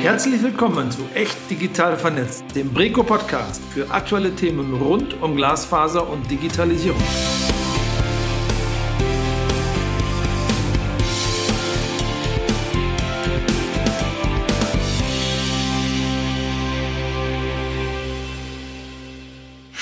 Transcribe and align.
Herzlich 0.00 0.40
willkommen 0.44 0.92
zu 0.92 1.00
Echt 1.12 1.36
Digital 1.50 1.96
Vernetzt, 1.96 2.44
dem 2.54 2.72
Breco 2.72 3.02
Podcast 3.02 3.60
für 3.74 3.90
aktuelle 3.90 4.32
Themen 4.32 4.80
rund 4.80 5.20
um 5.20 5.34
Glasfaser 5.34 6.08
und 6.08 6.30
Digitalisierung. 6.30 7.02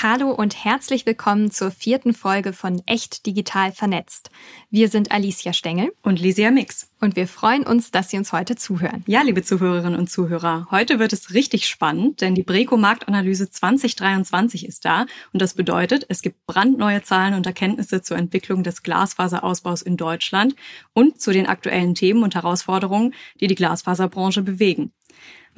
Hallo 0.09 0.31
und 0.31 0.65
herzlich 0.65 1.05
willkommen 1.05 1.51
zur 1.51 1.73
vierten 1.73 2.15
Folge 2.15 2.53
von 2.53 2.81
Echt 2.87 3.27
Digital 3.27 3.73
Vernetzt. 3.73 4.31
Wir 4.71 4.89
sind 4.89 5.11
Alicia 5.11 5.53
Stengel 5.53 5.93
und 6.01 6.21
Lisia 6.21 6.53
Mix. 6.53 6.93
Und 7.01 7.17
wir 7.17 7.27
freuen 7.27 7.65
uns, 7.65 7.91
dass 7.91 8.11
Sie 8.11 8.17
uns 8.17 8.33
heute 8.33 8.55
zuhören. 8.55 9.03
Ja, 9.09 9.23
liebe 9.23 9.43
Zuhörerinnen 9.43 9.99
und 9.99 10.09
Zuhörer, 10.09 10.69
heute 10.71 11.01
wird 11.01 11.13
es 11.13 11.35
richtig 11.35 11.67
spannend, 11.67 12.21
denn 12.21 12.37
die 12.37 12.45
Breco 12.45 12.77
Marktanalyse 12.77 13.51
2023 13.51 14.65
ist 14.65 14.85
da. 14.85 15.07
Und 15.33 15.43
das 15.43 15.55
bedeutet, 15.55 16.07
es 16.09 16.23
gibt 16.23 16.47
brandneue 16.47 17.03
Zahlen 17.03 17.35
und 17.35 17.45
Erkenntnisse 17.45 18.01
zur 18.01 18.17
Entwicklung 18.17 18.63
des 18.63 18.85
Glasfaserausbaus 18.85 19.83
in 19.83 19.97
Deutschland 19.97 20.55
und 20.93 21.21
zu 21.21 21.33
den 21.33 21.47
aktuellen 21.47 21.97
Themen 21.97 22.23
und 22.23 22.37
Herausforderungen, 22.37 23.13
die 23.41 23.49
die 23.49 23.57
Glasfaserbranche 23.57 24.43
bewegen. 24.43 24.93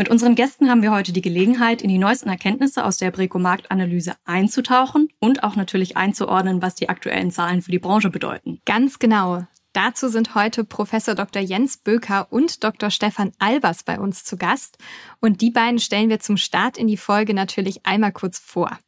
Mit 0.01 0.11
unseren 0.11 0.37
Gästen 0.37 0.71
haben 0.71 0.83
wir 0.83 0.93
heute 0.93 1.13
die 1.13 1.23
Gelegenheit, 1.23 1.83
in 1.83 1.89
die 1.89 1.99
neuesten 1.99 2.29
Erkenntnisse 2.29 2.85
aus 2.85 2.99
der 2.99 3.11
Breco-Marktanalyse 3.11 4.15
einzutauchen 4.25 5.09
und 5.19 5.43
auch 5.43 5.57
natürlich 5.57 5.97
einzuordnen, 5.97 6.63
was 6.63 6.77
die 6.77 6.89
aktuellen 6.89 7.33
Zahlen 7.33 7.63
für 7.63 7.73
die 7.73 7.81
Branche 7.81 8.09
bedeuten. 8.09 8.61
Ganz 8.65 9.01
genau. 9.01 9.45
Dazu 9.73 10.07
sind 10.07 10.37
heute 10.37 10.63
Professor 10.63 11.17
Dr. 11.17 11.43
Jens 11.43 11.79
Böker 11.79 12.29
und 12.31 12.63
Dr. 12.63 12.91
Stefan 12.91 13.33
Albers 13.41 13.83
bei 13.83 13.99
uns 13.99 14.23
zu 14.23 14.37
Gast. 14.37 14.79
Und 15.19 15.41
die 15.41 15.51
beiden 15.51 15.81
stellen 15.81 16.11
wir 16.11 16.21
zum 16.21 16.37
Start 16.37 16.79
in 16.79 16.87
die 16.87 16.97
Folge 16.97 17.35
natürlich 17.35 17.85
einmal 17.85 18.13
kurz 18.13 18.39
vor. 18.39 18.79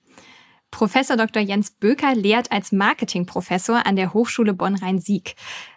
Professor 0.71 1.17
Dr. 1.17 1.43
Jens 1.43 1.73
Böker 1.73 2.15
lehrt 2.15 2.53
als 2.53 2.73
Marketingprofessor 2.73 3.87
an 3.87 3.97
der 3.97 4.15
Hochschule 4.15 4.55
Bonn-Rhein-Sieg. 4.55 5.35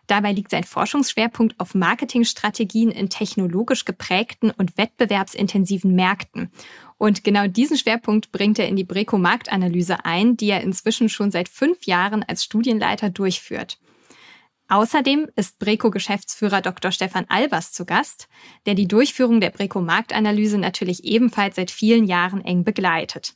Dabei 0.07 0.31
liegt 0.31 0.51
sein 0.51 0.63
Forschungsschwerpunkt 0.63 1.59
auf 1.59 1.73
Marketingstrategien 1.73 2.91
in 2.91 3.09
technologisch 3.09 3.85
geprägten 3.85 4.51
und 4.51 4.77
wettbewerbsintensiven 4.77 5.95
Märkten. 5.95 6.51
Und 6.97 7.23
genau 7.23 7.47
diesen 7.47 7.77
Schwerpunkt 7.77 8.31
bringt 8.31 8.59
er 8.59 8.67
in 8.67 8.75
die 8.75 8.83
Breco 8.83 9.17
Marktanalyse 9.17 10.05
ein, 10.05 10.37
die 10.37 10.49
er 10.49 10.61
inzwischen 10.61 11.09
schon 11.09 11.31
seit 11.31 11.49
fünf 11.49 11.85
Jahren 11.85 12.23
als 12.23 12.43
Studienleiter 12.43 13.09
durchführt. 13.09 13.79
Außerdem 14.69 15.29
ist 15.35 15.59
Breco-Geschäftsführer 15.59 16.61
Dr. 16.61 16.91
Stefan 16.91 17.25
Albers 17.29 17.73
zu 17.73 17.85
Gast, 17.85 18.27
der 18.65 18.73
die 18.73 18.87
Durchführung 18.87 19.41
der 19.41 19.49
Breco-Marktanalyse 19.49 20.57
natürlich 20.57 21.03
ebenfalls 21.03 21.57
seit 21.57 21.69
vielen 21.69 22.05
Jahren 22.05 22.43
eng 22.43 22.63
begleitet. 22.63 23.35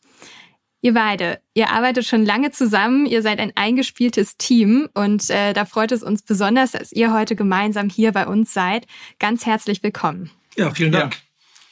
Ihr 0.81 0.93
beide, 0.93 1.41
ihr 1.55 1.71
arbeitet 1.71 2.05
schon 2.05 2.23
lange 2.23 2.51
zusammen, 2.51 3.07
ihr 3.07 3.23
seid 3.23 3.39
ein 3.39 3.51
eingespieltes 3.55 4.37
Team 4.37 4.87
und 4.93 5.27
äh, 5.29 5.53
da 5.53 5.65
freut 5.65 5.91
es 5.91 6.03
uns 6.03 6.21
besonders, 6.21 6.71
dass 6.71 6.91
ihr 6.91 7.11
heute 7.11 7.35
gemeinsam 7.35 7.89
hier 7.89 8.11
bei 8.11 8.27
uns 8.27 8.53
seid. 8.53 8.85
Ganz 9.17 9.45
herzlich 9.47 9.81
willkommen. 9.81 10.29
Ja, 10.55 10.69
vielen 10.71 10.91
Dank. 10.91 11.15
Ja. 11.15 11.19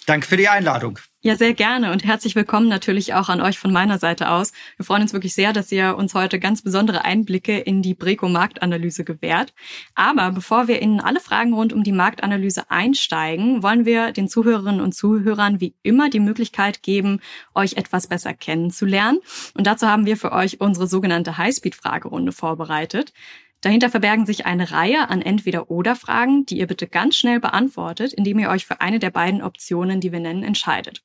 Danke 0.08 0.28
für 0.28 0.38
die 0.38 0.50
Einladung. 0.50 1.00
Ja, 1.26 1.36
sehr 1.36 1.56
gerne 1.56 1.92
und 1.92 2.06
herzlich 2.06 2.36
willkommen 2.36 2.68
natürlich 2.68 3.16
auch 3.16 3.30
an 3.30 3.42
euch 3.42 3.58
von 3.58 3.74
meiner 3.74 3.98
Seite 3.98 4.30
aus. 4.30 4.52
Wir 4.78 4.86
freuen 4.86 5.02
uns 5.02 5.12
wirklich 5.12 5.34
sehr, 5.34 5.54
dass 5.54 5.72
ihr 5.72 5.98
uns 5.98 6.14
heute 6.14 6.38
ganz 6.38 6.62
besondere 6.62 7.04
Einblicke 7.04 7.58
in 7.58 7.82
die 7.82 7.96
Breco-Marktanalyse 7.96 9.04
gewährt. 9.04 9.52
Aber 9.96 10.32
bevor 10.32 10.68
wir 10.68 10.80
in 10.84 11.02
alle 11.02 11.20
Fragen 11.20 11.56
rund 11.56 11.74
um 11.74 11.84
die 11.84 11.94
Marktanalyse 11.94 12.70
einsteigen, 12.70 13.64
wollen 13.64 13.86
wir 13.86 14.12
den 14.12 14.28
Zuhörerinnen 14.28 14.82
und 14.82 14.94
Zuhörern 14.94 15.60
wie 15.60 15.74
immer 15.82 16.12
die 16.12 16.20
Möglichkeit 16.20 16.84
geben, 16.84 17.22
euch 17.56 17.74
etwas 17.74 18.06
besser 18.06 18.36
kennenzulernen. 18.36 19.18
Und 19.58 19.66
dazu 19.66 19.88
haben 19.88 20.06
wir 20.06 20.18
für 20.18 20.32
euch 20.32 20.62
unsere 20.62 20.86
sogenannte 20.86 21.40
Highspeed-Fragerunde 21.40 22.34
vorbereitet. 22.34 23.14
Dahinter 23.62 23.90
verbergen 23.90 24.28
sich 24.28 24.46
eine 24.46 24.70
Reihe 24.70 25.10
an 25.10 25.24
Entweder-Oder-Fragen, 25.24 26.46
die 26.46 26.60
ihr 26.60 26.68
bitte 26.68 26.86
ganz 26.86 27.16
schnell 27.16 27.40
beantwortet, 27.40 28.14
indem 28.14 28.38
ihr 28.38 28.50
euch 28.50 28.68
für 28.68 28.80
eine 28.80 29.00
der 29.00 29.10
beiden 29.10 29.42
Optionen, 29.42 30.02
die 30.02 30.12
wir 30.12 30.20
nennen, 30.20 30.44
entscheidet. 30.44 31.02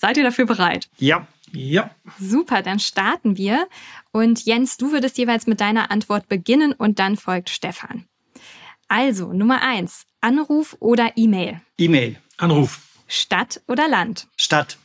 Seid 0.00 0.16
ihr 0.16 0.22
dafür 0.22 0.46
bereit? 0.46 0.88
Ja. 0.98 1.26
Ja. 1.52 1.90
Super, 2.20 2.62
dann 2.62 2.78
starten 2.78 3.36
wir. 3.36 3.66
Und 4.12 4.44
Jens, 4.44 4.76
du 4.76 4.92
würdest 4.92 5.18
jeweils 5.18 5.46
mit 5.48 5.60
deiner 5.60 5.90
Antwort 5.90 6.28
beginnen 6.28 6.72
und 6.72 7.00
dann 7.00 7.16
folgt 7.16 7.50
Stefan. 7.50 8.04
Also, 8.86 9.32
Nummer 9.32 9.60
eins. 9.62 10.06
Anruf 10.20 10.76
oder 10.78 11.12
E-Mail? 11.16 11.60
E-Mail. 11.78 12.16
Anruf. 12.36 12.80
Stadt 13.08 13.60
oder 13.66 13.88
Land? 13.88 14.28
Stadt. 14.36 14.78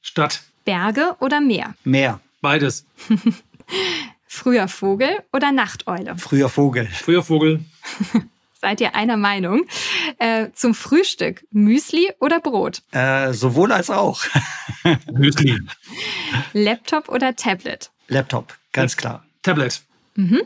Stadt. 0.00 0.42
Berge 0.64 1.16
oder 1.20 1.40
Meer? 1.40 1.74
Meer. 1.84 2.20
Beides. 2.40 2.84
Früher 4.26 4.66
Vogel 4.66 5.22
oder 5.32 5.52
Nachteule? 5.52 6.16
Früher 6.16 6.48
Vogel. 6.48 6.86
Früher 6.86 7.22
Vogel. 7.22 7.64
Seid 8.60 8.80
ihr 8.80 8.96
einer 8.96 9.16
Meinung? 9.16 9.64
Äh, 10.18 10.50
zum 10.52 10.74
Frühstück 10.74 11.46
Müsli 11.50 12.10
oder 12.18 12.40
Brot? 12.40 12.82
Äh, 12.90 13.32
sowohl 13.32 13.70
als 13.72 13.88
auch. 13.88 14.24
Müsli. 15.12 15.60
Laptop 16.52 17.08
oder 17.08 17.36
Tablet? 17.36 17.90
Laptop, 18.08 18.58
ganz 18.72 18.96
klar. 18.96 19.24
Tablet. 19.42 19.82
Mhm. 20.16 20.42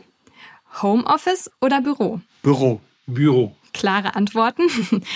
Homeoffice 0.81 1.49
oder 1.59 1.81
Büro? 1.81 2.21
Büro. 2.43 2.81
Büro. 3.07 3.55
Klare 3.73 4.15
Antworten. 4.15 4.63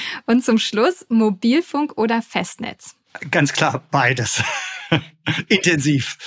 Und 0.25 0.43
zum 0.43 0.57
Schluss 0.57 1.05
Mobilfunk 1.09 1.97
oder 1.97 2.21
Festnetz? 2.21 2.95
Ganz 3.31 3.53
klar, 3.53 3.83
beides. 3.91 4.43
intensiv. 5.47 6.17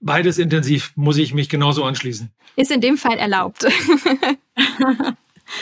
Beides 0.00 0.38
intensiv, 0.38 0.92
muss 0.96 1.16
ich 1.16 1.34
mich 1.34 1.48
genauso 1.48 1.84
anschließen. 1.84 2.30
Ist 2.56 2.70
in 2.70 2.80
dem 2.80 2.96
Fall 2.96 3.18
erlaubt. 3.18 3.66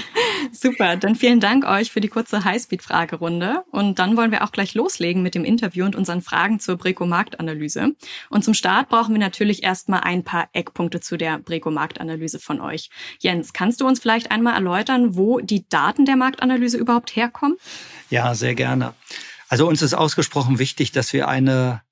Super, 0.52 0.96
dann 0.96 1.14
vielen 1.14 1.40
Dank 1.40 1.64
euch 1.64 1.90
für 1.90 2.00
die 2.00 2.08
kurze 2.08 2.44
Highspeed-Fragerunde. 2.44 3.64
Und 3.70 3.98
dann 3.98 4.16
wollen 4.16 4.30
wir 4.30 4.44
auch 4.44 4.52
gleich 4.52 4.74
loslegen 4.74 5.22
mit 5.22 5.34
dem 5.34 5.44
Interview 5.44 5.84
und 5.84 5.96
unseren 5.96 6.22
Fragen 6.22 6.60
zur 6.60 6.76
Breco-Marktanalyse. 6.76 7.94
Und 8.30 8.44
zum 8.44 8.54
Start 8.54 8.88
brauchen 8.88 9.14
wir 9.14 9.20
natürlich 9.20 9.62
erstmal 9.62 10.00
ein 10.00 10.24
paar 10.24 10.48
Eckpunkte 10.52 11.00
zu 11.00 11.16
der 11.16 11.38
Breco-Marktanalyse 11.38 12.38
von 12.38 12.60
euch. 12.60 12.90
Jens, 13.20 13.52
kannst 13.52 13.80
du 13.80 13.86
uns 13.86 14.00
vielleicht 14.00 14.30
einmal 14.30 14.54
erläutern, 14.54 15.16
wo 15.16 15.40
die 15.40 15.68
Daten 15.68 16.04
der 16.04 16.16
Marktanalyse 16.16 16.76
überhaupt 16.76 17.14
herkommen? 17.16 17.56
Ja, 18.10 18.34
sehr 18.34 18.54
gerne. 18.54 18.94
Also 19.48 19.68
uns 19.68 19.82
ist 19.82 19.94
ausgesprochen 19.94 20.58
wichtig, 20.58 20.92
dass 20.92 21.12
wir 21.12 21.28
eine 21.28 21.82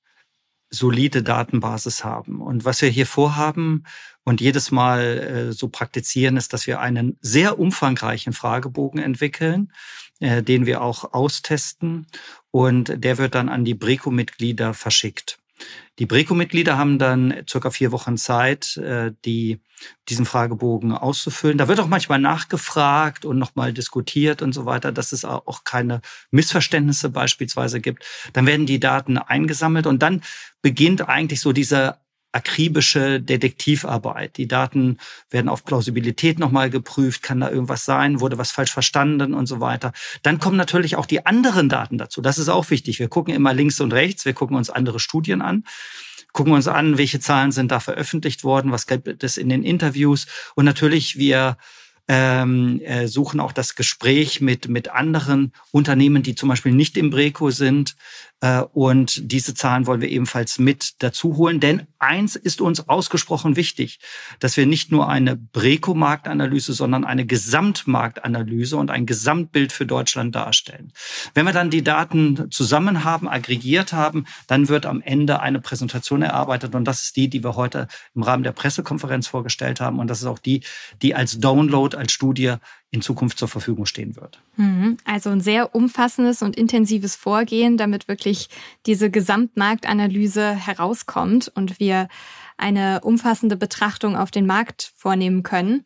solide 0.70 1.22
Datenbasis 1.22 2.04
haben. 2.04 2.40
Und 2.40 2.64
was 2.64 2.80
wir 2.80 2.88
hier 2.88 3.06
vorhaben 3.06 3.84
und 4.30 4.40
jedes 4.40 4.70
Mal 4.70 5.00
äh, 5.00 5.52
so 5.52 5.66
praktizieren, 5.66 6.36
ist, 6.36 6.52
dass 6.52 6.68
wir 6.68 6.78
einen 6.78 7.18
sehr 7.20 7.58
umfangreichen 7.58 8.32
Fragebogen 8.32 9.00
entwickeln, 9.02 9.72
äh, 10.20 10.40
den 10.40 10.66
wir 10.66 10.82
auch 10.82 11.12
austesten 11.12 12.06
und 12.52 12.94
der 12.96 13.18
wird 13.18 13.34
dann 13.34 13.48
an 13.48 13.64
die 13.64 13.74
Breco-Mitglieder 13.74 14.72
verschickt. 14.72 15.40
Die 15.98 16.06
Breco-Mitglieder 16.06 16.78
haben 16.78 17.00
dann 17.00 17.42
circa 17.50 17.70
vier 17.70 17.90
Wochen 17.90 18.16
Zeit, 18.16 18.76
äh, 18.76 19.10
die, 19.24 19.58
diesen 20.08 20.26
Fragebogen 20.26 20.92
auszufüllen. 20.92 21.58
Da 21.58 21.66
wird 21.66 21.80
auch 21.80 21.88
manchmal 21.88 22.20
nachgefragt 22.20 23.24
und 23.24 23.36
nochmal 23.36 23.72
diskutiert 23.72 24.42
und 24.42 24.52
so 24.52 24.64
weiter, 24.64 24.92
dass 24.92 25.10
es 25.10 25.24
auch 25.24 25.64
keine 25.64 26.02
Missverständnisse 26.30 27.08
beispielsweise 27.10 27.80
gibt. 27.80 28.04
Dann 28.32 28.46
werden 28.46 28.66
die 28.66 28.78
Daten 28.78 29.18
eingesammelt 29.18 29.88
und 29.88 30.02
dann 30.02 30.22
beginnt 30.62 31.08
eigentlich 31.08 31.40
so 31.40 31.52
diese 31.52 31.96
akribische 32.32 33.20
Detektivarbeit. 33.20 34.36
Die 34.36 34.46
Daten 34.46 34.98
werden 35.30 35.48
auf 35.48 35.64
Plausibilität 35.64 36.38
nochmal 36.38 36.70
geprüft, 36.70 37.22
kann 37.22 37.40
da 37.40 37.50
irgendwas 37.50 37.84
sein, 37.84 38.20
wurde 38.20 38.38
was 38.38 38.50
falsch 38.50 38.72
verstanden 38.72 39.34
und 39.34 39.46
so 39.46 39.60
weiter. 39.60 39.92
Dann 40.22 40.38
kommen 40.38 40.56
natürlich 40.56 40.96
auch 40.96 41.06
die 41.06 41.26
anderen 41.26 41.68
Daten 41.68 41.98
dazu. 41.98 42.20
Das 42.20 42.38
ist 42.38 42.48
auch 42.48 42.70
wichtig. 42.70 42.98
Wir 42.98 43.08
gucken 43.08 43.34
immer 43.34 43.52
links 43.52 43.80
und 43.80 43.92
rechts, 43.92 44.24
wir 44.24 44.32
gucken 44.32 44.56
uns 44.56 44.70
andere 44.70 45.00
Studien 45.00 45.42
an, 45.42 45.64
gucken 46.32 46.52
uns 46.52 46.68
an, 46.68 46.98
welche 46.98 47.20
Zahlen 47.20 47.52
sind 47.52 47.72
da 47.72 47.80
veröffentlicht 47.80 48.44
worden, 48.44 48.70
was 48.70 48.86
gibt 48.86 49.24
es 49.24 49.36
in 49.36 49.48
den 49.48 49.64
Interviews 49.64 50.26
und 50.54 50.64
natürlich 50.64 51.16
wir 51.18 51.56
ähm, 52.12 52.80
äh, 52.80 53.06
suchen 53.06 53.38
auch 53.38 53.52
das 53.52 53.76
Gespräch 53.76 54.40
mit, 54.40 54.68
mit 54.68 54.88
anderen 54.90 55.52
Unternehmen, 55.70 56.24
die 56.24 56.34
zum 56.34 56.48
Beispiel 56.48 56.72
nicht 56.72 56.96
im 56.96 57.10
Breco 57.10 57.50
sind, 57.50 57.94
und 58.72 59.30
diese 59.30 59.52
Zahlen 59.54 59.86
wollen 59.86 60.00
wir 60.00 60.08
ebenfalls 60.08 60.58
mit 60.58 61.02
dazu 61.02 61.36
holen. 61.36 61.60
Denn 61.60 61.86
eins 61.98 62.36
ist 62.36 62.62
uns 62.62 62.88
ausgesprochen 62.88 63.56
wichtig, 63.56 64.00
dass 64.38 64.56
wir 64.56 64.64
nicht 64.64 64.90
nur 64.90 65.08
eine 65.08 65.36
Breco-Marktanalyse, 65.36 66.72
sondern 66.72 67.04
eine 67.04 67.26
Gesamtmarktanalyse 67.26 68.78
und 68.78 68.90
ein 68.90 69.04
Gesamtbild 69.04 69.72
für 69.72 69.84
Deutschland 69.84 70.34
darstellen. 70.34 70.92
Wenn 71.34 71.44
wir 71.44 71.52
dann 71.52 71.68
die 71.68 71.84
Daten 71.84 72.50
zusammen 72.50 73.04
haben, 73.04 73.28
aggregiert 73.28 73.92
haben, 73.92 74.24
dann 74.46 74.68
wird 74.68 74.86
am 74.86 75.02
Ende 75.02 75.40
eine 75.40 75.60
Präsentation 75.60 76.22
erarbeitet. 76.22 76.74
Und 76.74 76.86
das 76.86 77.02
ist 77.02 77.16
die, 77.16 77.28
die 77.28 77.44
wir 77.44 77.56
heute 77.56 77.88
im 78.14 78.22
Rahmen 78.22 78.42
der 78.42 78.52
Pressekonferenz 78.52 79.26
vorgestellt 79.26 79.80
haben. 79.80 79.98
Und 79.98 80.08
das 80.08 80.20
ist 80.20 80.26
auch 80.26 80.38
die, 80.38 80.62
die 81.02 81.14
als 81.14 81.40
Download, 81.40 81.94
als 81.94 82.12
Studie 82.12 82.54
in 82.92 83.02
Zukunft 83.02 83.38
zur 83.38 83.48
Verfügung 83.48 83.86
stehen 83.86 84.16
wird. 84.16 84.42
Mhm. 84.56 84.96
Also 85.04 85.30
ein 85.30 85.40
sehr 85.40 85.74
umfassendes 85.74 86.42
und 86.42 86.56
intensives 86.56 87.14
Vorgehen, 87.14 87.76
damit 87.76 88.08
wirklich 88.08 88.48
diese 88.86 89.10
Gesamtmarktanalyse 89.10 90.54
herauskommt 90.54 91.52
und 91.54 91.78
wir 91.78 92.08
eine 92.56 93.00
umfassende 93.02 93.56
Betrachtung 93.56 94.16
auf 94.16 94.30
den 94.30 94.46
Markt 94.46 94.92
vornehmen 94.96 95.42
können. 95.42 95.84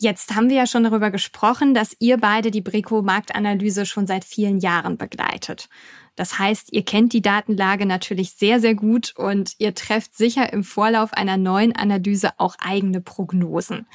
Jetzt 0.00 0.36
haben 0.36 0.48
wir 0.48 0.56
ja 0.56 0.66
schon 0.66 0.84
darüber 0.84 1.10
gesprochen, 1.10 1.74
dass 1.74 1.96
ihr 1.98 2.18
beide 2.18 2.52
die 2.52 2.60
Brico-Marktanalyse 2.60 3.84
schon 3.84 4.06
seit 4.06 4.24
vielen 4.24 4.58
Jahren 4.58 4.96
begleitet. 4.96 5.68
Das 6.14 6.38
heißt, 6.38 6.72
ihr 6.72 6.84
kennt 6.84 7.12
die 7.12 7.22
Datenlage 7.22 7.84
natürlich 7.86 8.32
sehr, 8.32 8.60
sehr 8.60 8.74
gut 8.74 9.14
und 9.16 9.54
ihr 9.58 9.74
trefft 9.74 10.16
sicher 10.16 10.52
im 10.52 10.62
Vorlauf 10.62 11.12
einer 11.12 11.36
neuen 11.36 11.74
Analyse 11.74 12.30
auch 12.38 12.54
eigene 12.60 13.00
Prognosen. 13.00 13.86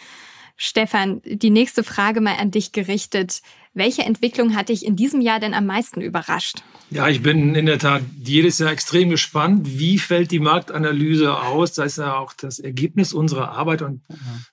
Stefan, 0.55 1.21
die 1.25 1.49
nächste 1.49 1.83
Frage 1.83 2.21
mal 2.21 2.37
an 2.37 2.51
dich 2.51 2.71
gerichtet. 2.71 3.41
Welche 3.73 4.03
Entwicklung 4.03 4.55
hat 4.55 4.69
dich 4.69 4.85
in 4.85 4.95
diesem 4.95 5.19
Jahr 5.19 5.39
denn 5.39 5.55
am 5.55 5.65
meisten 5.65 5.99
überrascht? 5.99 6.63
Ja, 6.91 7.07
ich 7.09 7.23
bin 7.23 7.55
in 7.55 7.65
der 7.65 7.79
Tat 7.79 8.03
jedes 8.23 8.59
Jahr 8.59 8.71
extrem 8.71 9.09
gespannt, 9.09 9.79
wie 9.79 9.97
fällt 9.97 10.29
die 10.29 10.39
Marktanalyse 10.39 11.39
aus. 11.39 11.73
Das 11.73 11.93
ist 11.93 11.97
ja 11.97 12.17
auch 12.17 12.33
das 12.33 12.59
Ergebnis 12.59 13.13
unserer 13.13 13.51
Arbeit 13.51 13.81
und 13.81 14.03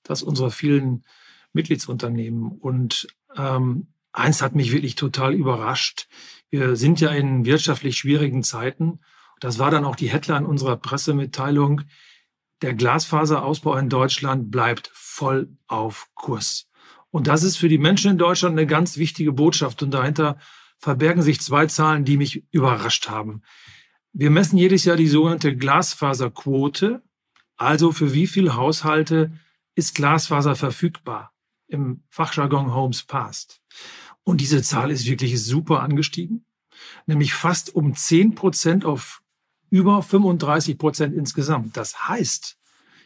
das 0.03 0.23
unserer 0.23 0.51
vielen 0.51 1.05
Mitgliedsunternehmen. 1.53 2.51
Und 2.51 3.09
ähm, 3.37 3.89
eins 4.13 4.41
hat 4.41 4.55
mich 4.55 4.73
wirklich 4.73 4.95
total 4.95 5.35
überrascht. 5.35 6.09
Wir 6.49 6.77
sind 6.77 7.01
ja 7.01 7.11
in 7.11 7.45
wirtschaftlich 7.45 7.99
schwierigen 7.99 8.43
Zeiten. 8.43 9.01
Das 9.41 9.59
war 9.59 9.71
dann 9.71 9.85
auch 9.85 9.97
die 9.97 10.11
Headline 10.11 10.47
unserer 10.47 10.77
Pressemitteilung. 10.77 11.83
Der 12.63 12.75
Glasfaserausbau 12.75 13.77
in 13.77 13.89
Deutschland 13.89 14.51
bleibt 14.51 14.91
voll 14.93 15.57
auf 15.67 16.09
Kurs. 16.15 16.69
Und 17.11 17.27
das 17.27 17.43
ist 17.43 17.57
für 17.57 17.69
die 17.69 17.79
Menschen 17.79 18.13
in 18.13 18.19
Deutschland 18.19 18.53
eine 18.59 18.67
ganz 18.67 18.97
wichtige 18.97 19.33
Botschaft. 19.33 19.83
Und 19.83 19.93
dahinter 19.93 20.39
verbergen 20.79 21.23
sich 21.23 21.41
zwei 21.41 21.67
Zahlen, 21.67 22.05
die 22.05 22.17
mich 22.17 22.45
überrascht 22.53 23.09
haben. 23.09 23.43
Wir 24.13 24.31
messen 24.31 24.57
jedes 24.57 24.85
Jahr 24.85 24.97
die 24.97 25.09
sogenannte 25.09 25.57
Glasfaserquote. 25.57 27.03
Also 27.57 27.93
für 27.93 28.15
wie 28.15 28.27
viele 28.27 28.57
Haushalte 28.57 29.33
ist 29.75 29.95
Glasfaser 29.95 30.57
verfügbar? 30.57 31.33
Im 31.67 32.03
Fachjargon 32.09 32.75
Homes 32.75 33.05
Passed. 33.05 33.61
Und 34.23 34.41
diese 34.41 34.63
Zahl 34.63 34.91
ist 34.91 35.07
wirklich 35.07 35.43
super 35.43 35.81
angestiegen, 35.81 36.45
nämlich 37.07 37.33
fast 37.33 37.75
um 37.75 37.95
10 37.95 38.35
Prozent 38.35 38.85
auf 38.85 39.20
über 39.71 40.03
35 40.03 40.77
Prozent 40.77 41.15
insgesamt. 41.15 41.77
Das 41.77 42.09
heißt, 42.09 42.59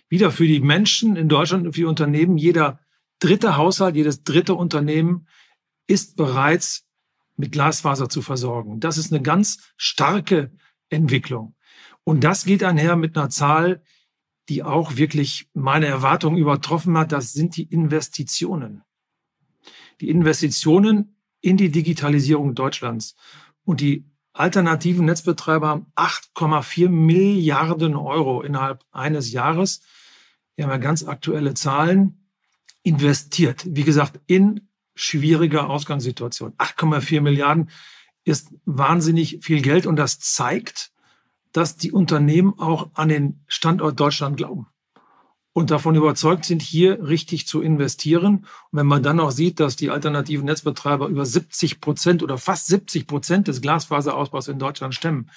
wieder 0.09 0.31
für 0.31 0.47
die 0.47 0.61
Menschen 0.61 1.17
in 1.17 1.29
Deutschland 1.29 1.67
und 1.67 1.73
für 1.73 1.81
die 1.81 1.87
Unternehmen, 1.87 2.37
jeder 2.39 2.81
dritte 3.21 3.57
Haushalt, 3.57 3.97
jedes 3.97 4.25
dritte 4.25 4.55
Unternehmen 4.55 5.29
ist 5.87 6.17
bereits 6.17 6.87
mit 7.37 7.53
Glasfaser 7.53 8.09
zu 8.09 8.23
versorgen. 8.23 8.81
Das 8.81 8.99
ist 8.99 9.13
eine 9.13 9.23
ganz 9.23 9.73
starke 9.77 10.53
Entwicklung. 10.89 11.55
Und 12.05 12.23
das 12.23 12.45
geht 12.45 12.63
einher 12.63 12.97
mit 12.97 13.17
einer 13.17 13.31
Zahl, 13.31 13.83
die 14.49 14.63
auch 14.63 14.97
wirklich 14.97 15.49
meine 15.55 15.87
Erwartungen 15.87 16.37
übertroffen 16.37 16.97
hat. 16.99 17.13
Das 17.13 17.33
sind 17.33 17.57
die 17.57 17.65
Investitionen. 17.65 18.83
Die 20.01 20.11
Investitionen 20.11 21.17
in 21.41 21.57
die 21.57 21.71
Digitalisierung 21.71 22.55
Deutschlands. 22.55 23.17
Und 23.65 23.81
die 23.81 24.05
alternativen 24.35 25.07
Netzbetreiber 25.07 25.69
haben 25.69 25.87
8,4 25.97 26.89
Milliarden 26.91 27.97
Euro 27.97 28.43
innerhalb 28.43 28.85
eines 28.93 29.33
Jahres. 29.33 29.81
Wir 30.57 30.65
haben 30.65 30.73
ja 30.73 30.79
ganz 30.79 31.05
aktuelle 31.05 31.55
Zahlen 31.55 32.29
investiert. 32.83 33.65
Wie 33.67 33.85
gesagt, 33.85 34.21
in 34.27 34.69
schwieriger 34.95 35.71
Ausgangssituation. 35.71 36.53
8,4 36.59 37.21
Milliarden 37.21 37.71
ist 38.25 38.53
wahnsinnig 38.65 39.39
viel 39.43 39.63
Geld 39.63 39.87
und 39.87 39.97
das 39.97 40.19
zeigt, 40.19 40.93
dass 41.53 41.77
die 41.77 41.93
Unternehmen 41.93 42.59
auch 42.59 42.91
an 42.95 43.09
den 43.09 43.45
Standort 43.47 43.99
Deutschland 43.99 44.37
glauben 44.37 44.67
und 45.55 45.71
davon 45.71 45.95
überzeugt 45.95 46.45
sind, 46.45 46.61
hier 46.61 47.06
richtig 47.06 47.47
zu 47.47 47.62
investieren. 47.62 48.39
Und 48.39 48.47
wenn 48.73 48.87
man 48.87 49.05
dann 49.05 49.21
auch 49.21 49.31
sieht, 49.31 49.61
dass 49.61 49.77
die 49.77 49.89
alternativen 49.89 50.47
Netzbetreiber 50.47 51.06
über 51.06 51.25
70 51.25 51.81
Prozent 51.81 52.25
oder 52.25 52.39
fast 52.39 52.67
70 52.67 53.06
Prozent 53.06 53.47
des 53.47 53.61
Glasfaserausbaus 53.61 54.49
in 54.49 54.59
Deutschland 54.59 54.97
stemmen, 54.97 55.31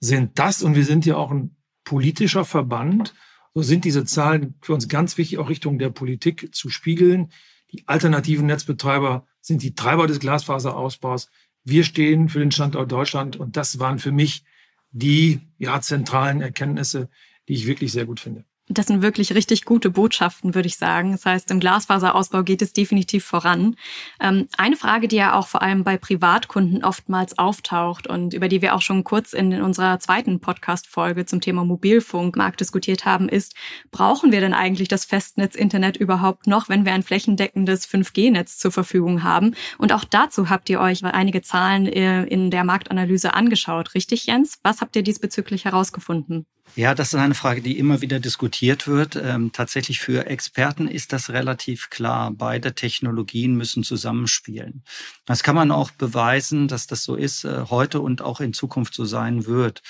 sind 0.00 0.38
das, 0.38 0.62
und 0.62 0.76
wir 0.76 0.86
sind 0.86 1.04
ja 1.04 1.16
auch 1.16 1.30
ein 1.30 1.56
politischer 1.84 2.46
Verband, 2.46 3.14
so 3.52 3.60
sind 3.60 3.84
diese 3.84 4.06
Zahlen 4.06 4.54
für 4.62 4.72
uns 4.72 4.88
ganz 4.88 5.18
wichtig, 5.18 5.38
auch 5.38 5.50
Richtung 5.50 5.78
der 5.78 5.90
Politik 5.90 6.54
zu 6.54 6.70
spiegeln. 6.70 7.30
Die 7.72 7.86
alternativen 7.86 8.46
Netzbetreiber 8.46 9.26
sind 9.42 9.62
die 9.62 9.74
Treiber 9.74 10.06
des 10.06 10.20
Glasfaserausbaus. 10.20 11.28
Wir 11.64 11.84
stehen 11.84 12.30
für 12.30 12.38
den 12.38 12.50
Standort 12.50 12.90
Deutschland 12.90 13.36
und 13.36 13.58
das 13.58 13.78
waren 13.78 13.98
für 13.98 14.12
mich 14.12 14.42
die 14.90 15.40
ja, 15.58 15.82
zentralen 15.82 16.40
Erkenntnisse, 16.40 17.10
die 17.46 17.52
ich 17.54 17.66
wirklich 17.66 17.92
sehr 17.92 18.06
gut 18.06 18.20
finde. 18.20 18.46
Das 18.72 18.86
sind 18.86 19.02
wirklich 19.02 19.34
richtig 19.34 19.64
gute 19.64 19.90
Botschaften, 19.90 20.54
würde 20.54 20.68
ich 20.68 20.76
sagen. 20.76 21.10
Das 21.10 21.26
heißt, 21.26 21.50
im 21.50 21.58
Glasfaserausbau 21.58 22.44
geht 22.44 22.62
es 22.62 22.72
definitiv 22.72 23.24
voran. 23.24 23.74
Ähm, 24.20 24.46
eine 24.56 24.76
Frage, 24.76 25.08
die 25.08 25.16
ja 25.16 25.34
auch 25.34 25.48
vor 25.48 25.60
allem 25.60 25.82
bei 25.82 25.96
Privatkunden 25.96 26.84
oftmals 26.84 27.36
auftaucht 27.36 28.06
und 28.06 28.32
über 28.32 28.46
die 28.46 28.62
wir 28.62 28.76
auch 28.76 28.80
schon 28.80 29.02
kurz 29.02 29.32
in 29.32 29.60
unserer 29.60 29.98
zweiten 29.98 30.38
Podcast-Folge 30.38 31.26
zum 31.26 31.40
Thema 31.40 31.64
Mobilfunkmarkt 31.64 32.60
diskutiert 32.60 33.04
haben, 33.04 33.28
ist, 33.28 33.56
brauchen 33.90 34.30
wir 34.30 34.40
denn 34.40 34.54
eigentlich 34.54 34.86
das 34.86 35.04
Festnetz-Internet 35.04 35.96
überhaupt 35.96 36.46
noch, 36.46 36.68
wenn 36.68 36.84
wir 36.84 36.92
ein 36.92 37.02
flächendeckendes 37.02 37.88
5G-Netz 37.88 38.58
zur 38.58 38.70
Verfügung 38.70 39.24
haben? 39.24 39.56
Und 39.78 39.92
auch 39.92 40.04
dazu 40.04 40.48
habt 40.48 40.70
ihr 40.70 40.78
euch 40.78 41.04
einige 41.04 41.42
Zahlen 41.42 41.86
äh, 41.86 42.22
in 42.22 42.52
der 42.52 42.62
Marktanalyse 42.62 43.34
angeschaut. 43.34 43.96
Richtig, 43.96 44.26
Jens? 44.26 44.60
Was 44.62 44.80
habt 44.80 44.94
ihr 44.94 45.02
diesbezüglich 45.02 45.64
herausgefunden? 45.64 46.46
Ja, 46.76 46.94
das 46.94 47.08
ist 47.08 47.16
eine 47.16 47.34
Frage, 47.34 47.62
die 47.62 47.78
immer 47.78 48.00
wieder 48.00 48.20
diskutiert 48.20 48.86
wird. 48.86 49.16
Ähm, 49.16 49.50
tatsächlich 49.52 49.98
für 49.98 50.26
Experten 50.26 50.86
ist 50.86 51.12
das 51.12 51.30
relativ 51.30 51.90
klar. 51.90 52.30
Beide 52.30 52.74
Technologien 52.74 53.56
müssen 53.56 53.82
zusammenspielen. 53.82 54.84
Das 55.26 55.42
kann 55.42 55.56
man 55.56 55.72
auch 55.72 55.90
beweisen, 55.90 56.68
dass 56.68 56.86
das 56.86 57.02
so 57.02 57.16
ist, 57.16 57.44
äh, 57.44 57.64
heute 57.70 58.00
und 58.00 58.22
auch 58.22 58.40
in 58.40 58.52
Zukunft 58.52 58.94
so 58.94 59.04
sein 59.04 59.46
wird. 59.46 59.82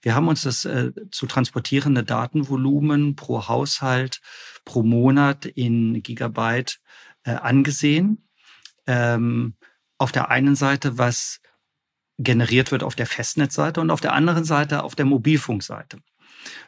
Wir 0.00 0.14
haben 0.14 0.28
uns 0.28 0.42
das 0.42 0.64
äh, 0.64 0.92
zu 1.10 1.26
transportierende 1.26 2.04
Datenvolumen 2.04 3.16
pro 3.16 3.48
Haushalt, 3.48 4.20
pro 4.64 4.84
Monat 4.84 5.44
in 5.44 6.02
Gigabyte 6.02 6.78
äh, 7.24 7.32
angesehen. 7.32 8.28
Ähm, 8.86 9.54
auf 9.98 10.12
der 10.12 10.30
einen 10.30 10.54
Seite, 10.54 10.98
was 10.98 11.40
generiert 12.18 12.70
wird 12.70 12.82
auf 12.84 12.94
der 12.94 13.06
Festnetzseite 13.06 13.80
und 13.80 13.90
auf 13.90 14.00
der 14.00 14.12
anderen 14.12 14.44
Seite 14.44 14.82
auf 14.84 14.94
der 14.94 15.04
Mobilfunkseite. 15.04 15.98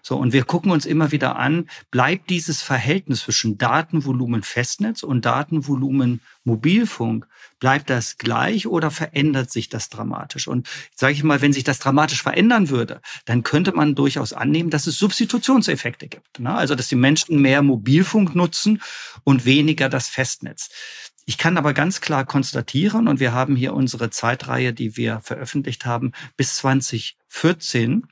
So, 0.03 0.17
und 0.17 0.33
wir 0.33 0.45
gucken 0.45 0.71
uns 0.73 0.87
immer 0.87 1.13
wieder 1.13 1.37
an, 1.37 1.69
bleibt 1.91 2.31
dieses 2.31 2.63
Verhältnis 2.63 3.21
zwischen 3.21 3.59
Datenvolumen 3.59 4.43
Festnetz 4.43 5.03
und 5.03 5.25
Datenvolumen 5.25 6.21
Mobilfunk, 6.45 7.27
bleibt 7.59 7.91
das 7.91 8.17
gleich 8.17 8.67
oder 8.67 8.91
verändert 8.91 9.51
sich 9.51 9.69
das 9.69 9.89
dramatisch? 9.89 10.49
Und 10.49 10.69
sage 10.95 11.13
ich 11.13 11.23
mal, 11.23 11.43
wenn 11.43 11.53
sich 11.53 11.65
das 11.65 11.79
dramatisch 11.79 12.23
verändern 12.23 12.71
würde, 12.71 13.01
dann 13.27 13.43
könnte 13.43 13.73
man 13.73 13.95
durchaus 13.95 14.33
annehmen, 14.33 14.71
dass 14.71 14.87
es 14.87 14.99
Substitutionseffekte 14.99 16.09
gibt. 16.09 16.41
Ne? 16.41 16.55
Also, 16.55 16.75
dass 16.75 16.89
die 16.89 16.97
Menschen 16.97 17.41
mehr 17.41 17.63
Mobilfunk 17.63 18.35
nutzen 18.35 18.81
und 19.25 19.45
weniger 19.45 19.89
das 19.89 20.09
Festnetz. 20.09 20.71
Ich 21.31 21.39
kann 21.39 21.57
aber 21.57 21.75
ganz 21.75 22.01
klar 22.01 22.27
konstatieren, 22.27 23.07
und 23.07 23.21
wir 23.21 23.33
haben 23.33 23.55
hier 23.55 23.73
unsere 23.73 24.11
Zeitreihe, 24.11 24.73
die 24.73 24.97
wir 24.97 25.21
veröffentlicht 25.21 25.87
haben, 25.87 26.11
bis 26.37 26.57
2014 26.57 28.09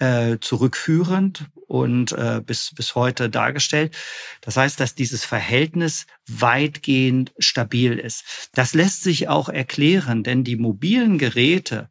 äh, 0.00 0.38
zurückführend 0.40 1.44
und 1.68 2.10
äh, 2.10 2.42
bis, 2.44 2.74
bis 2.74 2.96
heute 2.96 3.30
dargestellt. 3.30 3.96
Das 4.40 4.56
heißt, 4.56 4.80
dass 4.80 4.96
dieses 4.96 5.24
Verhältnis 5.24 6.08
weitgehend 6.26 7.32
stabil 7.38 8.00
ist. 8.00 8.50
Das 8.54 8.74
lässt 8.74 9.04
sich 9.04 9.28
auch 9.28 9.48
erklären, 9.48 10.24
denn 10.24 10.42
die 10.42 10.56
mobilen 10.56 11.18
Geräte, 11.18 11.88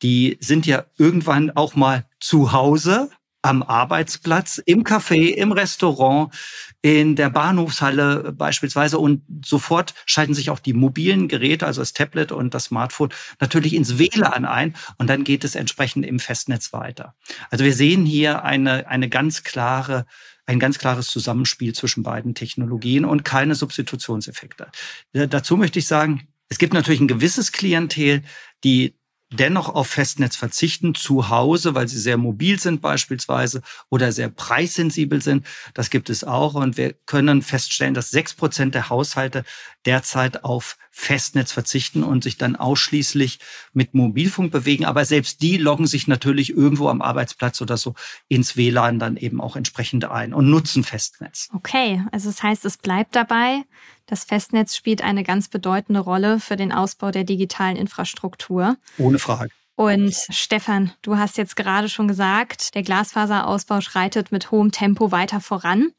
die 0.00 0.38
sind 0.40 0.64
ja 0.64 0.86
irgendwann 0.96 1.50
auch 1.50 1.74
mal 1.74 2.06
zu 2.18 2.52
Hause 2.52 3.10
am 3.44 3.62
Arbeitsplatz, 3.62 4.60
im 4.64 4.84
Café, 4.84 5.34
im 5.34 5.52
Restaurant, 5.52 6.34
in 6.80 7.14
der 7.14 7.28
Bahnhofshalle 7.28 8.32
beispielsweise 8.32 8.98
und 8.98 9.22
sofort 9.44 9.92
schalten 10.06 10.32
sich 10.32 10.48
auch 10.48 10.58
die 10.58 10.72
mobilen 10.72 11.28
Geräte, 11.28 11.66
also 11.66 11.82
das 11.82 11.92
Tablet 11.92 12.32
und 12.32 12.54
das 12.54 12.64
Smartphone, 12.64 13.10
natürlich 13.40 13.74
ins 13.74 13.98
WLAN 13.98 14.46
ein 14.46 14.74
und 14.96 15.10
dann 15.10 15.24
geht 15.24 15.44
es 15.44 15.56
entsprechend 15.56 16.06
im 16.06 16.20
Festnetz 16.20 16.72
weiter. 16.72 17.14
Also 17.50 17.66
wir 17.66 17.74
sehen 17.74 18.06
hier 18.06 18.44
eine, 18.44 18.88
eine 18.88 19.10
ganz 19.10 19.44
klare 19.44 20.06
ein 20.46 20.58
ganz 20.58 20.78
klares 20.78 21.06
Zusammenspiel 21.06 21.74
zwischen 21.74 22.02
beiden 22.02 22.34
Technologien 22.34 23.06
und 23.06 23.24
keine 23.24 23.54
Substitutionseffekte. 23.54 24.68
Dazu 25.12 25.56
möchte 25.56 25.78
ich 25.78 25.86
sagen, 25.86 26.28
es 26.50 26.58
gibt 26.58 26.74
natürlich 26.74 27.00
ein 27.00 27.08
gewisses 27.08 27.50
Klientel, 27.50 28.22
die 28.62 28.94
dennoch 29.32 29.68
auf 29.68 29.88
Festnetz 29.88 30.36
verzichten 30.36 30.94
zu 30.94 31.28
Hause, 31.28 31.74
weil 31.74 31.88
sie 31.88 31.98
sehr 31.98 32.16
mobil 32.16 32.58
sind 32.60 32.80
beispielsweise 32.80 33.62
oder 33.90 34.12
sehr 34.12 34.28
preissensibel 34.28 35.22
sind. 35.22 35.46
Das 35.74 35.90
gibt 35.90 36.10
es 36.10 36.24
auch. 36.24 36.54
Und 36.54 36.76
wir 36.76 36.92
können 37.06 37.42
feststellen, 37.42 37.94
dass 37.94 38.10
sechs 38.10 38.34
Prozent 38.34 38.74
der 38.74 38.90
Haushalte 38.90 39.44
derzeit 39.86 40.44
auf 40.44 40.76
Festnetz 40.90 41.50
verzichten 41.50 42.04
und 42.04 42.22
sich 42.22 42.38
dann 42.38 42.54
ausschließlich 42.54 43.40
mit 43.72 43.94
Mobilfunk 43.94 44.52
bewegen. 44.52 44.84
Aber 44.84 45.04
selbst 45.04 45.42
die 45.42 45.56
loggen 45.56 45.86
sich 45.86 46.06
natürlich 46.06 46.50
irgendwo 46.50 46.88
am 46.88 47.02
Arbeitsplatz 47.02 47.60
oder 47.60 47.76
so 47.76 47.94
ins 48.28 48.56
WLAN 48.56 48.98
dann 48.98 49.16
eben 49.16 49.40
auch 49.40 49.56
entsprechend 49.56 50.04
ein 50.04 50.32
und 50.32 50.48
nutzen 50.48 50.84
Festnetz. 50.84 51.48
Okay, 51.52 52.04
also 52.12 52.30
das 52.30 52.42
heißt, 52.42 52.64
es 52.64 52.76
bleibt 52.76 53.16
dabei. 53.16 53.64
Das 54.06 54.24
Festnetz 54.24 54.76
spielt 54.76 55.02
eine 55.02 55.22
ganz 55.22 55.48
bedeutende 55.48 56.00
Rolle 56.00 56.40
für 56.40 56.56
den 56.56 56.72
Ausbau 56.72 57.10
der 57.10 57.24
digitalen 57.24 57.76
Infrastruktur. 57.76 58.76
Ohne 58.98 59.18
Frage. 59.18 59.50
Und 59.76 60.14
Stefan, 60.30 60.92
du 61.02 61.16
hast 61.16 61.36
jetzt 61.36 61.56
gerade 61.56 61.88
schon 61.88 62.06
gesagt, 62.06 62.74
der 62.74 62.82
Glasfaserausbau 62.82 63.80
schreitet 63.80 64.30
mit 64.30 64.50
hohem 64.50 64.70
Tempo 64.70 65.10
weiter 65.10 65.40
voran. 65.40 65.92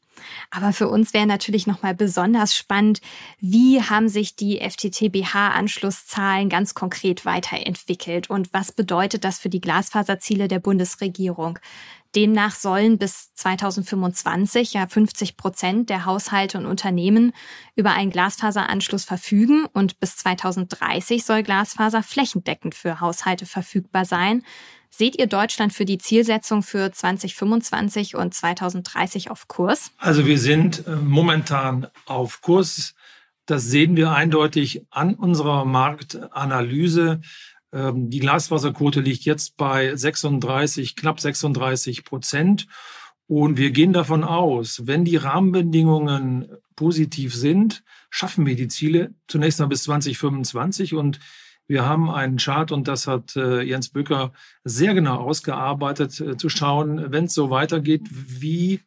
Aber 0.50 0.72
für 0.72 0.88
uns 0.88 1.12
wäre 1.12 1.26
natürlich 1.26 1.66
nochmal 1.66 1.94
besonders 1.94 2.56
spannend, 2.56 3.00
wie 3.38 3.82
haben 3.82 4.08
sich 4.08 4.34
die 4.34 4.60
FTTBH-Anschlusszahlen 4.60 6.48
ganz 6.48 6.74
konkret 6.74 7.26
weiterentwickelt 7.26 8.30
und 8.30 8.52
was 8.54 8.72
bedeutet 8.72 9.24
das 9.24 9.38
für 9.38 9.50
die 9.50 9.60
Glasfaserziele 9.60 10.48
der 10.48 10.58
Bundesregierung? 10.58 11.58
Demnach 12.14 12.54
sollen 12.54 12.98
bis 12.98 13.32
2025 13.34 14.72
ja 14.74 14.86
50 14.86 15.36
Prozent 15.36 15.90
der 15.90 16.04
Haushalte 16.04 16.58
und 16.58 16.66
Unternehmen 16.66 17.32
über 17.74 17.92
einen 17.92 18.10
Glasfaseranschluss 18.10 19.04
verfügen 19.04 19.66
und 19.72 20.00
bis 20.00 20.16
2030 20.16 21.24
soll 21.24 21.42
Glasfaser 21.42 22.02
flächendeckend 22.02 22.74
für 22.74 23.00
Haushalte 23.00 23.46
verfügbar 23.46 24.04
sein. 24.04 24.42
Seht 24.90 25.18
ihr 25.18 25.26
Deutschland 25.26 25.74
für 25.74 25.84
die 25.84 25.98
Zielsetzung 25.98 26.62
für 26.62 26.90
2025 26.90 28.14
und 28.14 28.32
2030 28.32 29.30
auf 29.30 29.46
Kurs? 29.46 29.92
Also 29.98 30.24
wir 30.26 30.38
sind 30.38 30.86
äh, 30.86 30.96
momentan 30.96 31.88
auf 32.06 32.40
Kurs. 32.40 32.94
Das 33.44 33.64
sehen 33.64 33.96
wir 33.96 34.12
eindeutig 34.12 34.86
an 34.90 35.14
unserer 35.14 35.64
Marktanalyse. 35.64 37.20
Ähm, 37.72 38.10
die 38.10 38.20
Glasfaserquote 38.20 39.00
liegt 39.00 39.24
jetzt 39.24 39.56
bei 39.56 39.94
36, 39.94 40.96
knapp 40.96 41.20
36 41.20 42.04
Prozent. 42.04 42.66
Und 43.28 43.58
wir 43.58 43.70
gehen 43.70 43.92
davon 43.92 44.22
aus, 44.22 44.86
wenn 44.86 45.04
die 45.04 45.16
Rahmenbedingungen 45.16 46.48
positiv 46.76 47.34
sind, 47.34 47.82
schaffen 48.08 48.46
wir 48.46 48.54
die 48.54 48.68
Ziele 48.68 49.14
zunächst 49.26 49.58
mal 49.58 49.66
bis 49.66 49.82
2025. 49.84 50.94
Und 50.94 51.18
wir 51.66 51.84
haben 51.84 52.08
einen 52.08 52.36
Chart, 52.36 52.70
und 52.70 52.86
das 52.86 53.08
hat 53.08 53.34
äh, 53.34 53.62
Jens 53.62 53.88
Böcker 53.88 54.32
sehr 54.62 54.94
genau 54.94 55.16
ausgearbeitet, 55.16 56.20
äh, 56.20 56.36
zu 56.36 56.48
schauen, 56.48 57.10
wenn 57.10 57.24
es 57.24 57.34
so 57.34 57.50
weitergeht, 57.50 58.02
wie 58.10 58.80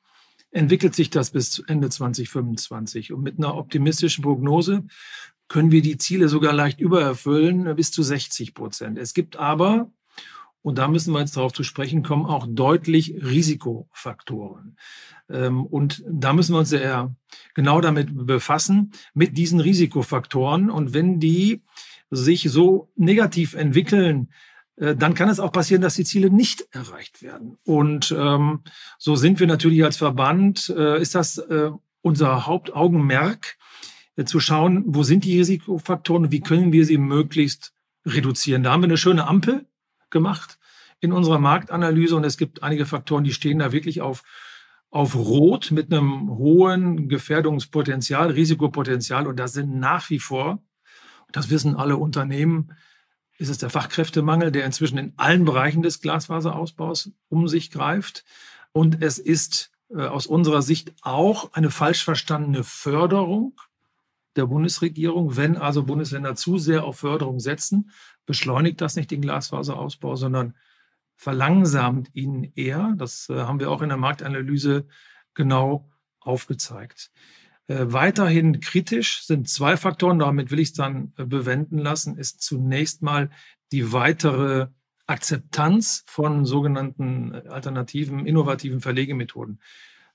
entwickelt 0.51 0.95
sich 0.95 1.09
das 1.09 1.31
bis 1.31 1.59
Ende 1.67 1.89
2025. 1.89 3.11
Und 3.11 3.21
mit 3.21 3.37
einer 3.37 3.55
optimistischen 3.55 4.23
Prognose 4.23 4.83
können 5.49 5.71
wir 5.71 5.81
die 5.81 5.97
Ziele 5.97 6.29
sogar 6.29 6.53
leicht 6.53 6.79
übererfüllen, 6.79 7.75
bis 7.75 7.91
zu 7.91 8.03
60 8.03 8.53
Prozent. 8.53 8.97
Es 8.97 9.13
gibt 9.13 9.35
aber, 9.35 9.91
und 10.61 10.77
da 10.77 10.87
müssen 10.87 11.13
wir 11.13 11.19
jetzt 11.19 11.35
darauf 11.35 11.51
zu 11.51 11.63
sprechen 11.63 12.03
kommen, 12.03 12.25
auch 12.25 12.47
deutlich 12.47 13.15
Risikofaktoren. 13.21 14.77
Ähm, 15.29 15.65
und 15.65 16.03
da 16.07 16.33
müssen 16.33 16.53
wir 16.53 16.59
uns 16.59 16.69
sehr 16.69 17.13
genau 17.55 17.81
damit 17.81 18.09
befassen, 18.25 18.91
mit 19.13 19.37
diesen 19.37 19.59
Risikofaktoren. 19.59 20.69
Und 20.69 20.93
wenn 20.93 21.19
die 21.19 21.63
sich 22.11 22.49
so 22.49 22.91
negativ 22.95 23.53
entwickeln, 23.55 24.29
äh, 24.75 24.95
dann 24.95 25.13
kann 25.13 25.29
es 25.29 25.39
auch 25.39 25.51
passieren, 25.51 25.81
dass 25.81 25.95
die 25.95 26.05
Ziele 26.05 26.29
nicht 26.29 26.67
erreicht 26.71 27.21
werden. 27.21 27.57
Und 27.63 28.15
ähm, 28.17 28.61
so 28.97 29.15
sind 29.15 29.39
wir 29.39 29.47
natürlich 29.47 29.83
als 29.83 29.97
Verband, 29.97 30.69
äh, 30.75 31.01
ist 31.01 31.15
das 31.15 31.37
äh, 31.37 31.71
unser 32.01 32.45
Hauptaugenmerk, 32.45 33.57
zu 34.25 34.39
schauen, 34.39 34.83
wo 34.85 35.03
sind 35.03 35.23
die 35.23 35.37
Risikofaktoren 35.37 36.25
und 36.25 36.31
wie 36.31 36.41
können 36.41 36.71
wir 36.71 36.85
sie 36.85 36.97
möglichst 36.97 37.73
reduzieren. 38.05 38.63
Da 38.63 38.71
haben 38.71 38.81
wir 38.81 38.87
eine 38.87 38.97
schöne 38.97 39.27
Ampel 39.27 39.65
gemacht 40.09 40.57
in 40.99 41.11
unserer 41.11 41.39
Marktanalyse 41.39 42.15
und 42.15 42.23
es 42.23 42.37
gibt 42.37 42.63
einige 42.63 42.85
Faktoren, 42.85 43.23
die 43.23 43.33
stehen 43.33 43.59
da 43.59 43.71
wirklich 43.71 44.01
auf, 44.01 44.23
auf 44.89 45.15
Rot 45.15 45.71
mit 45.71 45.91
einem 45.91 46.29
hohen 46.29 47.07
Gefährdungspotenzial, 47.07 48.31
Risikopotenzial 48.31 49.27
und 49.27 49.37
das 49.39 49.53
sind 49.53 49.79
nach 49.79 50.09
wie 50.09 50.19
vor, 50.19 50.61
das 51.31 51.49
wissen 51.49 51.75
alle 51.75 51.97
Unternehmen, 51.97 52.73
ist 53.37 53.49
es 53.49 53.57
der 53.57 53.69
Fachkräftemangel, 53.69 54.51
der 54.51 54.65
inzwischen 54.65 54.97
in 54.97 55.13
allen 55.15 55.45
Bereichen 55.45 55.81
des 55.81 56.01
Glasfaserausbaus 56.01 57.11
um 57.29 57.47
sich 57.47 57.71
greift. 57.71 58.25
Und 58.73 59.01
es 59.01 59.17
ist 59.17 59.71
äh, 59.89 60.01
aus 60.01 60.27
unserer 60.27 60.61
Sicht 60.61 60.93
auch 61.01 61.53
eine 61.53 61.71
falsch 61.71 62.03
verstandene 62.03 62.65
Förderung 62.65 63.53
der 64.39 64.47
Bundesregierung. 64.47 65.37
Wenn 65.37 65.57
also 65.57 65.83
Bundesländer 65.83 66.35
zu 66.35 66.57
sehr 66.57 66.83
auf 66.83 66.99
Förderung 66.99 67.39
setzen, 67.39 67.91
beschleunigt 68.25 68.81
das 68.81 68.95
nicht 68.95 69.11
den 69.11 69.21
Glasfaserausbau, 69.21 70.15
sondern 70.15 70.55
verlangsamt 71.15 72.09
ihn 72.13 72.51
eher. 72.55 72.93
Das 72.97 73.29
äh, 73.29 73.35
haben 73.35 73.59
wir 73.59 73.69
auch 73.69 73.81
in 73.81 73.89
der 73.89 73.97
Marktanalyse 73.97 74.87
genau 75.33 75.91
aufgezeigt. 76.19 77.11
Äh, 77.67 77.85
weiterhin 77.89 78.61
kritisch 78.61 79.25
sind 79.25 79.49
zwei 79.49 79.77
Faktoren, 79.77 80.19
damit 80.19 80.49
will 80.49 80.59
ich 80.59 80.69
es 80.69 80.73
dann 80.73 81.13
äh, 81.17 81.25
bewenden 81.25 81.77
lassen, 81.77 82.17
ist 82.17 82.41
zunächst 82.41 83.01
mal 83.01 83.29
die 83.71 83.91
weitere 83.93 84.67
Akzeptanz 85.05 86.03
von 86.07 86.45
sogenannten 86.45 87.33
alternativen, 87.33 88.25
innovativen 88.25 88.79
Verlegemethoden. 88.79 89.59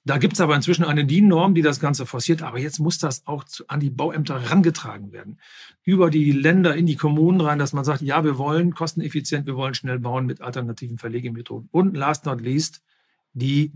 Da 0.06 0.18
gibt 0.18 0.34
es 0.34 0.40
aber 0.40 0.54
inzwischen 0.54 0.84
eine 0.84 1.06
DIN-Norm, 1.06 1.54
die 1.54 1.62
das 1.62 1.80
Ganze 1.80 2.04
forciert. 2.04 2.42
Aber 2.42 2.58
jetzt 2.58 2.78
muss 2.78 2.98
das 2.98 3.26
auch 3.26 3.44
zu, 3.44 3.66
an 3.68 3.80
die 3.80 3.88
Bauämter 3.88 4.40
herangetragen 4.40 5.12
werden. 5.12 5.38
Über 5.82 6.10
die 6.10 6.30
Länder 6.30 6.76
in 6.76 6.84
die 6.84 6.96
Kommunen 6.96 7.40
rein, 7.40 7.58
dass 7.58 7.72
man 7.72 7.84
sagt, 7.84 8.02
ja, 8.02 8.22
wir 8.22 8.36
wollen 8.36 8.74
kosteneffizient, 8.74 9.46
wir 9.46 9.56
wollen 9.56 9.74
schnell 9.74 9.98
bauen 9.98 10.26
mit 10.26 10.42
alternativen 10.42 10.98
Verlegemethoden. 10.98 11.70
Und 11.72 11.96
last 11.96 12.26
not 12.26 12.42
least 12.42 12.82
die 13.32 13.72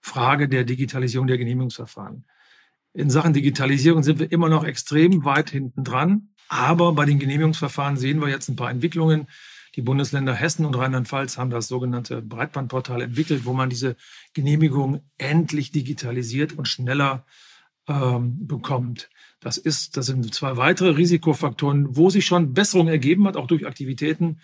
Frage 0.00 0.48
der 0.48 0.64
Digitalisierung 0.64 1.26
der 1.26 1.38
Genehmigungsverfahren. 1.38 2.24
In 2.92 3.10
Sachen 3.10 3.32
Digitalisierung 3.32 4.04
sind 4.04 4.20
wir 4.20 4.30
immer 4.30 4.48
noch 4.48 4.62
extrem 4.62 5.24
weit 5.24 5.50
hinten 5.50 5.82
dran. 5.82 6.28
Aber 6.48 6.92
bei 6.92 7.04
den 7.04 7.18
Genehmigungsverfahren 7.18 7.96
sehen 7.96 8.20
wir 8.20 8.28
jetzt 8.28 8.48
ein 8.48 8.54
paar 8.54 8.70
Entwicklungen. 8.70 9.26
Die 9.74 9.82
Bundesländer 9.82 10.34
Hessen 10.34 10.64
und 10.64 10.76
Rheinland-Pfalz 10.76 11.36
haben 11.36 11.50
das 11.50 11.68
sogenannte 11.68 12.22
Breitbandportal 12.22 13.02
entwickelt, 13.02 13.44
wo 13.44 13.52
man 13.52 13.70
diese 13.70 13.96
Genehmigung 14.32 15.02
endlich 15.18 15.72
digitalisiert 15.72 16.52
und 16.52 16.68
schneller 16.68 17.26
ähm, 17.88 18.46
bekommt. 18.46 19.10
Das 19.40 19.58
ist, 19.58 19.96
das 19.96 20.06
sind 20.06 20.32
zwei 20.34 20.56
weitere 20.56 20.90
Risikofaktoren, 20.90 21.96
wo 21.96 22.08
sich 22.08 22.24
schon 22.24 22.54
Besserung 22.54 22.88
ergeben 22.88 23.26
hat, 23.26 23.36
auch 23.36 23.46
durch 23.46 23.66
Aktivitäten 23.66 24.40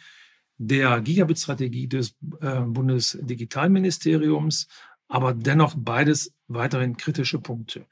der 0.59 1.01
Gigabit-Strategie 1.01 1.89
des 1.89 2.17
äh, 2.41 2.61
Bundesdigitalministeriums, 2.61 4.69
aber 5.09 5.33
dennoch 5.33 5.75
beides 5.77 6.35
weiterhin 6.49 6.97
kritische 6.97 7.39
Punkte. 7.39 7.87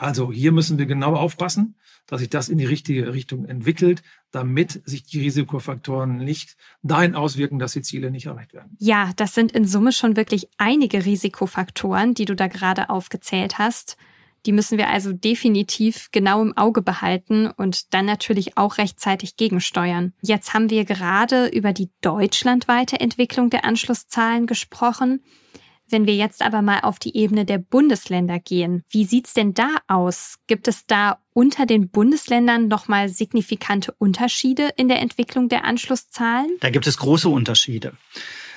Also 0.00 0.32
hier 0.32 0.50
müssen 0.50 0.78
wir 0.78 0.86
genau 0.86 1.14
aufpassen, 1.14 1.74
dass 2.06 2.20
sich 2.20 2.30
das 2.30 2.48
in 2.48 2.56
die 2.56 2.64
richtige 2.64 3.12
Richtung 3.12 3.44
entwickelt, 3.44 4.02
damit 4.30 4.80
sich 4.86 5.02
die 5.02 5.20
Risikofaktoren 5.20 6.16
nicht 6.16 6.56
dahin 6.82 7.14
auswirken, 7.14 7.58
dass 7.58 7.74
die 7.74 7.82
Ziele 7.82 8.10
nicht 8.10 8.24
erreicht 8.24 8.54
werden. 8.54 8.74
Ja, 8.78 9.12
das 9.16 9.34
sind 9.34 9.52
in 9.52 9.66
Summe 9.66 9.92
schon 9.92 10.16
wirklich 10.16 10.48
einige 10.56 11.04
Risikofaktoren, 11.04 12.14
die 12.14 12.24
du 12.24 12.34
da 12.34 12.46
gerade 12.46 12.88
aufgezählt 12.88 13.58
hast. 13.58 13.98
Die 14.46 14.52
müssen 14.52 14.78
wir 14.78 14.88
also 14.88 15.12
definitiv 15.12 16.08
genau 16.12 16.40
im 16.40 16.56
Auge 16.56 16.80
behalten 16.80 17.48
und 17.48 17.92
dann 17.92 18.06
natürlich 18.06 18.56
auch 18.56 18.78
rechtzeitig 18.78 19.36
gegensteuern. 19.36 20.14
Jetzt 20.22 20.54
haben 20.54 20.70
wir 20.70 20.86
gerade 20.86 21.48
über 21.48 21.74
die 21.74 21.90
deutschlandweite 22.00 22.98
Entwicklung 22.98 23.50
der 23.50 23.66
Anschlusszahlen 23.66 24.46
gesprochen. 24.46 25.20
Wenn 25.90 26.06
wir 26.06 26.14
jetzt 26.14 26.42
aber 26.42 26.62
mal 26.62 26.80
auf 26.80 27.00
die 27.00 27.16
Ebene 27.16 27.44
der 27.44 27.58
Bundesländer 27.58 28.38
gehen, 28.38 28.84
wie 28.88 29.04
sieht's 29.04 29.34
denn 29.34 29.54
da 29.54 29.76
aus? 29.88 30.36
Gibt 30.46 30.68
es 30.68 30.86
da 30.86 31.18
unter 31.32 31.66
den 31.66 31.88
Bundesländern 31.88 32.68
nochmal 32.68 33.08
signifikante 33.08 33.92
Unterschiede 33.98 34.70
in 34.76 34.86
der 34.86 35.00
Entwicklung 35.00 35.48
der 35.48 35.64
Anschlusszahlen? 35.64 36.50
Da 36.60 36.70
gibt 36.70 36.86
es 36.86 36.96
große 36.98 37.28
Unterschiede. 37.28 37.94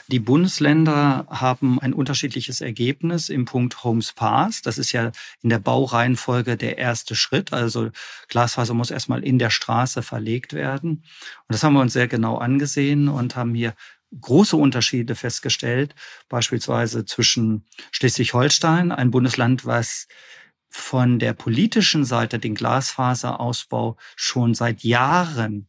Die 0.09 0.19
Bundesländer 0.19 1.25
haben 1.29 1.79
ein 1.79 1.93
unterschiedliches 1.93 2.61
Ergebnis 2.61 3.29
im 3.29 3.45
Punkt 3.45 3.83
Homes 3.83 4.11
Pass. 4.11 4.61
Das 4.61 4.77
ist 4.77 4.91
ja 4.91 5.11
in 5.41 5.49
der 5.49 5.59
Baureihenfolge 5.59 6.57
der 6.57 6.77
erste 6.77 7.15
Schritt. 7.15 7.53
Also 7.53 7.89
Glasfaser 8.27 8.73
muss 8.73 8.91
erstmal 8.91 9.23
in 9.23 9.39
der 9.39 9.49
Straße 9.49 10.03
verlegt 10.03 10.53
werden. 10.53 10.89
Und 10.89 11.03
das 11.47 11.63
haben 11.63 11.73
wir 11.73 11.81
uns 11.81 11.93
sehr 11.93 12.07
genau 12.07 12.37
angesehen 12.37 13.07
und 13.07 13.35
haben 13.35 13.55
hier 13.55 13.73
große 14.19 14.55
Unterschiede 14.55 15.15
festgestellt, 15.15 15.95
beispielsweise 16.29 17.05
zwischen 17.05 17.65
Schleswig-Holstein, 17.91 18.91
ein 18.91 19.11
Bundesland, 19.11 19.65
was 19.65 20.07
von 20.69 21.19
der 21.19 21.33
politischen 21.33 22.03
Seite 22.03 22.39
den 22.39 22.55
Glasfaserausbau 22.55 23.97
schon 24.15 24.55
seit 24.55 24.83
Jahren 24.83 25.67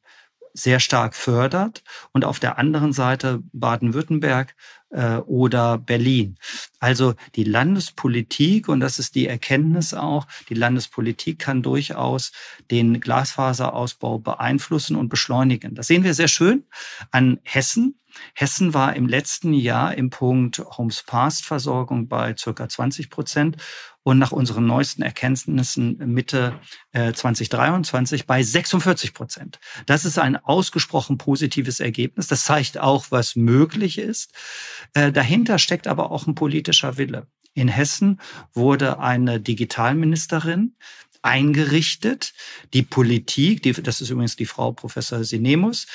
sehr 0.55 0.79
stark 0.79 1.17
fördert 1.17 1.83
und 2.13 2.25
auf 2.25 2.39
der 2.39 2.59
anderen 2.59 2.93
Seite 2.93 3.43
Baden-Württemberg 3.53 4.55
äh, 4.91 5.17
oder 5.17 5.79
Berlin. 5.79 6.39
Also 6.79 7.15
die 7.35 7.43
Landespolitik, 7.43 8.69
und 8.69 8.79
das 8.79 9.01
ist 9.01 9.17
die 9.17 9.27
Erkenntnis 9.27 9.93
auch, 9.93 10.27
die 10.49 10.55
Landespolitik 10.55 11.41
kann 11.41 11.63
durchaus 11.63 12.31
den 12.71 13.01
Glasfaserausbau 13.01 14.21
beeinflussen 14.21 14.95
und 14.97 15.09
beschleunigen. 15.09 15.75
Das 15.75 15.89
sehen 15.89 16.05
wir 16.05 16.15
sehr 16.15 16.29
schön 16.29 16.65
an 17.11 17.41
Hessen. 17.43 17.99
Hessen 18.35 18.75
war 18.75 18.95
im 18.95 19.09
letzten 19.09 19.53
Jahr 19.53 19.97
im 19.97 20.11
Punkt 20.11 20.61
Homes 20.79 21.03
Past 21.03 21.45
Versorgung 21.45 22.07
bei 22.07 22.37
circa 22.37 22.69
20 22.69 23.11
Prozent 23.11 23.57
und 24.05 24.19
nach 24.19 24.31
unseren 24.31 24.67
neuesten 24.67 25.03
Erkenntnissen 25.03 25.97
Mitte 26.13 26.61
äh, 26.93 27.13
2023 27.13 28.27
bei 28.27 28.43
46 28.43 29.15
Prozent. 29.15 29.59
Das 29.87 30.05
ist 30.05 30.19
ein 30.19 30.37
ausgesprochen 30.37 31.19
positives 31.19 31.81
Ergebnis. 31.81 32.29
Das 32.29 32.45
zeigt 32.45 32.79
auch, 32.79 33.07
was 33.11 33.35
möglich 33.35 33.99
ist. 33.99 34.33
Äh, 34.93 35.11
dahinter 35.11 35.59
steckt 35.59 35.89
aber 35.89 36.13
auch 36.13 36.27
ein 36.27 36.35
politischer 36.37 36.97
Wille. 36.99 37.27
In 37.55 37.69
Hessen 37.69 38.21
wurde 38.53 39.01
eine 39.01 39.41
Digitalministerin 39.41 40.77
eingerichtet. 41.23 42.35
Die 42.75 42.83
Politik, 42.83 43.63
die, 43.63 43.73
das 43.73 44.03
ist 44.03 44.11
übrigens 44.11 44.37
die 44.37 44.45
Frau 44.47 44.73
Professor 44.73 45.25
Sinemus, 45.25 45.87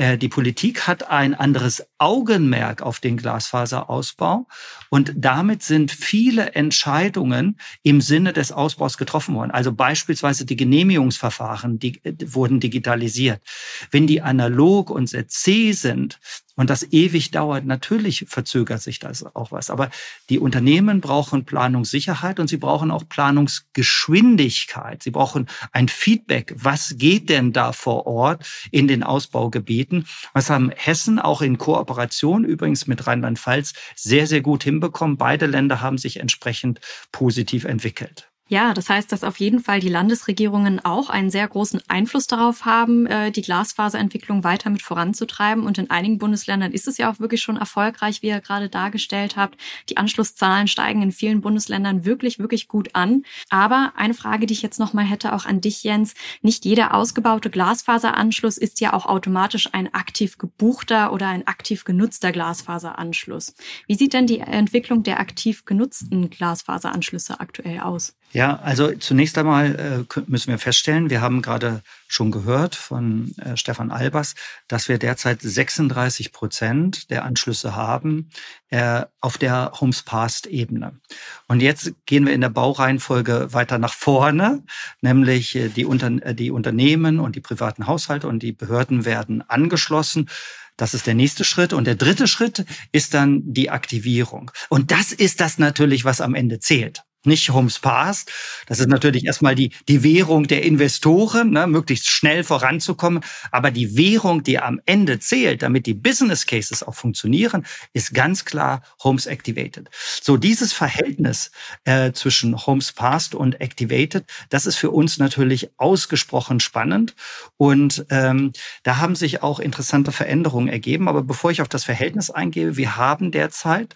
die 0.00 0.28
Politik 0.28 0.86
hat 0.86 1.10
ein 1.10 1.34
anderes 1.34 1.86
Augenmerk 1.98 2.80
auf 2.80 3.00
den 3.00 3.18
Glasfaserausbau 3.18 4.46
und 4.88 5.12
damit 5.14 5.62
sind 5.62 5.92
viele 5.92 6.54
Entscheidungen 6.54 7.58
im 7.82 8.00
Sinne 8.00 8.32
des 8.32 8.50
Ausbaus 8.50 8.96
getroffen 8.96 9.34
worden. 9.34 9.50
Also 9.50 9.72
beispielsweise 9.72 10.46
die 10.46 10.56
Genehmigungsverfahren 10.56 11.78
die, 11.78 12.02
äh, 12.04 12.14
wurden 12.24 12.60
digitalisiert. 12.60 13.42
Wenn 13.90 14.06
die 14.06 14.22
analog 14.22 14.88
und 14.88 15.08
sehr 15.08 15.28
zäh 15.28 15.72
sind, 15.72 16.18
und 16.60 16.68
das 16.68 16.92
ewig 16.92 17.30
dauert, 17.30 17.64
natürlich 17.64 18.26
verzögert 18.28 18.82
sich 18.82 18.98
das 18.98 19.24
auch 19.34 19.50
was. 19.50 19.70
Aber 19.70 19.88
die 20.28 20.38
Unternehmen 20.38 21.00
brauchen 21.00 21.46
Planungssicherheit 21.46 22.38
und 22.38 22.48
sie 22.48 22.58
brauchen 22.58 22.90
auch 22.90 23.08
Planungsgeschwindigkeit. 23.08 25.02
Sie 25.02 25.10
brauchen 25.10 25.46
ein 25.72 25.88
Feedback. 25.88 26.52
Was 26.58 26.96
geht 26.98 27.30
denn 27.30 27.54
da 27.54 27.72
vor 27.72 28.06
Ort 28.06 28.46
in 28.70 28.88
den 28.88 29.02
Ausbaugebieten? 29.02 29.89
Was 30.32 30.50
haben 30.50 30.70
Hessen 30.74 31.18
auch 31.18 31.42
in 31.42 31.58
Kooperation 31.58 32.44
übrigens 32.44 32.86
mit 32.86 33.06
Rheinland-Pfalz 33.06 33.74
sehr, 33.94 34.26
sehr 34.26 34.40
gut 34.40 34.64
hinbekommen. 34.64 35.16
Beide 35.16 35.46
Länder 35.46 35.80
haben 35.80 35.98
sich 35.98 36.20
entsprechend 36.20 36.80
positiv 37.12 37.64
entwickelt. 37.64 38.29
Ja, 38.50 38.74
das 38.74 38.88
heißt, 38.88 39.12
dass 39.12 39.22
auf 39.22 39.36
jeden 39.36 39.60
Fall 39.60 39.78
die 39.78 39.88
Landesregierungen 39.88 40.84
auch 40.84 41.08
einen 41.08 41.30
sehr 41.30 41.46
großen 41.46 41.82
Einfluss 41.86 42.26
darauf 42.26 42.64
haben, 42.64 43.06
äh, 43.06 43.30
die 43.30 43.42
Glasfaserentwicklung 43.42 44.42
weiter 44.42 44.70
mit 44.70 44.82
voranzutreiben. 44.82 45.64
Und 45.64 45.78
in 45.78 45.88
einigen 45.88 46.18
Bundesländern 46.18 46.72
ist 46.72 46.88
es 46.88 46.98
ja 46.98 47.12
auch 47.12 47.20
wirklich 47.20 47.42
schon 47.42 47.56
erfolgreich, 47.56 48.22
wie 48.22 48.26
ihr 48.26 48.40
gerade 48.40 48.68
dargestellt 48.68 49.36
habt. 49.36 49.56
Die 49.88 49.98
Anschlusszahlen 49.98 50.66
steigen 50.66 51.00
in 51.00 51.12
vielen 51.12 51.42
Bundesländern 51.42 52.04
wirklich, 52.04 52.40
wirklich 52.40 52.66
gut 52.66 52.96
an. 52.96 53.22
Aber 53.50 53.92
eine 53.94 54.14
Frage, 54.14 54.46
die 54.46 54.54
ich 54.54 54.62
jetzt 54.62 54.80
nochmal 54.80 55.04
hätte, 55.04 55.32
auch 55.32 55.46
an 55.46 55.60
dich, 55.60 55.84
Jens. 55.84 56.14
Nicht 56.42 56.64
jeder 56.64 56.94
ausgebaute 56.94 57.50
Glasfaseranschluss 57.50 58.58
ist 58.58 58.80
ja 58.80 58.94
auch 58.94 59.06
automatisch 59.06 59.68
ein 59.74 59.94
aktiv 59.94 60.38
gebuchter 60.38 61.12
oder 61.12 61.28
ein 61.28 61.46
aktiv 61.46 61.84
genutzter 61.84 62.32
Glasfaseranschluss. 62.32 63.54
Wie 63.86 63.94
sieht 63.94 64.12
denn 64.12 64.26
die 64.26 64.40
Entwicklung 64.40 65.04
der 65.04 65.20
aktiv 65.20 65.64
genutzten 65.66 66.30
Glasfaseranschlüsse 66.30 67.38
aktuell 67.38 67.78
aus? 67.78 68.16
Ja, 68.32 68.39
also 68.62 68.92
zunächst 68.92 69.36
einmal 69.38 70.06
äh, 70.16 70.20
müssen 70.26 70.50
wir 70.50 70.58
feststellen, 70.58 71.10
wir 71.10 71.20
haben 71.20 71.42
gerade 71.42 71.82
schon 72.06 72.30
gehört 72.30 72.76
von 72.76 73.34
äh, 73.38 73.56
Stefan 73.56 73.90
Albers, 73.90 74.34
dass 74.68 74.88
wir 74.88 74.98
derzeit 74.98 75.42
36 75.42 76.32
Prozent 76.32 77.10
der 77.10 77.24
Anschlüsse 77.24 77.74
haben 77.74 78.30
äh, 78.68 79.04
auf 79.20 79.36
der 79.36 79.72
Homes 79.80 80.02
Past 80.02 80.46
Ebene. 80.46 81.00
Und 81.48 81.60
jetzt 81.60 81.92
gehen 82.06 82.24
wir 82.24 82.32
in 82.32 82.40
der 82.40 82.50
Baureihenfolge 82.50 83.52
weiter 83.52 83.78
nach 83.78 83.94
vorne, 83.94 84.62
nämlich 85.00 85.58
die, 85.74 85.84
Unter 85.84 86.10
die 86.10 86.52
Unternehmen 86.52 87.18
und 87.18 87.34
die 87.34 87.40
privaten 87.40 87.88
Haushalte 87.88 88.28
und 88.28 88.44
die 88.44 88.52
Behörden 88.52 89.04
werden 89.04 89.42
angeschlossen. 89.48 90.28
Das 90.76 90.94
ist 90.94 91.06
der 91.06 91.14
nächste 91.14 91.44
Schritt. 91.44 91.72
Und 91.72 91.86
der 91.86 91.96
dritte 91.96 92.26
Schritt 92.28 92.64
ist 92.92 93.12
dann 93.12 93.42
die 93.44 93.70
Aktivierung. 93.70 94.50
Und 94.68 94.92
das 94.92 95.12
ist 95.12 95.40
das 95.40 95.58
natürlich, 95.58 96.04
was 96.04 96.20
am 96.20 96.34
Ende 96.34 96.60
zählt 96.60 97.02
nicht 97.24 97.50
Homes 97.50 97.78
Past. 97.78 98.30
Das 98.66 98.78
ist 98.78 98.88
natürlich 98.88 99.26
erstmal 99.26 99.54
die, 99.54 99.72
die 99.88 100.02
Währung 100.02 100.46
der 100.46 100.62
Investoren, 100.62 101.50
ne, 101.50 101.66
möglichst 101.66 102.08
schnell 102.08 102.44
voranzukommen. 102.44 103.22
Aber 103.50 103.70
die 103.70 103.96
Währung, 103.96 104.42
die 104.42 104.58
am 104.58 104.80
Ende 104.86 105.18
zählt, 105.18 105.62
damit 105.62 105.86
die 105.86 105.94
Business 105.94 106.46
Cases 106.46 106.82
auch 106.82 106.94
funktionieren, 106.94 107.66
ist 107.92 108.14
ganz 108.14 108.44
klar 108.44 108.82
Homes 109.02 109.26
Activated. 109.26 109.88
So 110.22 110.36
dieses 110.36 110.72
Verhältnis 110.72 111.50
äh, 111.84 112.12
zwischen 112.12 112.66
Homes 112.66 112.92
Past 112.92 113.34
und 113.34 113.60
Activated, 113.60 114.24
das 114.48 114.66
ist 114.66 114.76
für 114.76 114.90
uns 114.90 115.18
natürlich 115.18 115.70
ausgesprochen 115.76 116.60
spannend. 116.60 117.14
Und 117.56 118.06
ähm, 118.10 118.52
da 118.82 118.96
haben 118.96 119.14
sich 119.14 119.42
auch 119.42 119.60
interessante 119.60 120.12
Veränderungen 120.12 120.68
ergeben. 120.68 121.08
Aber 121.08 121.22
bevor 121.22 121.50
ich 121.50 121.60
auf 121.60 121.68
das 121.68 121.84
Verhältnis 121.84 122.30
eingehe, 122.30 122.76
wir 122.76 122.96
haben 122.96 123.30
derzeit 123.30 123.94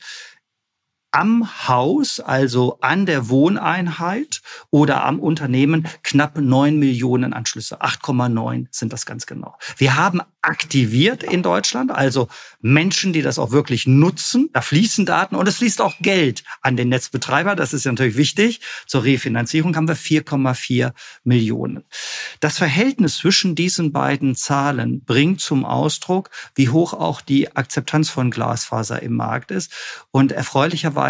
am 1.14 1.68
Haus, 1.68 2.18
also 2.18 2.79
an 2.81 3.07
der 3.07 3.29
Wohneinheit 3.29 4.42
oder 4.70 5.05
am 5.05 5.20
Unternehmen 5.20 5.87
knapp 6.03 6.37
neun 6.38 6.81
Millionen 6.81 7.33
Anschlüsse. 7.33 7.83
8,9 7.83 8.66
sind 8.72 8.92
das 8.92 9.07
ganz 9.07 9.24
genau. 9.24 9.57
Wir 9.77 9.94
haben 9.94 10.20
aktiviert 10.42 11.22
in 11.22 11.42
Deutschland, 11.44 11.92
also 11.92 12.29
Menschen, 12.61 13.12
die 13.12 13.22
das 13.22 13.38
auch 13.38 13.53
wirklich 13.53 13.87
nutzen. 13.87 14.50
Da 14.53 14.61
fließen 14.61 15.07
Daten 15.07 15.37
und 15.37 15.46
es 15.46 15.59
fließt 15.59 15.81
auch 15.81 15.94
Geld 16.00 16.42
an 16.62 16.77
den 16.77 16.88
Netzbetreiber. 16.88 17.55
Das 17.55 17.72
ist 17.72 17.87
natürlich 17.87 18.16
wichtig. 18.16 18.61
Zur 18.87 19.05
Refinanzierung 19.05 19.77
haben 19.77 19.88
wir 19.88 19.96
4,4 19.96 20.92
Millionen. 21.22 21.85
Das 22.40 22.59
Verhältnis 22.59 23.18
zwischen 23.18 23.55
diesen 23.55 23.92
beiden 23.92 24.35
Zahlen 24.35 25.05
bringt 25.05 25.40
zum 25.40 25.64
Ausdruck, 25.64 26.31
wie 26.57 26.70
hoch 26.70 26.92
auch 26.92 27.20
die 27.20 27.55
Akzeptanz 27.57 28.11
von 28.11 28.33
Glasfaser 28.33 29.00
im 29.00 29.14
Markt 29.14 29.53
ist. 29.53 29.72
Und 30.11 30.33
erfreulicherweise 30.33 31.03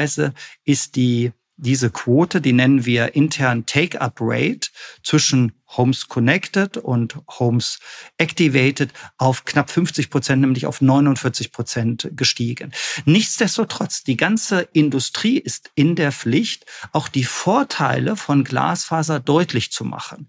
ist 0.64 0.96
die 0.96 1.32
diese 1.56 1.90
Quote, 1.90 2.40
die 2.40 2.52
nennen 2.52 2.84
wir 2.84 3.14
intern 3.14 3.64
Take-up-Rate 3.64 4.70
zwischen 5.02 5.52
Homes 5.76 6.08
Connected 6.08 6.76
und 6.76 7.16
Homes 7.38 7.78
Activated 8.18 8.90
auf 9.18 9.44
knapp 9.44 9.70
50 9.70 10.10
Prozent, 10.10 10.40
nämlich 10.42 10.66
auf 10.66 10.80
49 10.80 11.52
Prozent 11.52 12.10
gestiegen. 12.14 12.72
Nichtsdestotrotz, 13.04 14.04
die 14.04 14.16
ganze 14.16 14.68
Industrie 14.72 15.38
ist 15.38 15.70
in 15.74 15.96
der 15.96 16.12
Pflicht, 16.12 16.66
auch 16.92 17.08
die 17.08 17.24
Vorteile 17.24 18.16
von 18.16 18.44
Glasfaser 18.44 19.20
deutlich 19.20 19.72
zu 19.72 19.84
machen. 19.84 20.28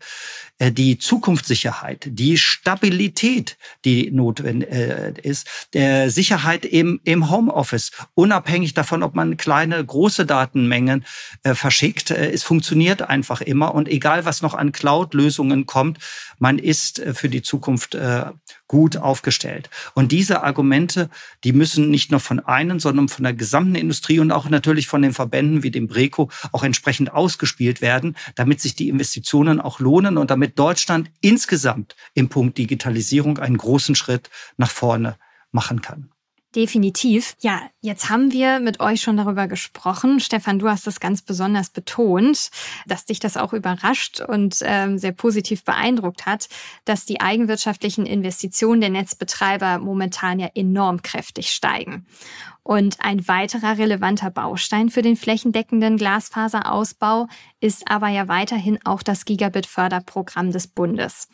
Äh, 0.58 0.71
die 0.71 0.97
Zukunftssicherheit, 0.97 2.08
die 2.10 2.38
Stabilität, 2.38 3.58
die 3.84 4.10
notwendig 4.12 4.71
äh, 4.71 5.13
ist, 5.21 5.47
der 5.73 6.10
Sicherheit 6.10 6.65
im, 6.65 7.01
im 7.03 7.29
Homeoffice, 7.29 7.91
unabhängig 8.13 8.73
davon, 8.73 9.03
ob 9.03 9.15
man 9.15 9.38
kleine, 9.38 9.84
große 9.84 10.25
Datenmengen 10.25 11.05
äh, 11.43 11.55
verschickt. 11.55 12.12
Es 12.12 12.43
funktioniert 12.43 13.01
einfach 13.01 13.41
immer 13.41 13.75
und 13.75 13.89
egal, 13.89 14.25
was 14.25 14.41
noch 14.41 14.53
an 14.53 14.71
Cloud-Lösungen 14.71 15.35
Lösungen 15.36 15.65
kommt. 15.65 16.00
Man 16.39 16.60
ist 16.60 17.00
äh, 17.00 17.13
für 17.13 17.30
die 17.30 17.41
Zukunft 17.41 17.95
äh, 17.95 18.26
gut 18.67 18.98
aufgestellt. 18.98 19.69
Und 19.93 20.12
diese 20.12 20.43
Argumente, 20.43 21.10
die 21.43 21.54
müssen 21.54 21.89
nicht 21.89 22.12
nur 22.12 22.19
von 22.19 22.39
einem, 22.39 22.80
sondern 22.80 23.10
von 23.10 23.24
der 23.24 23.34
gesamten 23.34 23.76
Industrie 23.76 24.19
und 24.19 24.32
auch 24.32 24.50
natürlich 24.50 24.88
von 24.88 25.02
den 25.02 25.13
Verbänden 25.13 25.63
wie 25.63 25.71
dem 25.71 25.88
Breco 25.88 26.30
auch 26.52 26.63
entsprechend 26.63 27.12
ausgespielt 27.12 27.82
werden, 27.82 28.15
damit 28.36 28.62
sich 28.62 28.76
die 28.76 28.89
Investitionen 28.89 29.60
auch 29.60 29.80
lohnen 29.80 30.17
und 30.17 30.32
damit 30.32 30.58
Deutschland 30.58 31.12
insgesamt 31.21 31.95
im 32.13 32.30
Punkt 32.30 32.58
Digitalisierung 32.58 33.38
einen 33.38 33.58
großen 33.58 33.95
Schritt 33.95 34.30
nach 34.58 34.71
vorne 34.71 35.17
machen 35.52 35.82
kann. 35.82 36.14
Definitiv. 36.56 37.36
Ja, 37.41 37.62
jetzt 37.82 38.10
haben 38.10 38.32
wir 38.32 38.60
mit 38.60 38.80
euch 38.80 39.02
schon 39.02 39.18
darüber 39.18 39.48
gesprochen. 39.48 40.22
Stefan, 40.22 40.58
du 40.58 40.70
hast 40.70 40.88
das 40.88 41.02
ganz 41.02 41.22
besonders 41.22 41.70
betont, 41.70 42.50
dass 42.88 43.04
dich 43.04 43.20
das 43.20 43.36
auch 43.36 43.52
überrascht 43.52 44.22
und 44.22 44.60
ähm, 44.62 44.98
sehr 44.98 45.12
positiv 45.12 45.65
beeindruckt 45.65 46.26
hat, 46.26 46.48
dass 46.86 47.04
die 47.04 47.20
eigenwirtschaftlichen 47.20 48.06
Investitionen 48.06 48.80
der 48.80 48.89
Netzbetreiber 48.89 49.80
momentan 49.80 50.39
ja 50.39 50.48
enorm 50.56 51.02
kräftig 51.02 51.52
steigen. 51.52 52.06
Und 52.63 53.02
ein 53.02 53.28
weiterer 53.28 53.78
relevanter 53.78 54.32
Baustein 54.32 54.89
für 54.89 55.02
den 55.02 55.18
flächendeckenden 55.18 55.98
Glasfaserausbau 55.98 57.28
ist 57.60 57.84
aber 57.91 58.08
ja 58.08 58.28
weiterhin 58.28 58.80
auch 58.86 59.04
das 59.04 59.26
Gigabit-Förderprogramm 59.26 60.52
des 60.52 60.68
Bundes. 60.68 61.28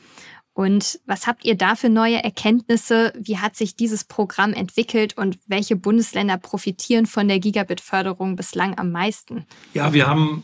Und 0.54 1.00
was 1.06 1.28
habt 1.28 1.46
ihr 1.46 1.56
da 1.56 1.76
für 1.76 1.90
neue 1.90 2.24
Erkenntnisse? 2.24 3.14
Wie 3.18 3.38
hat 3.38 3.56
sich 3.56 3.76
dieses 3.76 4.04
Programm 4.04 4.54
entwickelt 4.54 5.18
und 5.18 5.40
welche 5.48 5.76
Bundesländer 5.76 6.38
profitieren 6.38 7.06
von 7.06 7.28
der 7.28 7.40
Gigabit-Förderung 7.40 8.36
bislang 8.36 8.78
am 8.78 8.92
meisten? 8.92 9.46
Ja, 9.74 9.94
wir 9.94 10.08
haben 10.08 10.44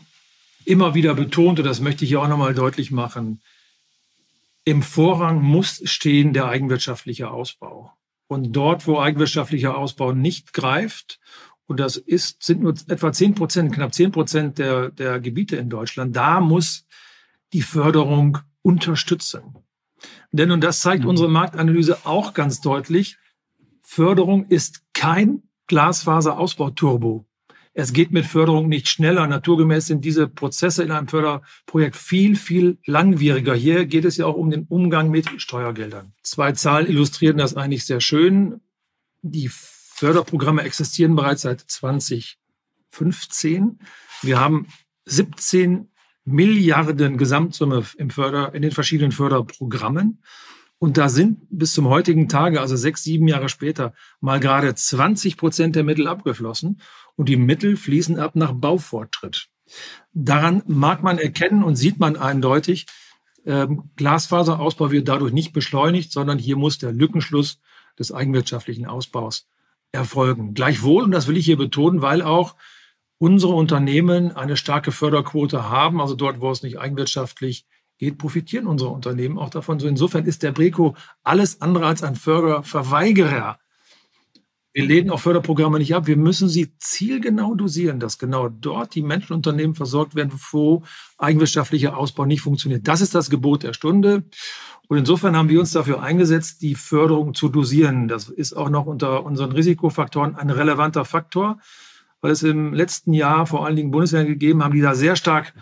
immer 0.64 0.94
wieder 0.94 1.14
betont, 1.14 1.58
und 1.58 1.64
das 1.64 1.80
möchte 1.80 2.04
ich 2.04 2.10
hier 2.10 2.22
auch 2.22 2.28
nochmal 2.28 2.54
deutlich 2.54 2.90
machen, 2.90 3.42
im 4.64 4.82
Vorrang 4.82 5.42
muss 5.42 5.80
stehen 5.84 6.34
der 6.34 6.46
eigenwirtschaftliche 6.46 7.30
Ausbau. 7.30 7.92
Und 8.26 8.52
dort, 8.52 8.86
wo 8.86 9.00
eigenwirtschaftlicher 9.00 9.76
Ausbau 9.76 10.12
nicht 10.12 10.52
greift, 10.52 11.20
und 11.66 11.80
das 11.80 11.96
ist, 11.96 12.42
sind 12.42 12.62
nur 12.62 12.74
etwa 12.88 13.12
zehn 13.12 13.34
Prozent, 13.34 13.74
knapp 13.74 13.94
zehn 13.94 14.10
Prozent 14.10 14.58
der, 14.58 14.90
der 14.90 15.20
Gebiete 15.20 15.56
in 15.56 15.70
Deutschland, 15.70 16.16
da 16.16 16.40
muss 16.40 16.86
die 17.52 17.62
Förderung 17.62 18.38
unterstützen. 18.62 19.56
Denn, 20.32 20.50
und 20.50 20.62
das 20.62 20.80
zeigt 20.80 21.04
mhm. 21.04 21.10
unsere 21.10 21.28
Marktanalyse 21.28 22.04
auch 22.04 22.34
ganz 22.34 22.60
deutlich, 22.60 23.16
Förderung 23.82 24.46
ist 24.48 24.82
kein 24.92 25.44
Glasfaserausbauturbo. 25.66 27.24
Es 27.74 27.92
geht 27.92 28.10
mit 28.10 28.26
Förderung 28.26 28.68
nicht 28.68 28.88
schneller. 28.88 29.28
Naturgemäß 29.28 29.86
sind 29.86 30.04
diese 30.04 30.26
Prozesse 30.26 30.82
in 30.82 30.90
einem 30.90 31.06
Förderprojekt 31.06 31.94
viel, 31.94 32.34
viel 32.34 32.78
langwieriger. 32.84 33.54
Hier 33.54 33.86
geht 33.86 34.04
es 34.04 34.16
ja 34.16 34.26
auch 34.26 34.34
um 34.34 34.50
den 34.50 34.64
Umgang 34.64 35.10
mit 35.10 35.40
Steuergeldern. 35.40 36.12
Zwei 36.24 36.50
Zahlen 36.52 36.88
illustrieren 36.88 37.36
das 37.36 37.54
eigentlich 37.54 37.86
sehr 37.86 38.00
schön. 38.00 38.60
Die 39.22 39.48
Förderprogramme 39.48 40.62
existieren 40.62 41.14
bereits 41.14 41.42
seit 41.42 41.60
2015. 41.60 43.78
Wir 44.22 44.40
haben 44.40 44.66
17 45.04 45.88
Milliarden 46.30 47.16
Gesamtsumme 47.16 47.84
im 47.96 48.10
Förder, 48.10 48.54
in 48.54 48.62
den 48.62 48.70
verschiedenen 48.70 49.12
Förderprogrammen. 49.12 50.22
Und 50.78 50.96
da 50.96 51.08
sind 51.08 51.38
bis 51.50 51.72
zum 51.72 51.88
heutigen 51.88 52.28
Tage, 52.28 52.60
also 52.60 52.76
sechs, 52.76 53.02
sieben 53.02 53.26
Jahre 53.26 53.48
später, 53.48 53.94
mal 54.20 54.38
gerade 54.38 54.74
20 54.74 55.36
Prozent 55.36 55.74
der 55.74 55.82
Mittel 55.82 56.06
abgeflossen. 56.06 56.80
Und 57.16 57.28
die 57.28 57.36
Mittel 57.36 57.76
fließen 57.76 58.18
ab 58.18 58.36
nach 58.36 58.52
Baufortschritt. 58.52 59.48
Daran 60.12 60.62
mag 60.66 61.02
man 61.02 61.18
erkennen 61.18 61.64
und 61.64 61.76
sieht 61.76 61.98
man 61.98 62.16
eindeutig, 62.16 62.86
ähm, 63.44 63.90
Glasfaserausbau 63.96 64.90
wird 64.90 65.08
dadurch 65.08 65.32
nicht 65.32 65.52
beschleunigt, 65.52 66.12
sondern 66.12 66.38
hier 66.38 66.56
muss 66.56 66.78
der 66.78 66.92
Lückenschluss 66.92 67.60
des 67.98 68.12
eigenwirtschaftlichen 68.12 68.86
Ausbaus 68.86 69.48
erfolgen. 69.90 70.54
Gleichwohl, 70.54 71.02
und 71.04 71.10
das 71.10 71.26
will 71.26 71.36
ich 71.36 71.46
hier 71.46 71.56
betonen, 71.56 72.02
weil 72.02 72.22
auch 72.22 72.56
unsere 73.18 73.52
Unternehmen 73.52 74.34
eine 74.34 74.56
starke 74.56 74.92
Förderquote 74.92 75.68
haben, 75.68 76.00
also 76.00 76.14
dort, 76.14 76.40
wo 76.40 76.50
es 76.50 76.62
nicht 76.62 76.78
eigenwirtschaftlich 76.78 77.66
geht, 77.98 78.16
profitieren 78.16 78.66
unsere 78.66 78.90
Unternehmen 78.90 79.38
auch 79.38 79.50
davon. 79.50 79.80
So 79.80 79.88
insofern 79.88 80.24
ist 80.24 80.42
der 80.42 80.52
Breco 80.52 80.94
alles 81.24 81.60
andere 81.60 81.86
als 81.86 82.02
ein 82.02 82.14
Förderverweigerer. 82.14 83.58
Wir 84.72 84.86
lehnen 84.86 85.10
auch 85.10 85.18
Förderprogramme 85.18 85.78
nicht 85.78 85.94
ab. 85.96 86.06
Wir 86.06 86.16
müssen 86.16 86.48
sie 86.48 86.76
zielgenau 86.78 87.56
dosieren, 87.56 87.98
dass 87.98 88.18
genau 88.18 88.48
dort 88.48 88.94
die 88.94 89.02
Menschen 89.02 89.32
und 89.32 89.38
Unternehmen 89.38 89.74
versorgt 89.74 90.14
werden, 90.14 90.32
wo 90.52 90.84
eigenwirtschaftlicher 91.16 91.96
Ausbau 91.96 92.26
nicht 92.26 92.42
funktioniert. 92.42 92.86
Das 92.86 93.00
ist 93.00 93.14
das 93.14 93.30
Gebot 93.30 93.64
der 93.64 93.72
Stunde. 93.72 94.22
Und 94.86 94.98
insofern 94.98 95.36
haben 95.36 95.48
wir 95.48 95.58
uns 95.58 95.72
dafür 95.72 96.02
eingesetzt, 96.02 96.62
die 96.62 96.76
Förderung 96.76 97.34
zu 97.34 97.48
dosieren. 97.48 98.06
Das 98.06 98.28
ist 98.28 98.52
auch 98.52 98.70
noch 98.70 98.86
unter 98.86 99.24
unseren 99.24 99.50
Risikofaktoren 99.50 100.36
ein 100.36 100.50
relevanter 100.50 101.04
Faktor, 101.04 101.58
weil 102.20 102.32
es 102.32 102.42
im 102.42 102.74
letzten 102.74 103.12
Jahr 103.12 103.46
vor 103.46 103.66
allen 103.66 103.76
Dingen 103.76 103.90
Bundesländer 103.90 104.28
gegeben 104.28 104.62
haben, 104.62 104.74
die 104.74 104.80
da 104.80 104.94
sehr 104.94 105.16
stark 105.16 105.54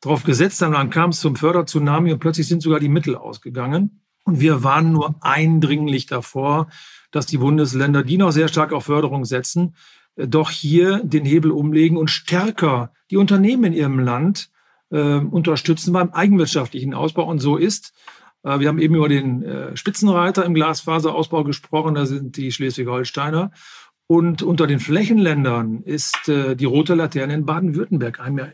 drauf 0.00 0.24
gesetzt 0.24 0.62
haben. 0.62 0.72
Dann 0.72 0.90
kam 0.90 1.10
es 1.10 1.20
zum 1.20 1.36
Förderzunami 1.36 2.12
und 2.12 2.18
plötzlich 2.18 2.48
sind 2.48 2.62
sogar 2.62 2.80
die 2.80 2.88
Mittel 2.88 3.16
ausgegangen. 3.16 4.02
Und 4.24 4.40
wir 4.40 4.62
waren 4.62 4.92
nur 4.92 5.14
eindringlich 5.20 6.06
davor, 6.06 6.68
dass 7.10 7.26
die 7.26 7.38
Bundesländer, 7.38 8.02
die 8.02 8.16
noch 8.16 8.30
sehr 8.30 8.48
stark 8.48 8.72
auf 8.72 8.84
Förderung 8.84 9.24
setzen, 9.24 9.74
äh, 10.16 10.28
doch 10.28 10.50
hier 10.50 11.00
den 11.02 11.24
Hebel 11.24 11.50
umlegen 11.50 11.96
und 11.96 12.08
stärker 12.08 12.92
die 13.10 13.16
Unternehmen 13.16 13.64
in 13.64 13.72
ihrem 13.72 13.98
Land 13.98 14.50
äh, 14.90 15.16
unterstützen 15.16 15.92
beim 15.92 16.10
eigenwirtschaftlichen 16.10 16.94
Ausbau. 16.94 17.24
Und 17.24 17.40
so 17.40 17.56
ist, 17.56 17.92
äh, 18.42 18.58
wir 18.58 18.68
haben 18.68 18.78
eben 18.78 18.94
über 18.94 19.08
den 19.08 19.42
äh, 19.42 19.76
Spitzenreiter 19.76 20.44
im 20.44 20.54
Glasfaserausbau 20.54 21.44
gesprochen, 21.44 21.94
da 21.94 22.06
sind 22.06 22.36
die 22.36 22.52
Schleswig-Holsteiner. 22.52 23.50
Und 24.10 24.42
unter 24.42 24.66
den 24.66 24.80
Flächenländern 24.80 25.84
ist 25.84 26.28
äh, 26.28 26.56
die 26.56 26.64
rote 26.64 26.96
Laterne 26.96 27.32
in 27.32 27.46
Baden-Württemberg, 27.46 28.18
einem 28.18 28.38
ja 28.38 28.48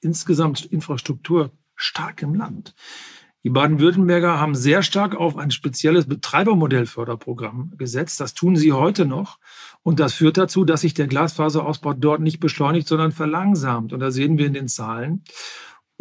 insgesamt 0.00 0.64
Infrastruktur 0.64 1.50
starkem 1.74 2.36
Land. 2.36 2.76
Die 3.42 3.50
Baden-Württemberger 3.50 4.38
haben 4.38 4.54
sehr 4.54 4.84
stark 4.84 5.16
auf 5.16 5.36
ein 5.36 5.50
spezielles 5.50 6.06
Betreibermodellförderprogramm 6.06 7.72
gesetzt. 7.76 8.20
Das 8.20 8.34
tun 8.34 8.54
sie 8.54 8.70
heute 8.70 9.04
noch. 9.04 9.40
Und 9.82 9.98
das 9.98 10.14
führt 10.14 10.36
dazu, 10.36 10.64
dass 10.64 10.82
sich 10.82 10.94
der 10.94 11.08
Glasfaserausbau 11.08 11.94
dort 11.94 12.20
nicht 12.20 12.38
beschleunigt, 12.38 12.86
sondern 12.86 13.10
verlangsamt. 13.10 13.92
Und 13.92 13.98
da 13.98 14.12
sehen 14.12 14.38
wir 14.38 14.46
in 14.46 14.54
den 14.54 14.68
Zahlen. 14.68 15.24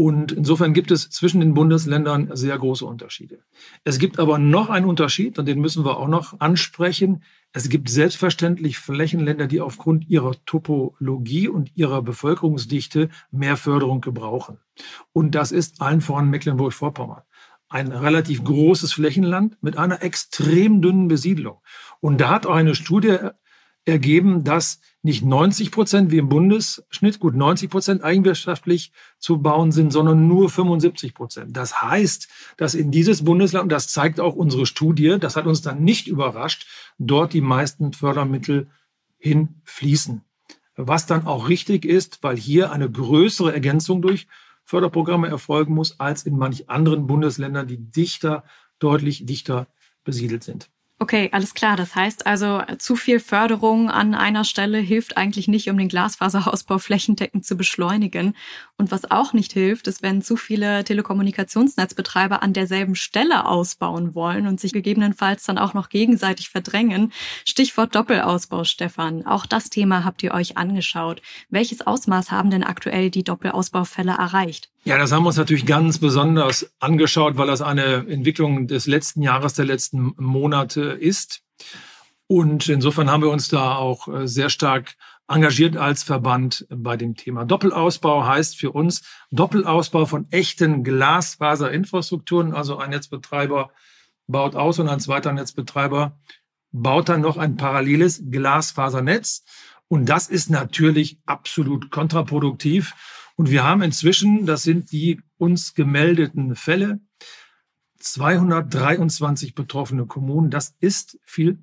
Und 0.02 0.32
insofern 0.32 0.74
gibt 0.74 0.90
es 0.90 1.12
zwischen 1.12 1.42
den 1.42 1.54
Bundesländern 1.54 2.32
sehr 2.34 2.58
große 2.58 2.84
Unterschiede. 2.84 3.44
Es 3.84 4.00
gibt 4.00 4.18
aber 4.18 4.40
noch 4.40 4.72
einen 4.72 4.88
Unterschied, 4.88 5.38
und 5.38 5.46
den 5.46 5.62
müssen 5.62 5.86
wir 5.86 5.98
auch 6.00 6.08
noch 6.08 6.40
ansprechen. 6.40 7.22
Es 7.54 7.70
gibt 7.70 7.88
selbstverständlich 7.88 8.80
Flächenländer, 8.80 9.46
die 9.46 9.62
aufgrund 9.62 10.10
ihrer 10.10 10.34
Topologie 10.48 11.50
und 11.50 11.78
ihrer 11.78 12.02
Bevölkerungsdichte 12.02 13.10
mehr 13.30 13.58
Förderung 13.58 14.02
gebrauchen. 14.02 14.58
Und 15.14 15.36
das 15.36 15.52
ist 15.52 15.82
allen 15.82 16.02
voran 16.02 16.32
Mecklenburg-Vorpommern. 16.32 17.22
Ein 17.70 17.92
relativ 17.92 18.44
großes 18.44 18.94
Flächenland 18.94 19.62
mit 19.62 19.78
einer 19.78 20.02
extrem 20.02 20.82
dünnen 20.82 21.10
Besiedlung. 21.10 21.60
Und 22.00 22.20
da 22.20 22.30
hat 22.30 22.48
auch 22.48 22.56
eine 22.56 22.74
Studie 22.74 23.20
ergeben, 23.86 24.44
dass 24.44 24.80
nicht 25.04 25.26
90 25.26 25.72
Prozent 25.72 26.12
wie 26.12 26.20
im 26.20 26.30
Bundesschnitt, 26.30 27.20
gut 27.20 27.36
90 27.36 27.70
Prozent 27.70 28.04
eigenwirtschaftlich 28.04 28.92
zu 29.18 29.42
bauen 29.42 29.72
sind, 29.72 29.92
sondern 29.92 30.28
nur 30.28 30.50
75 30.50 31.16
Prozent. 31.16 31.58
Das 31.58 31.82
heißt, 31.82 32.28
dass 32.58 32.76
in 32.76 32.92
dieses 32.92 33.24
Bundesland, 33.24 33.64
und 33.64 33.72
das 33.72 33.88
zeigt 33.88 34.20
auch 34.20 34.36
unsere 34.36 34.68
Studie, 34.68 35.18
das 35.20 35.36
hat 35.36 35.48
uns 35.48 35.62
dann 35.62 35.84
nicht 35.84 36.08
überrascht, 36.08 36.68
dort 37.00 37.34
die 37.34 37.42
meisten 37.42 37.94
Fördermittel 37.94 38.70
hinfließen. 39.18 40.22
Was 40.76 41.08
dann 41.08 41.26
auch 41.26 41.50
richtig 41.50 41.86
ist, 41.86 42.20
weil 42.22 42.38
hier 42.38 42.72
eine 42.72 42.90
größere 42.90 43.54
Ergänzung 43.54 44.02
durch 44.02 44.28
Förderprogramme 44.64 45.28
erfolgen 45.28 45.74
muss, 45.74 46.00
als 46.00 46.24
in 46.24 46.38
manch 46.38 46.70
anderen 46.70 47.08
Bundesländern, 47.08 47.68
die 47.68 47.78
dichter, 47.78 48.44
deutlich 48.80 49.26
dichter 49.26 49.68
besiedelt 50.04 50.44
sind. 50.44 50.70
Okay, 51.02 51.30
alles 51.32 51.56
klar. 51.56 51.78
Das 51.78 51.96
heißt 51.96 52.28
also, 52.28 52.62
zu 52.78 52.96
viel 52.96 53.20
Förderung 53.20 53.90
an 53.90 54.14
einer 54.14 54.44
Stelle 54.44 54.78
hilft 54.78 55.18
eigentlich 55.18 55.48
nicht, 55.48 55.68
um 55.72 55.76
den 55.76 55.88
Glasfaserausbau 55.88 56.78
flächendeckend 56.78 57.44
zu 57.44 57.58
beschleunigen. 57.58 58.36
Und 58.78 58.92
was 58.92 59.10
auch 59.10 59.34
nicht 59.34 59.52
hilft, 59.52 59.88
ist, 59.88 60.04
wenn 60.04 60.22
zu 60.22 60.38
viele 60.38 60.84
Telekommunikationsnetzbetreiber 60.84 62.44
an 62.44 62.54
derselben 62.54 62.94
Stelle 62.94 63.48
ausbauen 63.48 64.14
wollen 64.14 64.46
und 64.46 64.60
sich 64.60 64.74
gegebenenfalls 64.74 65.44
dann 65.44 65.58
auch 65.58 65.74
noch 65.74 65.90
gegenseitig 65.90 66.50
verdrängen. 66.50 67.12
Stichwort 67.46 67.96
Doppelausbau, 67.96 68.64
Stefan. 68.64 69.26
Auch 69.26 69.48
das 69.48 69.72
Thema 69.72 70.06
habt 70.06 70.22
ihr 70.22 70.36
euch 70.36 70.58
angeschaut. 70.58 71.24
Welches 71.50 71.82
Ausmaß 71.82 72.30
haben 72.30 72.52
denn 72.52 72.64
aktuell 72.64 73.10
die 73.10 73.24
Doppelausbaufälle 73.24 74.12
erreicht? 74.12 74.70
Ja, 74.84 74.98
das 74.98 75.12
haben 75.12 75.24
wir 75.24 75.28
uns 75.28 75.38
natürlich 75.38 75.68
ganz 75.68 76.00
besonders 76.00 76.72
angeschaut, 76.80 77.38
weil 77.38 77.46
das 77.46 77.62
eine 77.62 78.08
Entwicklung 78.08 78.66
des 78.66 78.88
letzten 78.88 79.22
Jahres, 79.22 79.54
der 79.54 79.66
letzten 79.66 80.16
Monate 80.18 80.82
ist. 80.82 81.44
Und 82.26 82.68
insofern 82.68 83.12
haben 83.12 83.22
wir 83.22 83.30
uns 83.30 83.48
da 83.48 83.76
auch 83.76 84.08
äh, 84.08 84.28
sehr 84.28 84.50
stark 84.50 84.96
engagiert 85.28 85.78
als 85.78 86.02
Verband 86.02 86.66
bei 86.70 86.98
dem 86.98 87.16
Thema. 87.16 87.46
Doppelausbau 87.46 88.26
heißt 88.26 88.58
für 88.58 88.72
uns 88.72 89.04
Doppelausbau 89.30 90.08
von 90.08 90.26
echten 90.32 90.84
Glasfaserinfrastrukturen. 90.84 92.54
Also 92.54 92.78
ein 92.78 92.90
Netzbetreiber 92.90 93.70
baut 94.28 94.56
aus 94.56 94.80
und 94.80 94.90
ein 94.90 95.00
zweiter 95.00 95.32
Netzbetreiber 95.32 96.18
baut 96.72 97.10
dann 97.10 97.22
noch 97.22 97.38
ein 97.38 97.56
paralleles 97.56 98.24
Glasfasernetz. 98.32 99.44
Und 99.88 100.08
das 100.08 100.28
ist 100.28 100.50
natürlich 100.50 101.20
absolut 101.28 101.92
kontraproduktiv 101.92 102.96
und 103.42 103.50
wir 103.50 103.64
haben 103.64 103.82
inzwischen, 103.82 104.46
das 104.46 104.62
sind 104.62 104.92
die 104.92 105.20
uns 105.40 105.74
gemeldeten 105.74 106.56
Fälle, 106.56 107.00
223 107.98 109.56
betroffene 109.56 110.06
Kommunen. 110.06 110.52
Das 110.52 110.76
ist 110.80 111.18
viel. 111.26 111.58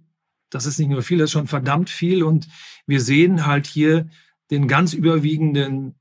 Das 0.50 0.66
ist 0.66 0.80
nicht 0.80 0.88
nur 0.88 1.02
viel, 1.02 1.18
das 1.18 1.26
ist 1.26 1.34
schon 1.34 1.46
verdammt 1.46 1.88
viel. 1.88 2.24
Und 2.24 2.48
wir 2.88 3.00
sehen 3.00 3.46
halt 3.46 3.68
hier 3.68 4.08
den 4.50 4.66
ganz 4.66 4.92
überwiegenden 4.92 5.94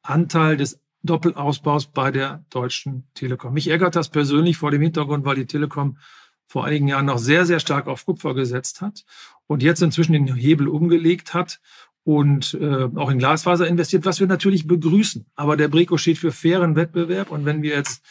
Anteil 0.00 0.56
des 0.56 0.80
Doppelausbaus 1.02 1.86
bei 1.88 2.12
der 2.12 2.44
Deutschen 2.50 3.10
Telekom. 3.14 3.52
Mich 3.52 3.66
ärgert 3.66 3.96
das 3.96 4.10
persönlich 4.10 4.56
vor 4.56 4.70
dem 4.70 4.82
Hintergrund, 4.82 5.24
weil 5.24 5.34
die 5.34 5.46
Telekom 5.46 5.98
vor 6.46 6.66
einigen 6.66 6.86
Jahren 6.86 7.06
noch 7.06 7.18
sehr, 7.18 7.46
sehr 7.46 7.58
stark 7.58 7.88
auf 7.88 8.06
Kupfer 8.06 8.32
gesetzt 8.32 8.80
hat 8.80 9.04
und 9.48 9.64
jetzt 9.64 9.82
inzwischen 9.82 10.12
den 10.12 10.36
Hebel 10.36 10.68
umgelegt 10.68 11.34
hat 11.34 11.60
und 12.06 12.56
äh, 12.60 12.88
auch 12.94 13.10
in 13.10 13.18
Glasfaser 13.18 13.66
investiert, 13.66 14.04
was 14.04 14.20
wir 14.20 14.28
natürlich 14.28 14.68
begrüßen. 14.68 15.26
Aber 15.34 15.56
der 15.56 15.66
Breco 15.66 15.96
steht 15.96 16.18
für 16.18 16.30
fairen 16.30 16.76
Wettbewerb 16.76 17.32
und 17.32 17.44
wenn 17.44 17.62
wir 17.62 17.74
jetzt 17.74 18.04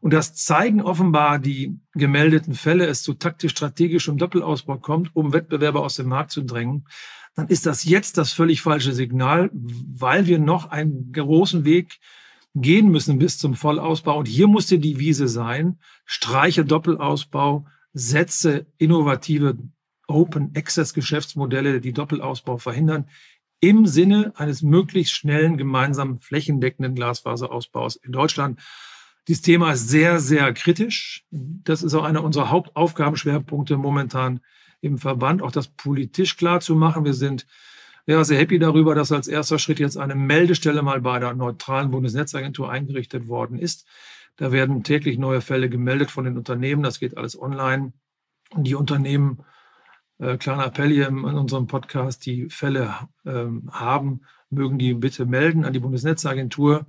und 0.00 0.12
das 0.12 0.34
zeigen 0.34 0.80
offenbar 0.80 1.38
die 1.38 1.78
gemeldeten 1.92 2.54
Fälle, 2.54 2.86
es 2.86 3.02
zu 3.02 3.14
taktisch-strategischem 3.14 4.18
Doppelausbau 4.18 4.78
kommt, 4.78 5.14
um 5.14 5.32
Wettbewerber 5.32 5.82
aus 5.82 5.96
dem 5.96 6.08
Markt 6.08 6.30
zu 6.30 6.42
drängen, 6.42 6.86
dann 7.34 7.48
ist 7.48 7.66
das 7.66 7.84
jetzt 7.84 8.16
das 8.16 8.32
völlig 8.32 8.62
falsche 8.62 8.92
Signal, 8.92 9.50
weil 9.52 10.26
wir 10.26 10.38
noch 10.38 10.70
einen 10.70 11.12
großen 11.12 11.64
Weg 11.64 12.00
gehen 12.54 12.90
müssen 12.90 13.18
bis 13.18 13.38
zum 13.38 13.54
Vollausbau. 13.54 14.18
Und 14.18 14.28
hier 14.28 14.46
muss 14.46 14.66
die 14.66 14.78
Devise 14.78 15.28
sein, 15.28 15.78
streiche 16.06 16.64
Doppelausbau, 16.64 17.66
setze 17.92 18.66
innovative 18.78 19.56
Open 20.06 20.52
Access 20.54 20.94
Geschäftsmodelle, 20.94 21.80
die 21.80 21.92
Doppelausbau 21.92 22.58
verhindern, 22.58 23.06
im 23.68 23.86
Sinne 23.86 24.32
eines 24.36 24.62
möglichst 24.62 25.14
schnellen 25.14 25.56
gemeinsamen 25.56 26.18
flächendeckenden 26.18 26.94
Glasfaserausbaus 26.94 27.96
in 27.96 28.12
Deutschland. 28.12 28.60
Dieses 29.26 29.42
Thema 29.42 29.72
ist 29.72 29.88
sehr, 29.88 30.20
sehr 30.20 30.52
kritisch. 30.52 31.24
Das 31.30 31.82
ist 31.82 31.94
auch 31.94 32.04
einer 32.04 32.22
unserer 32.22 32.50
Hauptaufgabenschwerpunkte 32.50 33.78
momentan 33.78 34.40
im 34.82 34.98
Verband, 34.98 35.40
auch 35.40 35.52
das 35.52 35.68
politisch 35.68 36.36
klar 36.36 36.60
zu 36.60 36.74
machen. 36.74 37.06
Wir 37.06 37.14
sind 37.14 37.46
ja, 38.06 38.22
sehr 38.22 38.38
happy 38.38 38.58
darüber, 38.58 38.94
dass 38.94 39.12
als 39.12 39.28
erster 39.28 39.58
Schritt 39.58 39.78
jetzt 39.78 39.96
eine 39.96 40.14
Meldestelle 40.14 40.82
mal 40.82 41.00
bei 41.00 41.18
der 41.18 41.32
neutralen 41.32 41.90
Bundesnetzagentur 41.90 42.70
eingerichtet 42.70 43.28
worden 43.28 43.58
ist. 43.58 43.86
Da 44.36 44.52
werden 44.52 44.82
täglich 44.82 45.16
neue 45.16 45.40
Fälle 45.40 45.70
gemeldet 45.70 46.10
von 46.10 46.26
den 46.26 46.36
Unternehmen. 46.36 46.82
Das 46.82 47.00
geht 47.00 47.16
alles 47.16 47.40
online. 47.40 47.94
Und 48.50 48.66
die 48.66 48.74
Unternehmen, 48.74 49.42
äh, 50.18 50.36
kleiner 50.36 50.66
Appell 50.66 50.90
hier 50.90 51.08
in 51.08 51.24
unserem 51.24 51.66
Podcast, 51.66 52.24
die 52.26 52.48
Fälle 52.48 52.94
äh, 53.24 53.46
haben, 53.70 54.22
mögen 54.50 54.78
die 54.78 54.94
bitte 54.94 55.26
melden 55.26 55.64
an 55.64 55.72
die 55.72 55.80
Bundesnetzagentur. 55.80 56.86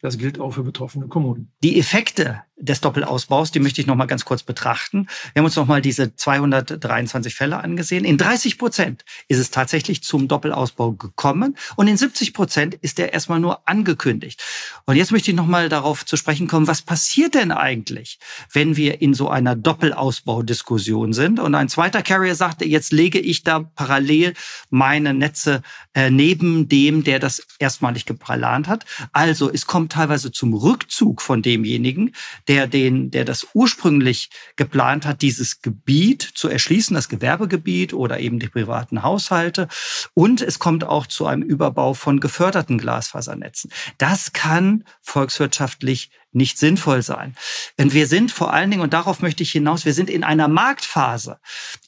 Das 0.00 0.18
gilt 0.18 0.38
auch 0.38 0.52
für 0.52 0.62
betroffene 0.62 1.08
Kommunen. 1.08 1.52
Die 1.62 1.78
Effekte 1.78 2.42
des 2.58 2.80
Doppelausbaus, 2.80 3.50
die 3.50 3.60
möchte 3.60 3.80
ich 3.80 3.86
noch 3.86 3.96
mal 3.96 4.06
ganz 4.06 4.24
kurz 4.24 4.42
betrachten. 4.42 5.08
Wir 5.32 5.40
haben 5.40 5.44
uns 5.44 5.56
noch 5.56 5.66
mal 5.66 5.82
diese 5.82 6.16
223 6.16 7.34
Fälle 7.34 7.58
angesehen. 7.58 8.04
In 8.04 8.16
30 8.16 8.58
Prozent 8.58 9.04
ist 9.28 9.38
es 9.38 9.50
tatsächlich 9.50 10.02
zum 10.02 10.26
Doppelausbau 10.26 10.92
gekommen 10.92 11.56
und 11.76 11.86
in 11.86 11.96
70 11.96 12.32
Prozent 12.32 12.74
ist 12.74 12.98
er 12.98 13.12
erstmal 13.12 13.40
nur 13.40 13.68
angekündigt. 13.68 14.42
Und 14.86 14.96
jetzt 14.96 15.12
möchte 15.12 15.30
ich 15.30 15.36
noch 15.36 15.46
mal 15.46 15.68
darauf 15.68 16.06
zu 16.06 16.16
sprechen 16.16 16.48
kommen, 16.48 16.66
was 16.66 16.80
passiert 16.80 17.34
denn 17.34 17.52
eigentlich, 17.52 18.18
wenn 18.52 18.76
wir 18.76 19.02
in 19.02 19.12
so 19.12 19.28
einer 19.28 19.54
Doppelausbaudiskussion 19.54 21.12
sind 21.12 21.38
und 21.38 21.54
ein 21.54 21.68
zweiter 21.68 22.02
Carrier 22.02 22.34
sagt, 22.34 22.64
jetzt 22.64 22.92
lege 22.92 23.18
ich 23.18 23.42
da 23.42 23.60
parallel 23.60 24.32
meine 24.70 25.12
Netze 25.12 25.62
äh, 25.94 26.10
neben 26.10 26.68
dem, 26.68 27.04
der 27.04 27.18
das 27.18 27.46
erstmalig 27.58 28.06
geplant 28.06 28.66
hat. 28.66 28.86
Also 29.12 29.50
es 29.52 29.66
kommt 29.66 29.92
teilweise 29.92 30.32
zum 30.32 30.54
Rückzug 30.54 31.20
von 31.20 31.42
demjenigen, 31.42 32.14
der 32.48 32.66
den, 32.66 33.10
der 33.10 33.24
das 33.24 33.46
ursprünglich 33.54 34.30
geplant 34.56 35.06
hat, 35.06 35.22
dieses 35.22 35.62
Gebiet 35.62 36.22
zu 36.22 36.48
erschließen, 36.48 36.94
das 36.94 37.08
Gewerbegebiet 37.08 37.92
oder 37.92 38.20
eben 38.20 38.38
die 38.38 38.48
privaten 38.48 39.02
Haushalte. 39.02 39.68
Und 40.14 40.40
es 40.40 40.58
kommt 40.58 40.84
auch 40.84 41.06
zu 41.06 41.26
einem 41.26 41.42
Überbau 41.42 41.94
von 41.94 42.20
geförderten 42.20 42.78
Glasfasernetzen. 42.78 43.70
Das 43.98 44.32
kann 44.32 44.84
volkswirtschaftlich 45.02 46.10
nicht 46.32 46.58
sinnvoll 46.58 47.02
sein. 47.02 47.34
Und 47.78 47.94
wir 47.94 48.06
sind 48.06 48.30
vor 48.30 48.52
allen 48.52 48.70
Dingen, 48.70 48.82
und 48.82 48.92
darauf 48.92 49.20
möchte 49.20 49.42
ich 49.42 49.52
hinaus, 49.52 49.84
wir 49.84 49.94
sind 49.94 50.10
in 50.10 50.22
einer 50.22 50.48
Marktphase, 50.48 51.38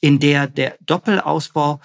in 0.01 0.19
der 0.19 0.47
der 0.47 0.75
Doppelausbau 0.81 1.79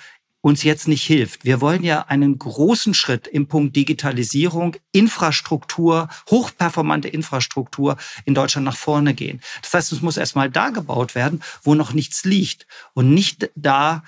uns 0.44 0.62
jetzt 0.62 0.88
nicht 0.88 1.04
hilft. 1.04 1.46
Wir 1.46 1.62
wollen 1.62 1.82
ja 1.84 2.02
einen 2.02 2.38
großen 2.38 2.92
Schritt 2.92 3.26
im 3.26 3.46
Punkt 3.46 3.74
Digitalisierung, 3.76 4.76
Infrastruktur, 4.92 6.10
hochperformante 6.28 7.08
Infrastruktur 7.08 7.96
in 8.26 8.34
Deutschland 8.34 8.66
nach 8.66 8.76
vorne 8.76 9.14
gehen. 9.14 9.40
Das 9.62 9.72
heißt, 9.72 9.92
es 9.92 10.02
muss 10.02 10.18
erstmal 10.18 10.50
da 10.50 10.68
gebaut 10.68 11.14
werden, 11.14 11.42
wo 11.62 11.74
noch 11.74 11.94
nichts 11.94 12.24
liegt 12.24 12.66
und 12.92 13.14
nicht 13.14 13.50
da 13.54 14.04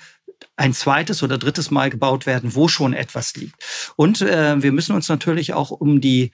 ein 0.55 0.75
zweites 0.75 1.23
oder 1.23 1.39
drittes 1.39 1.71
Mal 1.71 1.89
gebaut 1.89 2.27
werden, 2.27 2.53
wo 2.53 2.67
schon 2.67 2.93
etwas 2.93 3.35
liegt. 3.35 3.55
Und 3.95 4.21
äh, 4.21 4.61
wir 4.61 4.71
müssen 4.71 4.95
uns 4.95 5.09
natürlich 5.09 5.55
auch 5.55 5.71
um 5.71 6.01
die 6.01 6.29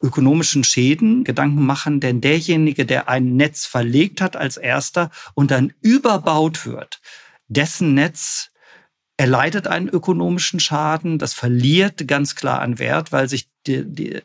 ökonomischen 0.00 0.62
Schäden 0.62 1.24
Gedanken 1.24 1.66
machen, 1.66 1.98
denn 1.98 2.20
derjenige, 2.20 2.86
der 2.86 3.08
ein 3.08 3.34
Netz 3.34 3.66
verlegt 3.66 4.20
hat 4.20 4.36
als 4.36 4.56
erster 4.56 5.10
und 5.34 5.50
dann 5.50 5.72
überbaut 5.80 6.64
wird, 6.64 7.00
dessen 7.48 7.94
Netz 7.94 8.51
er 9.16 9.26
leidet 9.26 9.68
einen 9.68 9.88
ökonomischen 9.88 10.58
Schaden, 10.58 11.18
das 11.18 11.34
verliert 11.34 12.08
ganz 12.08 12.34
klar 12.34 12.60
an 12.60 12.78
Wert, 12.78 13.12
weil 13.12 13.28
sich 13.28 13.48
die, 13.66 13.84
die, 13.84 14.20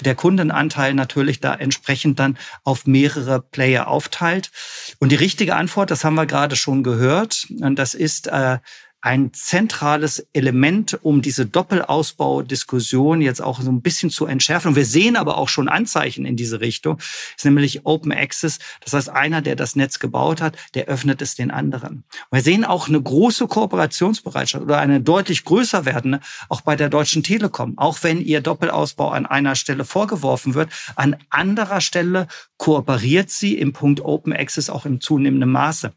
der 0.00 0.14
Kundenanteil 0.14 0.94
natürlich 0.94 1.40
da 1.40 1.54
entsprechend 1.54 2.18
dann 2.18 2.38
auf 2.64 2.86
mehrere 2.86 3.40
Player 3.40 3.86
aufteilt. 3.86 4.50
Und 4.98 5.12
die 5.12 5.16
richtige 5.16 5.54
Antwort, 5.54 5.90
das 5.90 6.04
haben 6.04 6.14
wir 6.14 6.26
gerade 6.26 6.56
schon 6.56 6.82
gehört, 6.82 7.46
das 7.50 7.94
ist 7.94 8.26
äh, 8.26 8.58
ein 9.02 9.32
zentrales 9.32 10.26
Element, 10.32 10.98
um 11.02 11.22
diese 11.22 11.46
Doppelausbaudiskussion 11.46 13.22
jetzt 13.22 13.42
auch 13.42 13.60
so 13.60 13.70
ein 13.70 13.80
bisschen 13.80 14.10
zu 14.10 14.26
entschärfen. 14.26 14.68
Und 14.68 14.76
wir 14.76 14.84
sehen 14.84 15.16
aber 15.16 15.38
auch 15.38 15.48
schon 15.48 15.68
Anzeichen 15.68 16.26
in 16.26 16.36
diese 16.36 16.60
Richtung, 16.60 16.98
ist 17.36 17.44
nämlich 17.44 17.86
Open 17.86 18.12
Access. 18.12 18.58
Das 18.80 18.92
heißt, 18.92 19.08
einer, 19.08 19.40
der 19.40 19.56
das 19.56 19.74
Netz 19.74 19.98
gebaut 19.98 20.40
hat, 20.40 20.56
der 20.74 20.86
öffnet 20.86 21.22
es 21.22 21.34
den 21.34 21.50
anderen. 21.50 22.04
Und 22.30 22.38
wir 22.38 22.42
sehen 22.42 22.64
auch 22.64 22.88
eine 22.88 23.00
große 23.00 23.46
Kooperationsbereitschaft 23.46 24.62
oder 24.62 24.78
eine 24.78 25.00
deutlich 25.00 25.44
größer 25.44 25.86
werdende, 25.86 26.20
auch 26.48 26.60
bei 26.60 26.76
der 26.76 26.90
Deutschen 26.90 27.22
Telekom. 27.22 27.78
Auch 27.78 28.02
wenn 28.02 28.20
ihr 28.20 28.40
Doppelausbau 28.40 29.10
an 29.10 29.24
einer 29.24 29.54
Stelle 29.54 29.84
vorgeworfen 29.84 30.54
wird, 30.54 30.70
an 30.96 31.16
anderer 31.30 31.80
Stelle 31.80 32.26
kooperiert 32.58 33.30
sie 33.30 33.56
im 33.56 33.72
Punkt 33.72 34.00
Open 34.02 34.34
Access 34.34 34.68
auch 34.68 34.84
im 34.84 35.00
zunehmenden 35.00 35.50
Maße. 35.50 35.92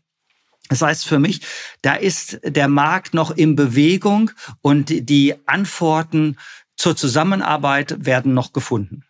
Das 0.69 0.82
heißt 0.82 1.06
für 1.06 1.19
mich, 1.19 1.41
da 1.82 1.93
ist 1.95 2.39
der 2.43 2.67
Markt 2.67 3.13
noch 3.13 3.32
in 3.32 3.56
Bewegung 3.56 4.32
und 4.62 5.10
die 5.10 5.36
Antworten 5.45 6.38
zur 6.76 6.95
Zusammenarbeit 6.95 8.06
werden 8.06 8.34
noch 8.34 8.54
gefunden. 8.54 9.04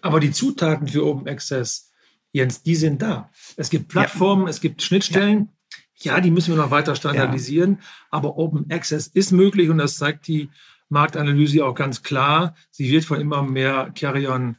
Aber 0.00 0.20
die 0.20 0.30
Zutaten 0.30 0.88
für 0.88 1.04
Open 1.04 1.28
Access, 1.28 1.90
Jens, 2.32 2.62
die 2.62 2.76
sind 2.76 3.02
da. 3.02 3.30
Es 3.56 3.70
gibt 3.70 3.88
Plattformen, 3.88 4.44
ja. 4.44 4.50
es 4.50 4.60
gibt 4.60 4.82
Schnittstellen. 4.82 5.50
Ja. 5.98 6.14
ja. 6.14 6.20
die 6.20 6.30
müssen 6.30 6.54
wir 6.54 6.62
noch 6.62 6.70
weiter 6.70 6.94
standardisieren. 6.94 7.78
Ja. 7.80 7.86
Aber 8.10 8.38
Open 8.38 8.70
Access 8.70 9.08
ist 9.08 9.32
möglich 9.32 9.68
und 9.68 9.78
das 9.78 9.96
zeigt 9.96 10.26
die 10.28 10.48
Marktanalyse 10.88 11.64
auch 11.64 11.74
ganz 11.74 12.02
klar. 12.02 12.54
Sie 12.70 12.90
wird 12.90 13.04
von 13.04 13.20
immer 13.20 13.42
mehr 13.42 13.92
Carriern 13.94 14.56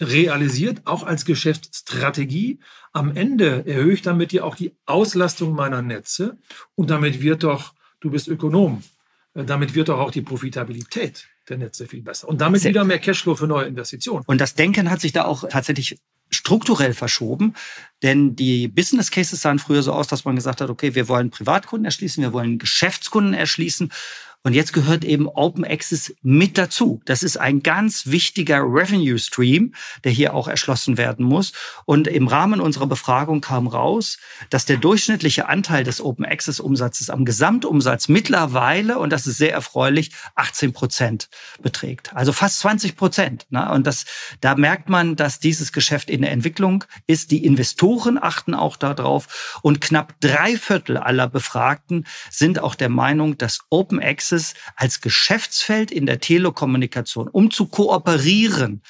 realisiert, 0.00 0.82
auch 0.84 1.04
als 1.04 1.24
Geschäftsstrategie. 1.24 2.58
Am 2.92 3.16
Ende 3.16 3.66
erhöhe 3.66 3.94
ich 3.94 4.02
damit 4.02 4.32
ja 4.32 4.44
auch 4.44 4.56
die 4.56 4.72
Auslastung 4.86 5.54
meiner 5.54 5.82
Netze 5.82 6.38
und 6.74 6.90
damit 6.90 7.20
wird 7.20 7.44
doch, 7.44 7.74
du 8.00 8.10
bist 8.10 8.28
Ökonom, 8.28 8.82
äh, 9.34 9.44
damit 9.44 9.74
wird 9.74 9.88
doch 9.88 9.98
auch 9.98 10.10
die 10.10 10.22
Profitabilität 10.22 11.28
der 11.48 11.58
Netze 11.58 11.86
viel 11.86 12.02
besser. 12.02 12.28
Und 12.28 12.40
damit 12.40 12.62
Sehr 12.62 12.70
wieder 12.70 12.84
mehr 12.84 12.98
Cashflow 12.98 13.34
für 13.34 13.46
neue 13.46 13.66
Investitionen. 13.66 14.24
Und 14.26 14.40
das 14.40 14.54
Denken 14.54 14.90
hat 14.90 15.00
sich 15.00 15.12
da 15.12 15.24
auch 15.24 15.48
tatsächlich 15.48 15.98
strukturell 16.30 16.94
verschoben, 16.94 17.54
denn 18.02 18.34
die 18.34 18.66
Business 18.66 19.10
Cases 19.10 19.40
sahen 19.40 19.58
früher 19.58 19.82
so 19.82 19.92
aus, 19.92 20.08
dass 20.08 20.24
man 20.24 20.34
gesagt 20.34 20.60
hat, 20.60 20.70
okay, 20.70 20.94
wir 20.94 21.06
wollen 21.08 21.30
Privatkunden 21.30 21.84
erschließen, 21.84 22.22
wir 22.22 22.32
wollen 22.32 22.58
Geschäftskunden 22.58 23.34
erschließen 23.34 23.92
und 24.44 24.52
jetzt 24.52 24.74
gehört 24.74 25.04
eben 25.04 25.26
Open 25.26 25.64
Access 25.64 26.14
mit 26.20 26.58
dazu. 26.58 27.00
Das 27.06 27.22
ist 27.22 27.38
ein 27.38 27.62
ganz 27.62 28.08
wichtiger 28.08 28.58
Revenue 28.60 29.18
Stream, 29.18 29.74
der 30.04 30.12
hier 30.12 30.34
auch 30.34 30.48
erschlossen 30.48 30.98
werden 30.98 31.24
muss. 31.24 31.54
Und 31.86 32.08
im 32.08 32.28
Rahmen 32.28 32.60
unserer 32.60 32.86
Befragung 32.86 33.40
kam 33.40 33.66
raus, 33.66 34.18
dass 34.50 34.66
der 34.66 34.76
durchschnittliche 34.76 35.48
Anteil 35.48 35.82
des 35.82 36.02
Open 36.02 36.26
Access 36.26 36.60
Umsatzes 36.60 37.08
am 37.08 37.24
Gesamtumsatz 37.24 38.08
mittlerweile, 38.08 38.98
und 38.98 39.08
das 39.10 39.26
ist 39.26 39.38
sehr 39.38 39.54
erfreulich, 39.54 40.10
18 40.34 40.74
Prozent 40.74 41.30
beträgt. 41.62 42.14
Also 42.14 42.34
fast 42.34 42.58
20 42.58 42.96
Prozent. 42.96 43.46
Ne? 43.48 43.72
Und 43.72 43.86
das, 43.86 44.04
da 44.42 44.56
merkt 44.56 44.90
man, 44.90 45.16
dass 45.16 45.40
dieses 45.40 45.72
Geschäft 45.72 46.10
in 46.10 46.20
der 46.20 46.32
Entwicklung 46.32 46.84
ist. 47.06 47.30
Die 47.30 47.46
Investoren 47.46 48.18
achten 48.22 48.52
auch 48.52 48.76
darauf. 48.76 49.58
Und 49.62 49.80
knapp 49.80 50.20
drei 50.20 50.58
Viertel 50.58 50.98
aller 50.98 51.28
Befragten 51.28 52.06
sind 52.30 52.58
auch 52.58 52.74
der 52.74 52.90
Meinung, 52.90 53.38
dass 53.38 53.60
Open 53.70 54.02
Access 54.02 54.33
Praxis 54.34 54.54
als 54.76 55.00
Geschäftsfeld 55.00 55.90
in 55.90 56.06
der 56.06 56.20
Telekommunikation, 56.20 57.28
um 57.28 57.50
zu 57.50 57.66
kooperieren, 57.66 58.82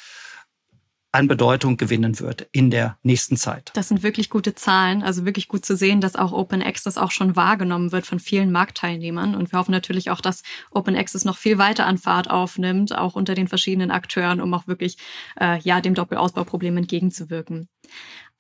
an 1.13 1.29
Bedeutung 1.29 1.77
gewinnen 1.77 2.19
wird 2.19 2.49
in 2.51 2.73
der 2.73 2.99
nächsten 3.05 3.37
Zeit. 3.37 3.71
Das 3.75 3.87
sind 3.87 4.03
wirklich 4.03 4.31
gute 4.31 4.57
Zahlen, 4.57 5.05
also 5.05 5.25
wirklich 5.25 5.47
gut 5.47 5.65
zu 5.65 5.77
sehen, 5.77 6.01
dass 6.01 6.17
auch 6.17 6.33
Open 6.33 6.61
Access 6.61 6.99
auch 6.99 7.13
schon 7.13 7.37
wahrgenommen 7.37 7.93
wird 7.93 8.05
von 8.05 8.19
vielen 8.19 8.51
Marktteilnehmern. 8.51 9.37
Und 9.37 9.53
wir 9.53 9.61
hoffen 9.61 9.71
natürlich 9.71 10.11
auch, 10.11 10.21
dass 10.21 10.43
Open 10.73 10.97
Access 10.97 11.25
noch 11.25 11.37
viel 11.37 11.57
weiter 11.57 11.87
an 11.87 11.99
Fahrt 11.99 12.31
aufnimmt, 12.31 12.99
auch 12.99 13.15
unter 13.15 13.37
den 13.37 13.47
verschiedenen 13.47 13.93
Akteuren, 13.93 14.41
um 14.41 14.53
auch 14.55 14.67
wirklich 14.67 14.97
äh, 15.41 15.61
ja 15.61 15.81
dem 15.81 15.95
Doppelausbauproblem 15.95 16.79
entgegenzuwirken. 16.79 17.69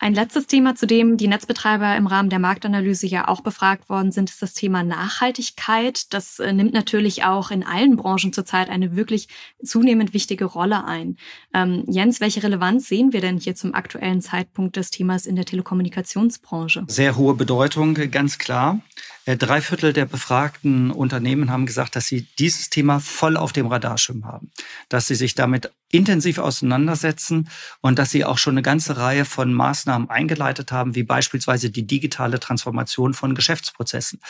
Ein 0.04 0.12
letztes 0.12 0.46
Thema, 0.46 0.74
zu 0.74 0.86
dem 0.86 1.16
die 1.16 1.28
Netzbetreiber 1.28 1.96
im 1.96 2.06
Rahmen 2.06 2.28
der 2.28 2.38
Marktanalyse 2.38 3.06
ja 3.06 3.26
auch 3.26 3.40
befragt 3.40 3.88
worden 3.88 4.12
sind, 4.12 4.28
ist 4.28 4.42
das 4.42 4.52
Thema 4.52 4.82
Nachhaltigkeit. 4.82 6.12
Das 6.12 6.40
äh, 6.40 6.52
nimmt 6.52 6.74
natürlich 6.74 7.24
auch 7.24 7.50
in 7.50 7.64
allen 7.64 7.96
Branchen 7.96 8.30
zurzeit 8.30 8.68
eine 8.68 8.96
wirklich 8.96 9.28
zunehmend 9.64 10.12
wichtige 10.12 10.44
Rolle 10.44 10.84
ein. 10.84 11.16
Ähm, 11.54 11.84
Jens, 11.86 12.20
welche 12.20 12.42
Relevanz 12.42 12.86
sehen 12.86 13.14
wir 13.14 13.22
denn 13.22 13.38
hier 13.38 13.54
zum 13.54 13.72
aktuellen 13.72 14.20
Zeitpunkt 14.20 14.76
des 14.76 14.90
Themas 14.90 15.24
in 15.24 15.36
der 15.36 15.46
Telekommunikationsbranche? 15.46 16.84
Sehr 16.86 17.16
hohe 17.16 17.32
Bedeutung, 17.32 17.94
ganz 18.10 18.36
klar. 18.36 18.80
Äh, 19.24 19.36
drei 19.36 19.60
Viertel 19.60 19.92
der 19.92 20.06
befragten 20.06 20.90
Unternehmen 20.90 21.50
haben 21.50 21.66
gesagt, 21.66 21.96
dass 21.96 22.06
sie 22.06 22.26
dieses 22.38 22.70
Thema 22.70 23.00
voll 23.00 23.36
auf 23.36 23.52
dem 23.52 23.66
Radarschirm 23.66 24.24
haben, 24.26 24.50
dass 24.88 25.06
sie 25.06 25.14
sich 25.14 25.34
damit 25.34 25.70
intensiv 25.94 26.38
auseinandersetzen 26.38 27.48
und 27.80 27.98
dass 27.98 28.10
Sie 28.10 28.24
auch 28.24 28.36
schon 28.36 28.54
eine 28.54 28.62
ganze 28.62 28.96
Reihe 28.96 29.24
von 29.24 29.54
Maßnahmen 29.54 30.10
eingeleitet 30.10 30.72
haben, 30.72 30.96
wie 30.96 31.04
beispielsweise 31.04 31.70
die 31.70 31.86
digitale 31.86 32.40
Transformation 32.40 33.14
von 33.14 33.34
Geschäftsprozessen, 33.34 34.20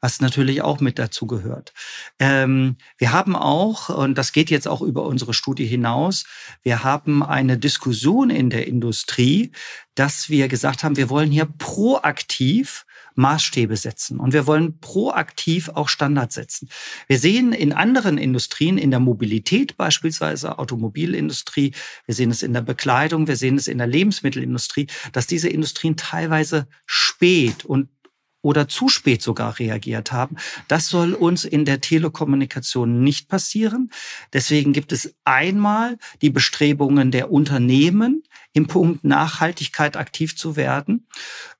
was 0.00 0.20
natürlich 0.20 0.62
auch 0.62 0.80
mit 0.80 0.98
dazu 0.98 1.26
gehört. 1.26 1.72
Ähm, 2.20 2.76
wir 2.98 3.12
haben 3.12 3.34
auch, 3.34 3.88
und 3.88 4.16
das 4.16 4.32
geht 4.32 4.48
jetzt 4.48 4.68
auch 4.68 4.80
über 4.80 5.02
unsere 5.04 5.34
Studie 5.34 5.66
hinaus, 5.66 6.24
wir 6.62 6.84
haben 6.84 7.24
eine 7.24 7.58
Diskussion 7.58 8.30
in 8.30 8.48
der 8.48 8.68
Industrie, 8.68 9.50
dass 9.96 10.28
wir 10.30 10.46
gesagt 10.46 10.84
haben, 10.84 10.96
wir 10.96 11.10
wollen 11.10 11.32
hier 11.32 11.48
proaktiv 11.58 12.86
Maßstäbe 13.18 13.76
setzen 13.76 14.20
und 14.20 14.32
wir 14.32 14.46
wollen 14.46 14.78
proaktiv 14.78 15.68
auch 15.70 15.88
Standards 15.88 16.36
setzen. 16.36 16.68
Wir 17.08 17.18
sehen 17.18 17.52
in 17.52 17.72
anderen 17.72 18.16
Industrien, 18.16 18.78
in 18.78 18.90
der 18.90 19.00
Mobilität 19.00 19.76
beispielsweise, 19.76 20.58
Automobilindustrie, 20.58 21.74
wir 22.06 22.14
sehen 22.14 22.30
es 22.30 22.42
in 22.42 22.52
der 22.52 22.62
Bekleidung, 22.62 23.26
wir 23.26 23.36
sehen 23.36 23.56
es 23.56 23.66
in 23.66 23.78
der 23.78 23.88
Lebensmittelindustrie, 23.88 24.86
dass 25.12 25.26
diese 25.26 25.48
Industrien 25.48 25.96
teilweise 25.96 26.68
spät 26.86 27.64
und 27.64 27.88
oder 28.48 28.66
zu 28.66 28.88
spät 28.88 29.20
sogar 29.20 29.58
reagiert 29.58 30.10
haben. 30.10 30.36
Das 30.68 30.88
soll 30.88 31.12
uns 31.12 31.44
in 31.44 31.66
der 31.66 31.82
Telekommunikation 31.82 33.02
nicht 33.02 33.28
passieren. 33.28 33.90
Deswegen 34.32 34.72
gibt 34.72 34.90
es 34.90 35.14
einmal 35.24 35.98
die 36.22 36.30
Bestrebungen 36.30 37.10
der 37.10 37.30
Unternehmen, 37.30 38.22
im 38.54 38.66
Punkt 38.66 39.04
Nachhaltigkeit 39.04 39.98
aktiv 39.98 40.34
zu 40.34 40.56
werden. 40.56 41.06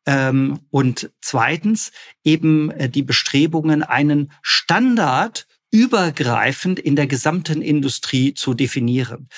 Ähm, 0.06 0.60
und 0.70 1.10
zweitens 1.20 1.92
eben 2.24 2.70
äh, 2.70 2.88
die 2.88 3.02
Bestrebungen, 3.02 3.82
einen 3.82 4.32
Standard 4.40 5.46
übergreifend 5.70 6.78
in 6.78 6.96
der 6.96 7.06
gesamten 7.06 7.60
Industrie 7.60 8.32
zu 8.32 8.54
definieren 8.54 9.28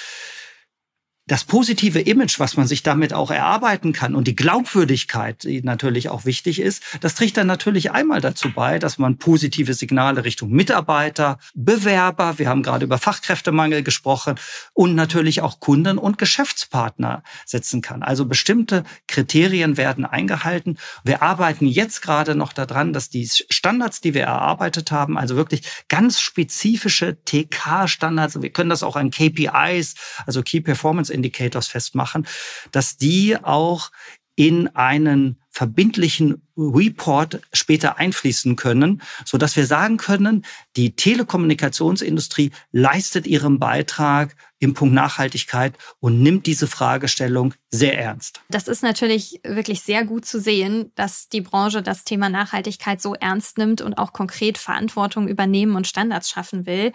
das 1.31 1.45
positive 1.45 2.01
Image, 2.01 2.41
was 2.41 2.57
man 2.57 2.67
sich 2.67 2.83
damit 2.83 3.15
auch 3.15 3.31
erarbeiten 3.31 3.93
kann 3.93 4.17
und 4.17 4.27
die 4.27 4.35
Glaubwürdigkeit, 4.35 5.45
die 5.45 5.63
natürlich 5.63 6.09
auch 6.09 6.25
wichtig 6.25 6.59
ist, 6.61 6.83
das 7.03 7.15
trägt 7.15 7.37
dann 7.37 7.47
natürlich 7.47 7.93
einmal 7.93 8.21
dazu 8.21 8.51
bei, 8.53 8.81
dass 8.81 8.99
man 8.99 9.17
positive 9.17 9.75
Signale 9.75 10.25
Richtung 10.25 10.51
Mitarbeiter, 10.51 11.39
Bewerber, 11.55 12.41
wir 12.41 12.49
haben 12.49 12.65
gerade 12.65 12.85
über 12.85 12.99
Fachkräftemangel 12.99 13.85
gesprochen 13.85 14.35
und 14.73 14.97
natürlich 14.97 15.41
auch 15.41 15.61
Kunden 15.61 15.99
und 15.99 16.19
Geschäftspartner 16.19 17.23
setzen 17.47 17.81
kann. 17.81 18.03
Also 18.03 18.25
bestimmte 18.25 18.83
Kriterien 19.07 19.77
werden 19.77 20.05
eingehalten. 20.05 20.79
Wir 21.05 21.23
arbeiten 21.23 21.67
jetzt 21.67 22.03
gerade 22.03 22.35
noch 22.35 22.53
daran, 22.53 22.93
dass 22.93 23.09
die 23.09 23.29
Standards, 23.29 24.01
die 24.01 24.15
wir 24.15 24.25
erarbeitet 24.25 24.91
haben, 24.91 25.17
also 25.17 25.37
wirklich 25.37 25.63
ganz 25.89 26.19
spezifische 26.19 27.19
TK-Standards, 27.25 28.43
wir 28.43 28.51
können 28.51 28.71
das 28.71 28.83
auch 28.83 28.97
an 28.97 29.13
KPIs, 29.13 29.95
also 30.27 30.43
Key 30.43 30.61
Performance 30.61 31.20
Indicators 31.21 31.67
festmachen, 31.67 32.27
dass 32.73 32.97
die 32.97 33.37
auch 33.37 33.91
in 34.37 34.69
einen 34.75 35.39
verbindlichen 35.51 36.43
Report 36.57 37.41
später 37.53 37.99
einfließen 37.99 38.57
können, 38.57 39.03
so 39.25 39.39
dass 39.39 39.57
wir 39.57 39.67
sagen 39.67 39.97
können, 39.97 40.45
die 40.77 40.95
Telekommunikationsindustrie 40.95 42.53
leistet 42.73 43.27
ihren 43.27 43.59
Beitrag 43.59 44.37
im 44.63 44.75
Punkt 44.75 44.95
Nachhaltigkeit 44.95 45.75
und 46.01 46.23
nimmt 46.23 46.47
diese 46.47 46.67
Fragestellung 46.67 47.55
sehr 47.71 47.99
ernst. 47.99 48.43
Das 48.51 48.69
ist 48.69 48.83
natürlich 48.83 49.41
wirklich 49.43 49.81
sehr 49.81 50.05
gut 50.05 50.27
zu 50.27 50.39
sehen, 50.39 50.93
dass 50.97 51.31
die 51.31 51.41
Branche 51.41 51.83
das 51.83 52.05
Thema 52.05 52.29
Nachhaltigkeit 52.29 53.01
so 53.01 53.15
ernst 53.15 53.57
nimmt 53.57 53.81
und 53.81 53.95
auch 53.95 54.13
konkret 54.13 54.59
Verantwortung 54.59 55.29
übernehmen 55.29 55.77
und 55.77 55.87
Standards 55.87 56.29
schaffen 56.29 56.67
will. 56.67 56.93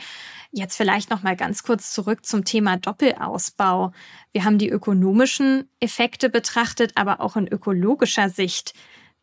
Jetzt 0.52 0.78
vielleicht 0.78 1.10
noch 1.10 1.24
mal 1.24 1.36
ganz 1.36 1.64
kurz 1.64 1.92
zurück 1.92 2.24
zum 2.24 2.46
Thema 2.46 2.78
Doppelausbau. 2.78 3.94
Wir 4.32 4.46
haben 4.46 4.60
die 4.60 4.70
ökonomischen 4.70 5.68
Effekte 5.80 6.30
betrachtet, 6.30 6.92
aber 6.96 7.20
auch 7.20 7.36
in 7.36 7.48
ökologischer 7.48 8.30
Sicht 8.30 8.45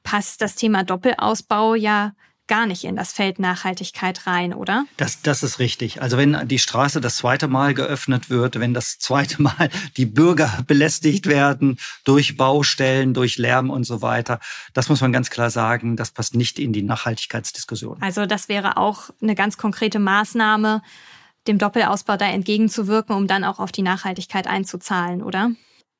passt 0.03 0.41
das 0.41 0.55
Thema 0.55 0.85
Doppelausbau 0.85 1.75
ja 1.75 2.13
gar 2.49 2.67
nicht 2.67 2.85
in 2.85 2.97
das 2.97 3.13
Feld 3.13 3.39
Nachhaltigkeit 3.39 4.27
rein, 4.27 4.53
oder? 4.53 4.85
Das, 4.97 5.23
das 5.23 5.43
ist 5.43 5.59
richtig. 5.59 6.03
Also 6.03 6.19
wenn 6.19 6.49
die 6.49 6.59
Straße 6.59 7.01
das 7.01 7.17
zweite 7.17 7.49
Mal 7.49 7.73
geöffnet 7.73 8.31
wird, 8.31 8.61
wenn 8.61 8.75
das 8.75 8.99
zweite 8.99 9.41
Mal 9.41 9.71
die 9.97 10.07
Bürger 10.07 10.59
belästigt 10.67 11.27
werden 11.27 11.79
durch 12.05 12.37
Baustellen, 12.37 13.15
durch 13.15 13.39
Lärm 13.39 13.71
und 13.71 13.85
so 13.85 14.03
weiter, 14.03 14.41
das 14.75 14.89
muss 14.89 15.01
man 15.01 15.13
ganz 15.13 15.31
klar 15.31 15.51
sagen, 15.51 15.97
das 15.97 16.11
passt 16.11 16.35
nicht 16.35 16.59
in 16.59 16.73
die 16.73 16.83
Nachhaltigkeitsdiskussion. 16.83 18.03
Also 18.03 18.27
das 18.27 18.49
wäre 18.49 18.77
auch 18.77 19.11
eine 19.23 19.35
ganz 19.35 19.57
konkrete 19.57 19.99
Maßnahme, 19.99 20.83
dem 21.47 21.59
Doppelausbau 21.59 22.17
da 22.17 22.27
entgegenzuwirken, 22.27 23.17
um 23.17 23.27
dann 23.27 23.45
auch 23.45 23.61
auf 23.61 23.73
die 23.73 23.83
Nachhaltigkeit 23.83 24.47
einzuzahlen, 24.47 25.23
oder? 25.23 25.53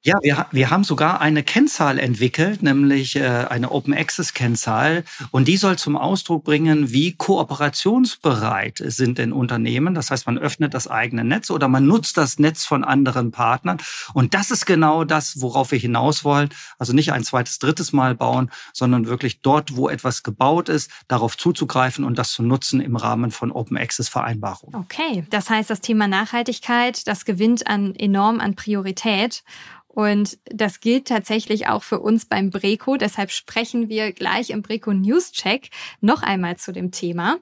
Ja, 0.05 0.19
wir, 0.21 0.47
wir 0.51 0.71
haben 0.71 0.83
sogar 0.83 1.21
eine 1.21 1.45
Kennzahl 1.45 2.01
entwickelt, 2.01 2.61
nämlich 2.61 3.15
äh, 3.15 3.47
eine 3.49 3.71
Open 3.71 3.95
Access 3.95 4.35
Kennzahl. 4.35 5.05
Und 5.31 5.47
die 5.47 5.57
soll 5.57 5.79
zum 5.79 5.97
Ausdruck 5.97 6.43
bringen, 6.43 6.91
wie 6.91 7.13
kooperationsbereit 7.13 8.83
sind 8.85 9.19
denn 9.19 9.33
Unternehmen. 9.33 9.95
Das 9.95 10.11
heißt, 10.11 10.27
man 10.27 10.39
öffnet 10.39 10.75
das 10.75 10.89
eigene 10.89 11.23
Netz 11.23 11.51
oder 11.51 11.69
man 11.69 11.87
nutzt 11.87 12.17
das 12.17 12.41
Netz 12.41 12.65
von 12.65 12.83
anderen 12.83 13.31
Partnern. 13.31 13.79
Und 14.13 14.35
das 14.35 14.51
ist 14.51 14.67
genau 14.67 15.05
das, 15.05 15.41
worauf 15.41 15.71
wir 15.71 15.79
hinaus 15.79 16.25
wollen. 16.25 16.49
Also 16.81 16.93
nicht 16.93 17.13
ein 17.13 17.23
zweites, 17.23 17.61
drittes 17.61 17.93
Mal 17.93 18.17
bauen, 18.17 18.51
sondern 18.73 19.07
wirklich 19.07 19.41
dort, 19.41 19.77
wo 19.77 19.89
etwas 19.89 20.25
gebaut 20.25 20.69
ist, 20.69 20.91
darauf 21.07 21.37
zuzugreifen 21.37 22.05
und 22.05 22.19
das 22.19 22.33
zu 22.33 22.43
nutzen 22.43 22.81
im 22.81 22.97
Rahmen 22.97 23.31
von 23.31 23.53
Open 23.53 23.77
Access 23.77 24.09
Vereinbarungen. 24.09 24.75
Okay, 24.75 25.25
das 25.31 25.49
heißt, 25.49 25.71
das 25.71 25.81
Thema 25.81 26.09
Nachhaltigkeit, 26.09 27.07
das 27.07 27.25
gewinnt 27.25 27.69
an 27.69 27.95
enorm 27.95 28.41
an 28.41 28.57
Priorität. 28.57 29.45
Und 29.95 30.39
das 30.47 30.81
gilt 30.81 31.09
tatsächlich 31.09 31.69
auch 31.69 31.83
für 31.83 32.01
uns 32.01 32.25
beim 32.25 32.51
Breco. 32.51 32.97
Deshalb 32.97 33.31
sprechen 33.31 33.89
wir 33.89 34.13
gleich 34.13 34.51
im 34.51 34.63
Breco 34.63 34.93
News 34.93 35.33
Check 35.33 35.69
noch 36.01 36.23
einmal 36.23 36.57
zu 36.57 36.73
dem 36.73 36.91
Thema. 36.91 37.37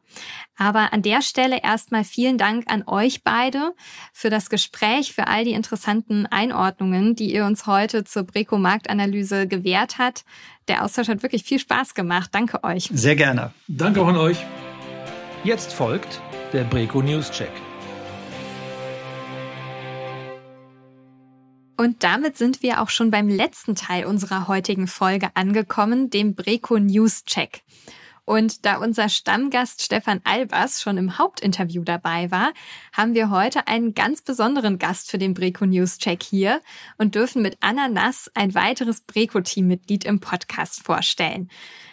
Aber 0.57 0.93
an 0.93 1.03
der 1.03 1.23
Stelle 1.23 1.63
erstmal 1.63 2.05
vielen 2.05 2.39
Dank 2.39 2.65
an 2.67 2.83
euch 2.87 3.23
beide 3.23 3.73
für 4.13 4.31
das 4.31 4.51
Gespräch, 4.51 5.13
für 5.15 5.29
all 5.29 5.45
die 5.45 5.53
interessanten 5.53 6.27
Einordnungen, 6.27 7.15
die 7.15 7.33
ihr 7.33 7.47
uns 7.47 7.67
heute 7.67 8.05
zur 8.05 8.25
Breco 8.25 8.59
Marktanalyse 8.59 9.47
gewährt 9.47 9.99
hat. 9.99 10.25
Der 10.69 10.85
Austausch 10.85 11.09
hat 11.09 11.23
wirklich 11.23 11.45
viel 11.45 11.59
Spaß 11.59 11.95
gemacht. 11.95 12.31
Danke 12.33 12.65
euch. 12.65 12.91
Sehr 12.93 13.17
gerne. 13.17 13.53
Danke 13.69 14.03
auch 14.03 14.09
an 14.09 14.17
euch. 14.17 14.39
Jetzt 15.45 15.73
folgt 15.73 16.21
der 16.53 16.65
Breco 16.65 17.01
News 17.01 17.31
Check. 17.31 17.51
Und 21.81 22.05
damit 22.05 22.37
sind 22.37 22.63
wir 22.63 22.83
auch 22.83 22.91
schon 22.91 23.11
beim 23.11 23.27
letzten 23.27 23.75
Teil 23.75 24.05
unserer 24.05 24.49
heutigen 24.49 24.87
Folge 24.87 25.31
angekommen, 25.33 26.11
dem 26.11 26.35
Breco 26.35 26.79
News 26.79 27.25
Check. 27.25 27.63
Und 28.27 28.67
da 28.67 28.77
unser 28.77 29.09
Stammgast 29.09 29.81
Stefan 29.81 30.21
Albers 30.25 30.83
schon 30.83 30.99
im 30.99 31.17
Hauptinterview 31.17 31.83
dabei 31.83 32.31
war, 32.31 32.53
haben 32.93 33.15
wir 33.15 33.31
heute 33.31 33.67
einen 33.67 33.95
ganz 33.95 34.21
besonderen 34.21 34.79
Gast 34.79 35.11
für 35.11 35.17
den 35.17 35.33
Breco 35.33 35.65
News 35.65 35.97
Check 35.97 36.23
hier 36.23 36.61
und 36.99 37.15
dürfen 37.15 37.41
mit 37.41 37.57
Anna 37.61 37.89
Nass 37.89 38.31
ein 38.35 38.55
weiteres 38.55 39.01
Breco-Teammitglied 39.01 40.05
im 40.05 40.21
Podcast 40.21 40.85
vorstellen. 40.85 41.49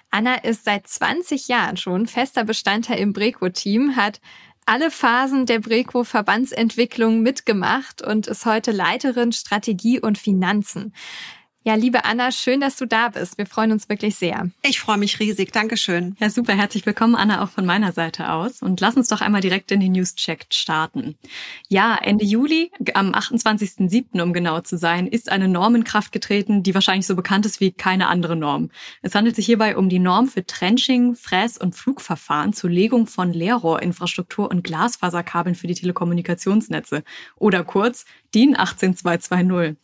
Anna 0.10 0.36
ist 0.36 0.66
seit 0.66 0.86
20 0.86 1.48
Jahren 1.48 1.78
schon 1.78 2.08
fester 2.08 2.44
Bestandteil 2.44 3.00
im 3.00 3.14
Breco-Team, 3.14 3.96
hat 3.96 4.20
alle 4.68 4.92
Phasen 4.92 5.46
der 5.46 5.60
Breco-Verbandsentwicklung 5.60 7.22
mitgemacht 7.22 8.02
und 8.02 8.28
ist 8.28 8.46
heute 8.46 8.72
Leiterin 8.72 9.32
Strategie 9.32 10.00
und 10.00 10.18
Finanzen. 10.18 10.94
Ja, 11.64 11.76
liebe 11.76 12.06
Anna, 12.06 12.32
schön, 12.32 12.62
dass 12.62 12.78
du 12.78 12.86
da 12.86 13.10
bist. 13.10 13.38
Wir 13.38 13.46
freuen 13.46 13.74
uns 13.74 13.90
wirklich 13.90 14.16
sehr. 14.16 14.50
Ich 14.64 14.80
freue 14.80 14.98
mich 14.98 15.20
riesig. 15.20 15.52
Dankeschön. 15.52 16.16
Ja, 16.18 16.30
super. 16.30 16.54
Herzlich 16.54 16.86
willkommen, 16.86 17.14
Anna, 17.14 17.44
auch 17.44 17.50
von 17.50 17.66
meiner 17.66 17.92
Seite 17.92 18.32
aus. 18.32 18.62
Und 18.62 18.80
lass 18.80 18.96
uns 18.96 19.10
doch 19.10 19.20
einmal 19.20 19.42
direkt 19.42 19.72
in 19.74 19.82
den 19.82 19.92
News-Check 19.92 20.46
starten. 20.50 21.18
Ja, 21.68 21.98
Ende 22.02 22.24
Juli, 22.24 22.72
am 22.94 23.12
28.07., 23.12 24.22
um 24.22 24.32
genau 24.32 24.62
zu 24.62 24.78
sein, 24.78 25.08
ist 25.08 25.30
eine 25.30 25.50
Norm 25.50 25.76
in 25.76 25.84
Kraft 25.84 26.14
getreten, 26.14 26.64
die 26.64 26.74
wahrscheinlich 26.74 27.06
so 27.06 27.18
bekannt 27.18 27.46
ist 27.46 27.60
wie 27.60 27.74
keine 27.74 28.08
andere 28.08 28.38
Norm. 28.38 28.70
Es 29.02 29.14
handelt 29.14 29.36
sich 29.36 29.46
hierbei 29.46 29.76
um 29.76 29.90
die 29.90 30.00
Norm 30.00 30.28
für 30.28 30.46
Trenching, 30.46 31.16
Fräs- 31.16 31.58
und 31.58 31.76
Flugverfahren 31.76 32.54
zur 32.54 32.70
Legung 32.70 33.08
von 33.08 33.34
Leerrohrinfrastruktur 33.34 34.50
und 34.50 34.64
Glasfaserkabeln 34.64 35.56
für 35.56 35.68
die 35.68 35.76
Telekommunikationsnetze. 35.76 37.04
Oder 37.36 37.66
kurz 37.66 38.06
DIN 38.34 38.56
18220. 38.58 39.76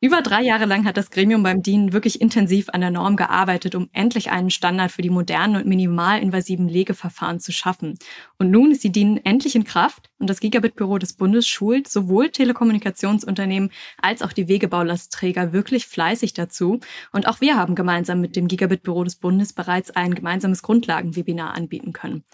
Über 0.00 0.20
drei 0.20 0.42
Jahre 0.42 0.66
lang 0.66 0.84
hat 0.84 0.98
das 0.98 1.10
Gremium 1.10 1.42
beim 1.42 1.62
DIN 1.62 1.94
wirklich 1.94 2.20
intensiv 2.20 2.68
an 2.68 2.82
der 2.82 2.90
Norm 2.90 3.16
gearbeitet, 3.16 3.74
um 3.74 3.88
endlich 3.92 4.30
einen 4.30 4.50
Standard 4.50 4.92
für 4.92 5.00
die 5.00 5.08
modernen 5.08 5.56
und 5.56 5.66
minimalinvasiven 5.66 6.68
Legeverfahren 6.68 7.40
zu 7.40 7.52
schaffen. 7.52 7.98
Und 8.36 8.50
nun 8.50 8.70
ist 8.70 8.84
die 8.84 8.92
DIN 8.92 9.16
endlich 9.24 9.54
in 9.54 9.64
Kraft 9.64 10.10
und 10.18 10.28
das 10.28 10.40
Gigabit-Büro 10.40 10.98
des 10.98 11.14
Bundes 11.14 11.48
schult 11.48 11.88
sowohl 11.88 12.28
Telekommunikationsunternehmen 12.28 13.70
als 13.96 14.20
auch 14.20 14.34
die 14.34 14.46
Wegebaulastträger 14.46 15.54
wirklich 15.54 15.86
fleißig 15.86 16.34
dazu. 16.34 16.80
Und 17.12 17.26
auch 17.26 17.40
wir 17.40 17.56
haben 17.56 17.74
gemeinsam 17.74 18.20
mit 18.20 18.36
dem 18.36 18.46
Gigabit-Büro 18.46 19.04
des 19.04 19.16
Bundes 19.16 19.54
bereits 19.54 19.90
ein 19.90 20.14
gemeinsames 20.14 20.62
Grundlagenwebinar 20.62 21.54
anbieten 21.54 21.94
können. 21.94 22.24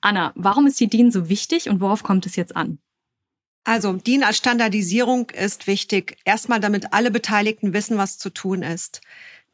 Anna, 0.00 0.32
warum 0.34 0.66
ist 0.66 0.80
die 0.80 0.88
DIN 0.88 1.10
so 1.10 1.28
wichtig 1.28 1.68
und 1.68 1.82
worauf 1.82 2.02
kommt 2.02 2.24
es 2.24 2.36
jetzt 2.36 2.56
an? 2.56 2.78
Also 3.64 3.92
DIN 3.92 4.24
als 4.24 4.38
Standardisierung 4.38 5.30
ist 5.30 5.66
wichtig. 5.66 6.16
Erstmal, 6.24 6.60
damit 6.60 6.92
alle 6.92 7.10
Beteiligten 7.10 7.72
wissen, 7.72 7.98
was 7.98 8.18
zu 8.18 8.30
tun 8.30 8.62
ist. 8.62 9.00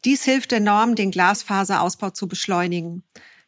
Dies 0.04 0.24
hilft 0.24 0.52
enorm, 0.52 0.94
den 0.94 1.10
Glasfaserausbau 1.10 2.10
zu 2.10 2.28
beschleunigen. 2.28 3.02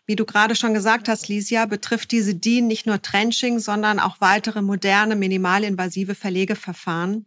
Wie 0.06 0.16
du 0.16 0.24
gerade 0.24 0.54
schon 0.54 0.72
gesagt 0.72 1.08
hast, 1.08 1.28
Lisia, 1.28 1.66
betrifft 1.66 2.12
diese 2.12 2.34
DIN 2.34 2.66
nicht 2.66 2.86
nur 2.86 3.02
Trenching, 3.02 3.58
sondern 3.58 3.98
auch 3.98 4.20
weitere 4.20 4.62
moderne, 4.62 5.16
minimalinvasive 5.16 6.14
Verlegeverfahren. 6.14 7.26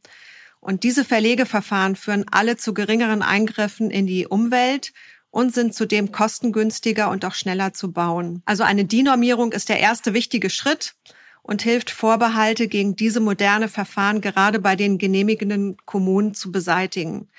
Und 0.61 0.83
diese 0.83 1.05
Verlegeverfahren 1.05 1.95
führen 1.95 2.25
alle 2.31 2.57
zu 2.57 2.73
geringeren 2.73 3.21
Eingriffen 3.21 3.91
in 3.91 4.07
die 4.07 4.27
Umwelt 4.27 4.93
und 5.29 5.53
sind 5.53 5.75
zudem 5.75 6.11
kostengünstiger 6.11 7.09
und 7.09 7.23
auch 7.25 7.33
schneller 7.35 7.73
zu 7.73 7.91
bauen. 7.91 8.41
Also 8.45 8.63
eine 8.63 8.85
DIN-Normierung 8.85 9.51
ist 9.51 9.69
der 9.69 9.79
erste 9.79 10.13
wichtige 10.13 10.49
Schritt 10.49 10.95
und 11.41 11.61
hilft 11.61 11.89
Vorbehalte 11.89 12.67
gegen 12.67 12.95
diese 12.95 13.19
moderne 13.19 13.67
Verfahren 13.67 14.21
gerade 14.21 14.59
bei 14.59 14.75
den 14.75 14.97
genehmigenden 14.97 15.77
Kommunen 15.85 16.33
zu 16.33 16.51
beseitigen. 16.51 17.29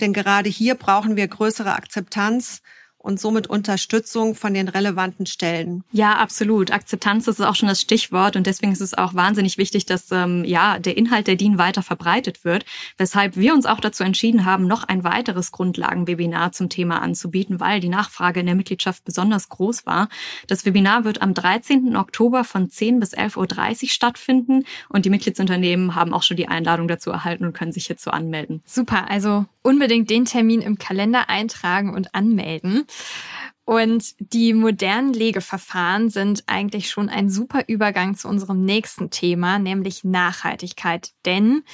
Denn 0.00 0.12
gerade 0.12 0.48
hier 0.48 0.74
brauchen 0.74 1.16
wir 1.16 1.26
größere 1.26 1.74
Akzeptanz 1.74 2.62
und 3.08 3.18
somit 3.18 3.46
Unterstützung 3.46 4.34
von 4.34 4.52
den 4.52 4.68
relevanten 4.68 5.24
Stellen. 5.24 5.82
Ja, 5.92 6.16
absolut. 6.16 6.70
Akzeptanz 6.70 7.26
ist 7.26 7.40
auch 7.40 7.54
schon 7.54 7.68
das 7.68 7.80
Stichwort 7.80 8.36
und 8.36 8.46
deswegen 8.46 8.70
ist 8.70 8.82
es 8.82 8.92
auch 8.92 9.14
wahnsinnig 9.14 9.56
wichtig, 9.56 9.86
dass 9.86 10.12
ähm, 10.12 10.44
ja 10.44 10.78
der 10.78 10.98
Inhalt 10.98 11.26
der 11.26 11.36
DIN 11.36 11.56
weiter 11.56 11.82
verbreitet 11.82 12.44
wird, 12.44 12.66
weshalb 12.98 13.36
wir 13.36 13.54
uns 13.54 13.64
auch 13.64 13.80
dazu 13.80 14.04
entschieden 14.04 14.44
haben, 14.44 14.66
noch 14.66 14.84
ein 14.84 15.04
weiteres 15.04 15.52
Grundlagenwebinar 15.52 16.52
zum 16.52 16.68
Thema 16.68 17.00
anzubieten, 17.00 17.60
weil 17.60 17.80
die 17.80 17.88
Nachfrage 17.88 18.40
in 18.40 18.46
der 18.46 18.54
Mitgliedschaft 18.54 19.06
besonders 19.06 19.48
groß 19.48 19.86
war. 19.86 20.10
Das 20.46 20.66
Webinar 20.66 21.04
wird 21.04 21.22
am 21.22 21.32
13. 21.32 21.96
Oktober 21.96 22.44
von 22.44 22.68
10 22.68 23.00
bis 23.00 23.16
11.30 23.16 23.84
Uhr 23.84 23.88
stattfinden 23.88 24.64
und 24.90 25.06
die 25.06 25.10
Mitgliedsunternehmen 25.10 25.94
haben 25.94 26.12
auch 26.12 26.22
schon 26.22 26.36
die 26.36 26.48
Einladung 26.48 26.88
dazu 26.88 27.10
erhalten 27.10 27.46
und 27.46 27.54
können 27.54 27.72
sich 27.72 27.86
hierzu 27.86 28.10
anmelden. 28.10 28.62
Super, 28.66 29.10
also 29.10 29.46
unbedingt 29.62 30.08
den 30.10 30.24
Termin 30.24 30.60
im 30.62 30.78
Kalender 30.78 31.28
eintragen 31.28 31.94
und 31.94 32.14
anmelden. 32.14 32.84
Und 33.68 34.14
die 34.18 34.54
modernen 34.54 35.12
Legeverfahren 35.12 36.08
sind 36.08 36.44
eigentlich 36.46 36.88
schon 36.88 37.10
ein 37.10 37.28
super 37.28 37.64
Übergang 37.66 38.16
zu 38.16 38.26
unserem 38.26 38.64
nächsten 38.64 39.10
Thema, 39.10 39.58
nämlich 39.58 40.04
Nachhaltigkeit. 40.04 41.10
Denn 41.26 41.64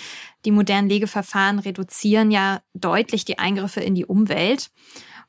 die 0.44 0.50
modernen 0.50 0.88
Legeverfahren 0.88 1.60
reduzieren 1.60 2.32
ja 2.32 2.62
deutlich 2.74 3.24
die 3.24 3.38
Eingriffe 3.38 3.80
in 3.80 3.94
die 3.94 4.06
Umwelt. 4.06 4.72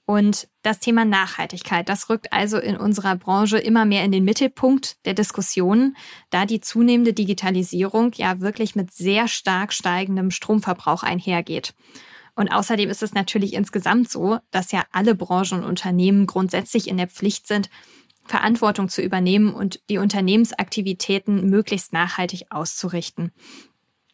Und 0.05 0.47
das 0.63 0.79
Thema 0.79 1.05
Nachhaltigkeit, 1.05 1.87
das 1.87 2.09
rückt 2.09 2.33
also 2.33 2.57
in 2.57 2.77
unserer 2.77 3.15
Branche 3.15 3.59
immer 3.59 3.85
mehr 3.85 4.03
in 4.03 4.11
den 4.11 4.23
Mittelpunkt 4.23 4.97
der 5.05 5.13
Diskussionen, 5.13 5.95
da 6.31 6.47
die 6.47 6.61
zunehmende 6.61 7.13
Digitalisierung 7.13 8.11
ja 8.15 8.39
wirklich 8.39 8.75
mit 8.75 8.91
sehr 8.91 9.27
stark 9.27 9.71
steigendem 9.71 10.31
Stromverbrauch 10.31 11.03
einhergeht. 11.03 11.75
Und 12.35 12.49
außerdem 12.49 12.89
ist 12.89 13.01
es 13.01 13.13
natürlich 13.13 13.53
insgesamt 13.53 14.09
so, 14.09 14.39
dass 14.51 14.71
ja 14.71 14.83
alle 14.91 15.15
Branchen 15.15 15.63
und 15.63 15.65
Unternehmen 15.65 16.25
grundsätzlich 16.25 16.87
in 16.87 16.97
der 16.97 17.07
Pflicht 17.07 17.47
sind, 17.47 17.69
Verantwortung 18.25 18.89
zu 18.89 19.01
übernehmen 19.01 19.53
und 19.53 19.79
die 19.89 19.99
Unternehmensaktivitäten 19.99 21.49
möglichst 21.49 21.93
nachhaltig 21.93 22.45
auszurichten. 22.49 23.31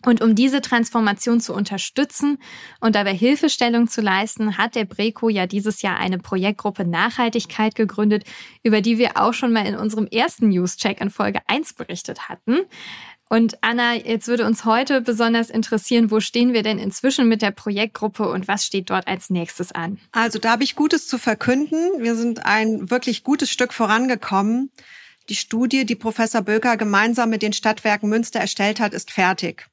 Und 0.04 0.22
um 0.22 0.34
diese 0.34 0.62
Transformation 0.62 1.40
zu 1.40 1.54
unterstützen 1.54 2.40
und 2.80 2.96
dabei 2.96 3.14
Hilfestellung 3.14 3.88
zu 3.88 4.02
leisten, 4.02 4.58
hat 4.58 4.74
der 4.76 4.86
Breco 4.86 5.30
ja 5.30 5.46
dieses 5.46 5.84
Jahr 5.84 5.98
eine 5.98 6.18
Projektgruppe 6.18 6.86
Nachhaltigkeit 6.86 7.76
gegründet, 7.76 8.24
über 8.64 8.82
die 8.82 8.98
wir 8.98 9.18
auch 9.18 9.34
schon 9.34 9.54
mal 9.54 9.66
in 9.66 9.76
unserem 9.76 10.08
ersten 10.08 10.50
News-Check 10.50 11.02
in 11.02 11.12
Folge 11.12 11.42
1 11.48 11.76
berichtet 11.76 12.30
hatten. 12.30 12.62
Und 13.32 13.60
Anna, 13.62 13.96
jetzt 13.96 14.28
würde 14.28 14.46
uns 14.46 14.66
heute 14.66 15.00
besonders 15.00 15.50
interessieren, 15.50 16.12
wo 16.12 16.20
stehen 16.20 16.52
wir 16.52 16.64
denn 16.64 16.78
inzwischen 16.78 17.30
mit 17.30 17.42
der 17.42 17.52
Projektgruppe 17.52 18.28
und 18.28 18.50
was 18.50 18.66
steht 18.66 18.90
dort 18.90 19.08
als 19.08 19.30
nächstes 19.30 19.72
an? 19.72 20.00
Also 20.12 20.38
da 20.38 20.52
habe 20.52 20.66
ich 20.66 20.76
Gutes 20.76 21.08
zu 21.08 21.18
verkünden. 21.18 21.80
Wir 22.00 22.16
sind 22.16 22.46
ein 22.46 22.92
wirklich 22.92 23.24
gutes 23.24 23.50
Stück 23.50 23.72
vorangekommen. 23.72 24.70
Die 25.30 25.36
Studie, 25.36 25.86
die 25.86 25.96
Professor 25.96 26.42
Böker 26.42 26.76
gemeinsam 26.76 27.30
mit 27.30 27.42
den 27.42 27.54
Stadtwerken 27.54 28.10
Münster 28.10 28.42
erstellt 28.42 28.82
hat, 28.82 28.94
ist 28.94 29.12
fertig. 29.12 29.66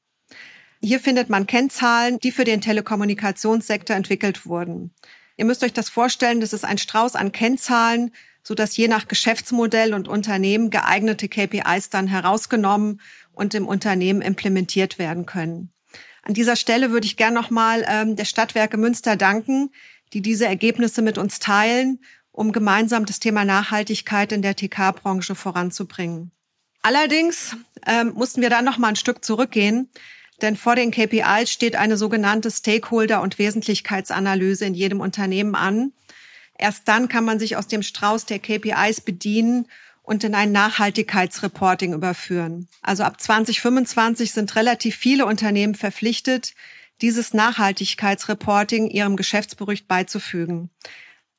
Hier 0.79 1.01
findet 1.01 1.29
man 1.29 1.45
Kennzahlen, 1.45 2.17
die 2.19 2.31
für 2.31 2.45
den 2.45 2.61
Telekommunikationssektor 2.61 3.93
entwickelt 3.93 4.45
wurden. 4.45 4.93
Ihr 5.35 5.43
müsst 5.43 5.65
euch 5.65 5.73
das 5.73 5.89
vorstellen, 5.89 6.39
das 6.39 6.53
ist 6.53 6.63
ein 6.63 6.77
Strauß 6.77 7.17
an 7.17 7.33
Kennzahlen, 7.33 8.13
so 8.41 8.55
dass 8.55 8.77
je 8.77 8.87
nach 8.87 9.07
Geschäftsmodell 9.07 9.93
und 9.93 10.07
Unternehmen 10.07 10.69
geeignete 10.69 11.27
KPIs 11.27 11.89
dann 11.89 12.07
herausgenommen 12.07 13.01
und 13.39 13.53
im 13.55 13.67
Unternehmen 13.67 14.21
implementiert 14.21 14.99
werden 14.99 15.25
können. 15.25 15.71
An 16.21 16.33
dieser 16.33 16.57
Stelle 16.57 16.91
würde 16.91 17.07
ich 17.07 17.17
gern 17.17 17.33
nochmal 17.33 17.85
ähm, 17.87 18.15
der 18.15 18.25
Stadtwerke 18.25 18.77
Münster 18.77 19.15
danken, 19.15 19.71
die 20.13 20.21
diese 20.21 20.45
Ergebnisse 20.45 21.01
mit 21.01 21.17
uns 21.17 21.39
teilen, 21.39 21.99
um 22.31 22.51
gemeinsam 22.51 23.05
das 23.05 23.19
Thema 23.19 23.45
Nachhaltigkeit 23.45 24.31
in 24.31 24.41
der 24.41 24.55
TK-Branche 24.55 25.35
voranzubringen. 25.35 26.31
Allerdings 26.81 27.55
ähm, 27.87 28.13
mussten 28.13 28.41
wir 28.41 28.49
da 28.49 28.61
noch 28.61 28.77
mal 28.77 28.89
ein 28.89 28.95
Stück 28.95 29.23
zurückgehen, 29.23 29.89
denn 30.41 30.55
vor 30.55 30.75
den 30.75 30.91
KPIs 30.91 31.51
steht 31.51 31.75
eine 31.75 31.97
sogenannte 31.97 32.51
Stakeholder- 32.51 33.21
und 33.21 33.39
Wesentlichkeitsanalyse 33.39 34.65
in 34.65 34.73
jedem 34.73 34.99
Unternehmen 34.99 35.55
an. 35.55 35.93
Erst 36.57 36.87
dann 36.87 37.07
kann 37.07 37.25
man 37.25 37.39
sich 37.39 37.55
aus 37.55 37.67
dem 37.67 37.83
Strauß 37.83 38.25
der 38.25 38.39
KPIs 38.39 39.01
bedienen 39.01 39.67
und 40.09 40.23
in 40.23 40.33
ein 40.33 40.51
Nachhaltigkeitsreporting 40.51 41.93
überführen. 41.93 42.67
Also 42.81 43.03
ab 43.03 43.21
2025 43.21 44.31
sind 44.31 44.55
relativ 44.55 44.95
viele 44.95 45.27
Unternehmen 45.27 45.75
verpflichtet, 45.75 46.55
dieses 46.99 47.35
Nachhaltigkeitsreporting 47.35 48.87
ihrem 48.87 49.17
Geschäftsbericht 49.17 49.87
beizufügen. 49.87 50.71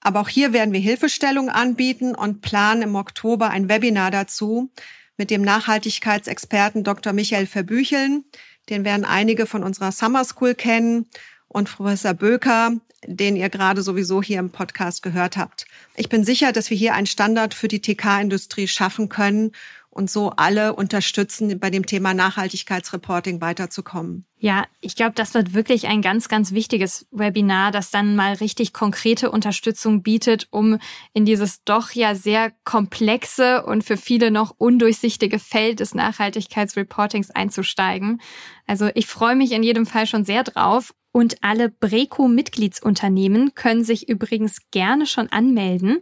Aber 0.01 0.21
auch 0.21 0.29
hier 0.29 0.53
werden 0.53 0.73
wir 0.73 0.79
Hilfestellung 0.79 1.49
anbieten 1.49 2.15
und 2.15 2.43
planen 2.43 2.83
im 2.83 2.95
Oktober 2.95 3.51
ein 3.51 3.69
Webinar 3.69 4.13
dazu 4.13 4.71
mit 5.17 5.31
dem 5.31 5.43
Nachhaltigkeitsexperten 5.43 6.85
Dr. 6.85 7.13
Michael 7.13 7.47
Verbücheln. 7.47 8.25
Den 8.69 8.85
werden 8.85 9.05
einige 9.05 9.47
von 9.47 9.65
unserer 9.65 9.91
Summer 9.91 10.25
School 10.25 10.55
kennen 10.55 11.07
und 11.53 11.69
Professor 11.69 12.15
Böker, 12.15 12.73
den 13.07 13.37
ihr 13.37 13.49
gerade 13.49 13.83
sowieso 13.83 14.23
hier 14.23 14.39
im 14.39 14.51
Podcast 14.51 15.03
gehört 15.03 15.37
habt. 15.37 15.67
Ich 15.97 16.09
bin 16.09 16.25
sicher, 16.25 16.53
dass 16.53 16.71
wir 16.71 16.77
hier 16.77 16.95
einen 16.95 17.07
Standard 17.07 17.55
für 17.55 17.69
die 17.69 17.81
TK-Industrie 17.81 18.69
schaffen 18.69 19.09
können 19.09 19.53
und 19.91 20.09
so 20.09 20.31
alle 20.31 20.75
unterstützen, 20.75 21.59
bei 21.59 21.69
dem 21.69 21.85
Thema 21.85 22.15
Nachhaltigkeitsreporting 22.15 23.41
weiterzukommen. 23.41 24.25
Ja, 24.39 24.65
ich 24.81 24.95
glaube, 24.95 25.13
das 25.17 25.35
wird 25.35 25.53
wirklich 25.53 25.89
ein 25.89 26.01
ganz, 26.01 26.29
ganz 26.29 26.53
wichtiges 26.53 27.09
Webinar, 27.11 27.73
das 27.73 27.91
dann 27.91 28.15
mal 28.15 28.35
richtig 28.35 28.73
konkrete 28.73 29.33
Unterstützung 29.33 30.03
bietet, 30.03 30.47
um 30.51 30.79
in 31.13 31.25
dieses 31.25 31.65
doch 31.65 31.91
ja 31.91 32.15
sehr 32.15 32.53
komplexe 32.65 33.65
und 33.65 33.83
für 33.83 33.97
viele 33.97 34.31
noch 34.31 34.55
undurchsichtige 34.57 35.41
Feld 35.41 35.81
des 35.81 35.95
Nachhaltigkeitsreportings 35.95 37.31
einzusteigen. 37.33 38.21
Also 38.67 38.91
ich 38.95 39.09
freue 39.09 39.35
mich 39.35 39.51
in 39.51 39.65
jedem 39.65 39.87
Fall 39.87 40.07
schon 40.07 40.25
sehr 40.25 40.45
drauf 40.45 40.95
und 41.13 41.37
alle 41.43 41.69
Breco-Mitgliedsunternehmen 41.69 43.55
können 43.55 43.85
sich 43.85 44.09
übrigens 44.09 44.71
gerne 44.71 45.07
schon 45.07 45.29
anmelden. 45.29 45.99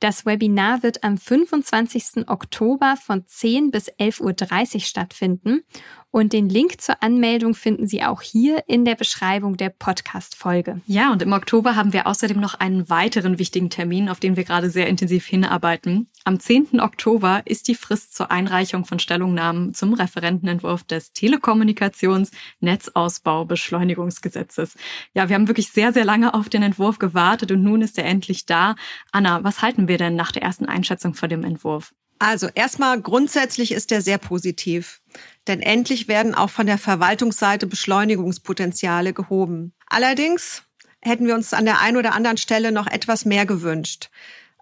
Das 0.00 0.24
Webinar 0.24 0.84
wird 0.84 1.02
am 1.02 1.18
25. 1.18 2.28
Oktober 2.28 2.94
von 2.96 3.26
10 3.26 3.72
bis 3.72 3.90
11.30 3.90 4.74
Uhr 4.74 4.80
stattfinden 4.80 5.64
und 6.10 6.32
den 6.32 6.48
Link 6.48 6.80
zur 6.80 7.02
Anmeldung 7.02 7.54
finden 7.54 7.86
Sie 7.86 8.02
auch 8.02 8.22
hier 8.22 8.64
in 8.66 8.86
der 8.86 8.94
Beschreibung 8.94 9.58
der 9.58 9.68
Podcast-Folge. 9.68 10.80
Ja, 10.86 11.12
und 11.12 11.20
im 11.20 11.32
Oktober 11.32 11.76
haben 11.76 11.92
wir 11.92 12.06
außerdem 12.06 12.40
noch 12.40 12.54
einen 12.54 12.88
weiteren 12.88 13.38
wichtigen 13.38 13.68
Termin, 13.68 14.08
auf 14.08 14.18
den 14.18 14.36
wir 14.36 14.44
gerade 14.44 14.70
sehr 14.70 14.86
intensiv 14.86 15.26
hinarbeiten. 15.26 16.08
Am 16.24 16.40
10. 16.40 16.80
Oktober 16.80 17.42
ist 17.44 17.68
die 17.68 17.74
Frist 17.74 18.14
zur 18.16 18.30
Einreichung 18.30 18.86
von 18.86 18.98
Stellungnahmen 18.98 19.74
zum 19.74 19.92
Referentenentwurf 19.92 20.82
des 20.84 21.12
Telekommunikations 21.12 22.30
Netzausbau 22.60 23.44
Beschleunigungsgesetzes. 23.44 24.76
Ja, 25.12 25.28
wir 25.28 25.34
haben 25.34 25.48
wirklich 25.48 25.70
sehr, 25.70 25.92
sehr 25.92 26.04
lange 26.04 26.32
auf 26.32 26.48
den 26.48 26.62
Entwurf 26.62 26.98
gewartet 26.98 27.52
und 27.52 27.62
nun 27.62 27.82
ist 27.82 27.98
er 27.98 28.06
endlich 28.06 28.46
da. 28.46 28.76
Anna, 29.12 29.44
was 29.44 29.60
halten 29.60 29.87
wir 29.88 29.98
denn 29.98 30.14
nach 30.14 30.32
der 30.32 30.42
ersten 30.42 30.66
Einschätzung 30.66 31.14
von 31.14 31.28
dem 31.28 31.44
Entwurf? 31.44 31.92
Also 32.18 32.48
erstmal 32.52 33.00
grundsätzlich 33.00 33.72
ist 33.72 33.92
er 33.92 34.02
sehr 34.02 34.18
positiv, 34.18 35.00
denn 35.46 35.60
endlich 35.60 36.08
werden 36.08 36.34
auch 36.34 36.50
von 36.50 36.66
der 36.66 36.78
Verwaltungsseite 36.78 37.66
Beschleunigungspotenziale 37.66 39.12
gehoben. 39.12 39.72
Allerdings 39.86 40.64
hätten 41.00 41.26
wir 41.26 41.34
uns 41.34 41.54
an 41.54 41.64
der 41.64 41.80
einen 41.80 41.96
oder 41.96 42.14
anderen 42.14 42.36
Stelle 42.36 42.72
noch 42.72 42.88
etwas 42.88 43.24
mehr 43.24 43.46
gewünscht. 43.46 44.10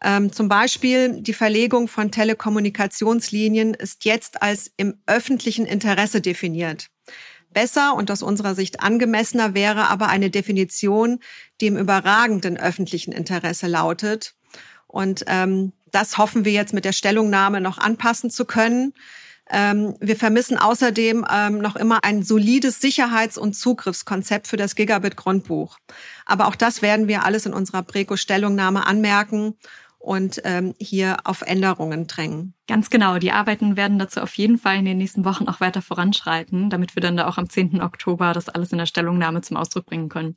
Ähm, 0.02 0.30
zum 0.30 0.48
Beispiel 0.48 1.22
die 1.22 1.32
Verlegung 1.32 1.88
von 1.88 2.10
Telekommunikationslinien 2.10 3.72
ist 3.72 4.04
jetzt 4.04 4.42
als 4.42 4.70
im 4.76 5.00
öffentlichen 5.06 5.64
Interesse 5.64 6.20
definiert. 6.20 6.88
Besser 7.50 7.94
und 7.94 8.10
aus 8.10 8.22
unserer 8.22 8.54
Sicht 8.54 8.80
angemessener 8.80 9.54
wäre 9.54 9.88
aber 9.88 10.08
eine 10.08 10.28
Definition, 10.28 11.20
die 11.62 11.68
im 11.68 11.78
überragenden 11.78 12.58
öffentlichen 12.58 13.12
Interesse 13.12 13.66
lautet. 13.66 14.35
Und 14.96 15.24
ähm, 15.26 15.74
das 15.90 16.16
hoffen 16.16 16.46
wir 16.46 16.52
jetzt 16.52 16.72
mit 16.72 16.86
der 16.86 16.92
Stellungnahme 16.92 17.60
noch 17.60 17.76
anpassen 17.76 18.30
zu 18.30 18.46
können. 18.46 18.94
Ähm, 19.50 19.94
wir 20.00 20.16
vermissen 20.16 20.56
außerdem 20.56 21.26
ähm, 21.30 21.58
noch 21.58 21.76
immer 21.76 22.02
ein 22.02 22.22
solides 22.22 22.80
Sicherheits- 22.80 23.36
und 23.36 23.52
Zugriffskonzept 23.52 24.48
für 24.48 24.56
das 24.56 24.74
Gigabit-Grundbuch. 24.74 25.78
Aber 26.24 26.46
auch 26.46 26.56
das 26.56 26.80
werden 26.80 27.08
wir 27.08 27.26
alles 27.26 27.44
in 27.44 27.52
unserer 27.52 27.82
Breco-Stellungnahme 27.82 28.86
anmerken 28.86 29.56
und 30.06 30.40
ähm, 30.44 30.74
hier 30.78 31.16
auf 31.24 31.42
Änderungen 31.42 32.06
drängen. 32.06 32.54
Ganz 32.68 32.90
genau. 32.90 33.18
Die 33.18 33.32
Arbeiten 33.32 33.76
werden 33.76 33.98
dazu 33.98 34.20
auf 34.20 34.34
jeden 34.34 34.56
Fall 34.56 34.78
in 34.78 34.84
den 34.84 34.98
nächsten 34.98 35.24
Wochen 35.24 35.48
auch 35.48 35.60
weiter 35.60 35.82
voranschreiten, 35.82 36.70
damit 36.70 36.94
wir 36.94 37.00
dann 37.00 37.16
da 37.16 37.26
auch 37.26 37.38
am 37.38 37.50
10. 37.50 37.82
Oktober 37.82 38.32
das 38.32 38.48
alles 38.48 38.70
in 38.70 38.78
der 38.78 38.86
Stellungnahme 38.86 39.40
zum 39.40 39.56
Ausdruck 39.56 39.86
bringen 39.86 40.08
können. 40.08 40.36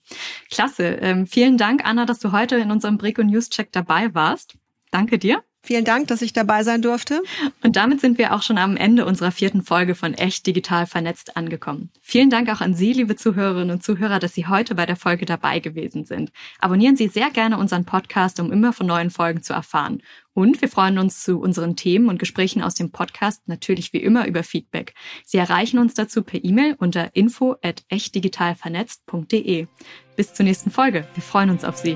Klasse. 0.50 0.86
Ähm, 0.86 1.28
vielen 1.28 1.58
Dank, 1.58 1.86
Anna, 1.86 2.06
dass 2.06 2.20
du 2.20 2.32
heute 2.32 2.56
in 2.58 2.72
unserem 2.72 2.98
Breco 2.98 3.22
News 3.22 3.50
Check 3.50 3.72
dabei 3.72 4.14
warst. 4.16 4.56
Danke 4.90 5.20
dir. 5.20 5.49
Vielen 5.62 5.86
Dank, 5.86 6.08
dass 6.08 6.22
ich 6.22 6.34
dabei 6.34 6.64
sein 6.64 6.82
durfte. 6.82 7.22
Und 7.64 7.76
damit 7.76 8.00
sind 8.00 8.18
wir 8.18 8.34
auch 8.34 8.42
schon 8.42 8.58
am 8.58 8.78
Ende 8.78 9.06
unserer 9.06 9.32
vierten 9.32 9.62
Folge 9.62 9.94
von 9.94 10.14
Echt 10.14 10.48
Digital 10.48 10.86
Vernetzt 10.88 11.36
angekommen. 11.36 11.92
Vielen 12.02 12.30
Dank 12.30 12.50
auch 12.50 12.62
an 12.62 12.74
Sie, 12.74 12.94
liebe 12.94 13.16
Zuhörerinnen 13.16 13.72
und 13.72 13.84
Zuhörer, 13.84 14.20
dass 14.20 14.34
Sie 14.34 14.48
heute 14.48 14.74
bei 14.74 14.86
der 14.86 14.96
Folge 14.96 15.26
dabei 15.26 15.60
gewesen 15.60 16.06
sind. 16.06 16.32
Abonnieren 16.60 16.96
Sie 16.96 17.08
sehr 17.08 17.30
gerne 17.30 17.58
unseren 17.58 17.86
Podcast, 17.86 18.40
um 18.40 18.52
immer 18.52 18.74
von 18.74 18.88
neuen 18.88 19.10
Folgen 19.10 19.44
zu 19.44 19.54
erfahren. 19.54 20.02
Und 20.34 20.62
wir 20.62 20.70
freuen 20.70 20.98
uns 20.98 21.22
zu 21.24 21.40
unseren 21.40 21.76
Themen 21.76 22.08
und 22.08 22.18
Gesprächen 22.18 22.62
aus 22.62 22.74
dem 22.74 22.92
Podcast 22.92 23.48
natürlich 23.48 23.92
wie 23.92 23.98
immer 23.98 24.26
über 24.28 24.44
Feedback. 24.44 24.94
Sie 25.26 25.38
erreichen 25.38 25.80
uns 25.80 25.94
dazu 25.94 26.24
per 26.24 26.44
E-Mail 26.44 26.76
unter 26.80 27.16
info 27.16 27.58
at 27.62 27.84
echtdigitalvernetzt.de. 27.90 29.68
Bis 30.16 30.34
zur 30.34 30.46
nächsten 30.46 30.72
Folge. 30.72 31.06
Wir 31.14 31.24
freuen 31.24 31.50
uns 31.50 31.66
auf 31.66 31.78
Sie. 31.78 31.96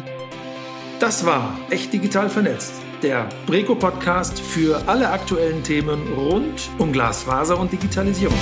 Das 0.99 1.25
war 1.25 1.57
Echt 1.69 1.91
Digital 1.91 2.29
Vernetzt 2.29 2.73
der 3.03 3.27
Breco 3.45 3.75
Podcast 3.75 4.39
für 4.39 4.81
alle 4.87 5.09
aktuellen 5.09 5.61
Themen 5.61 6.13
rund 6.13 6.69
um 6.77 6.93
Glasfaser 6.93 7.59
und 7.59 7.71
Digitalisierung. 7.71 8.39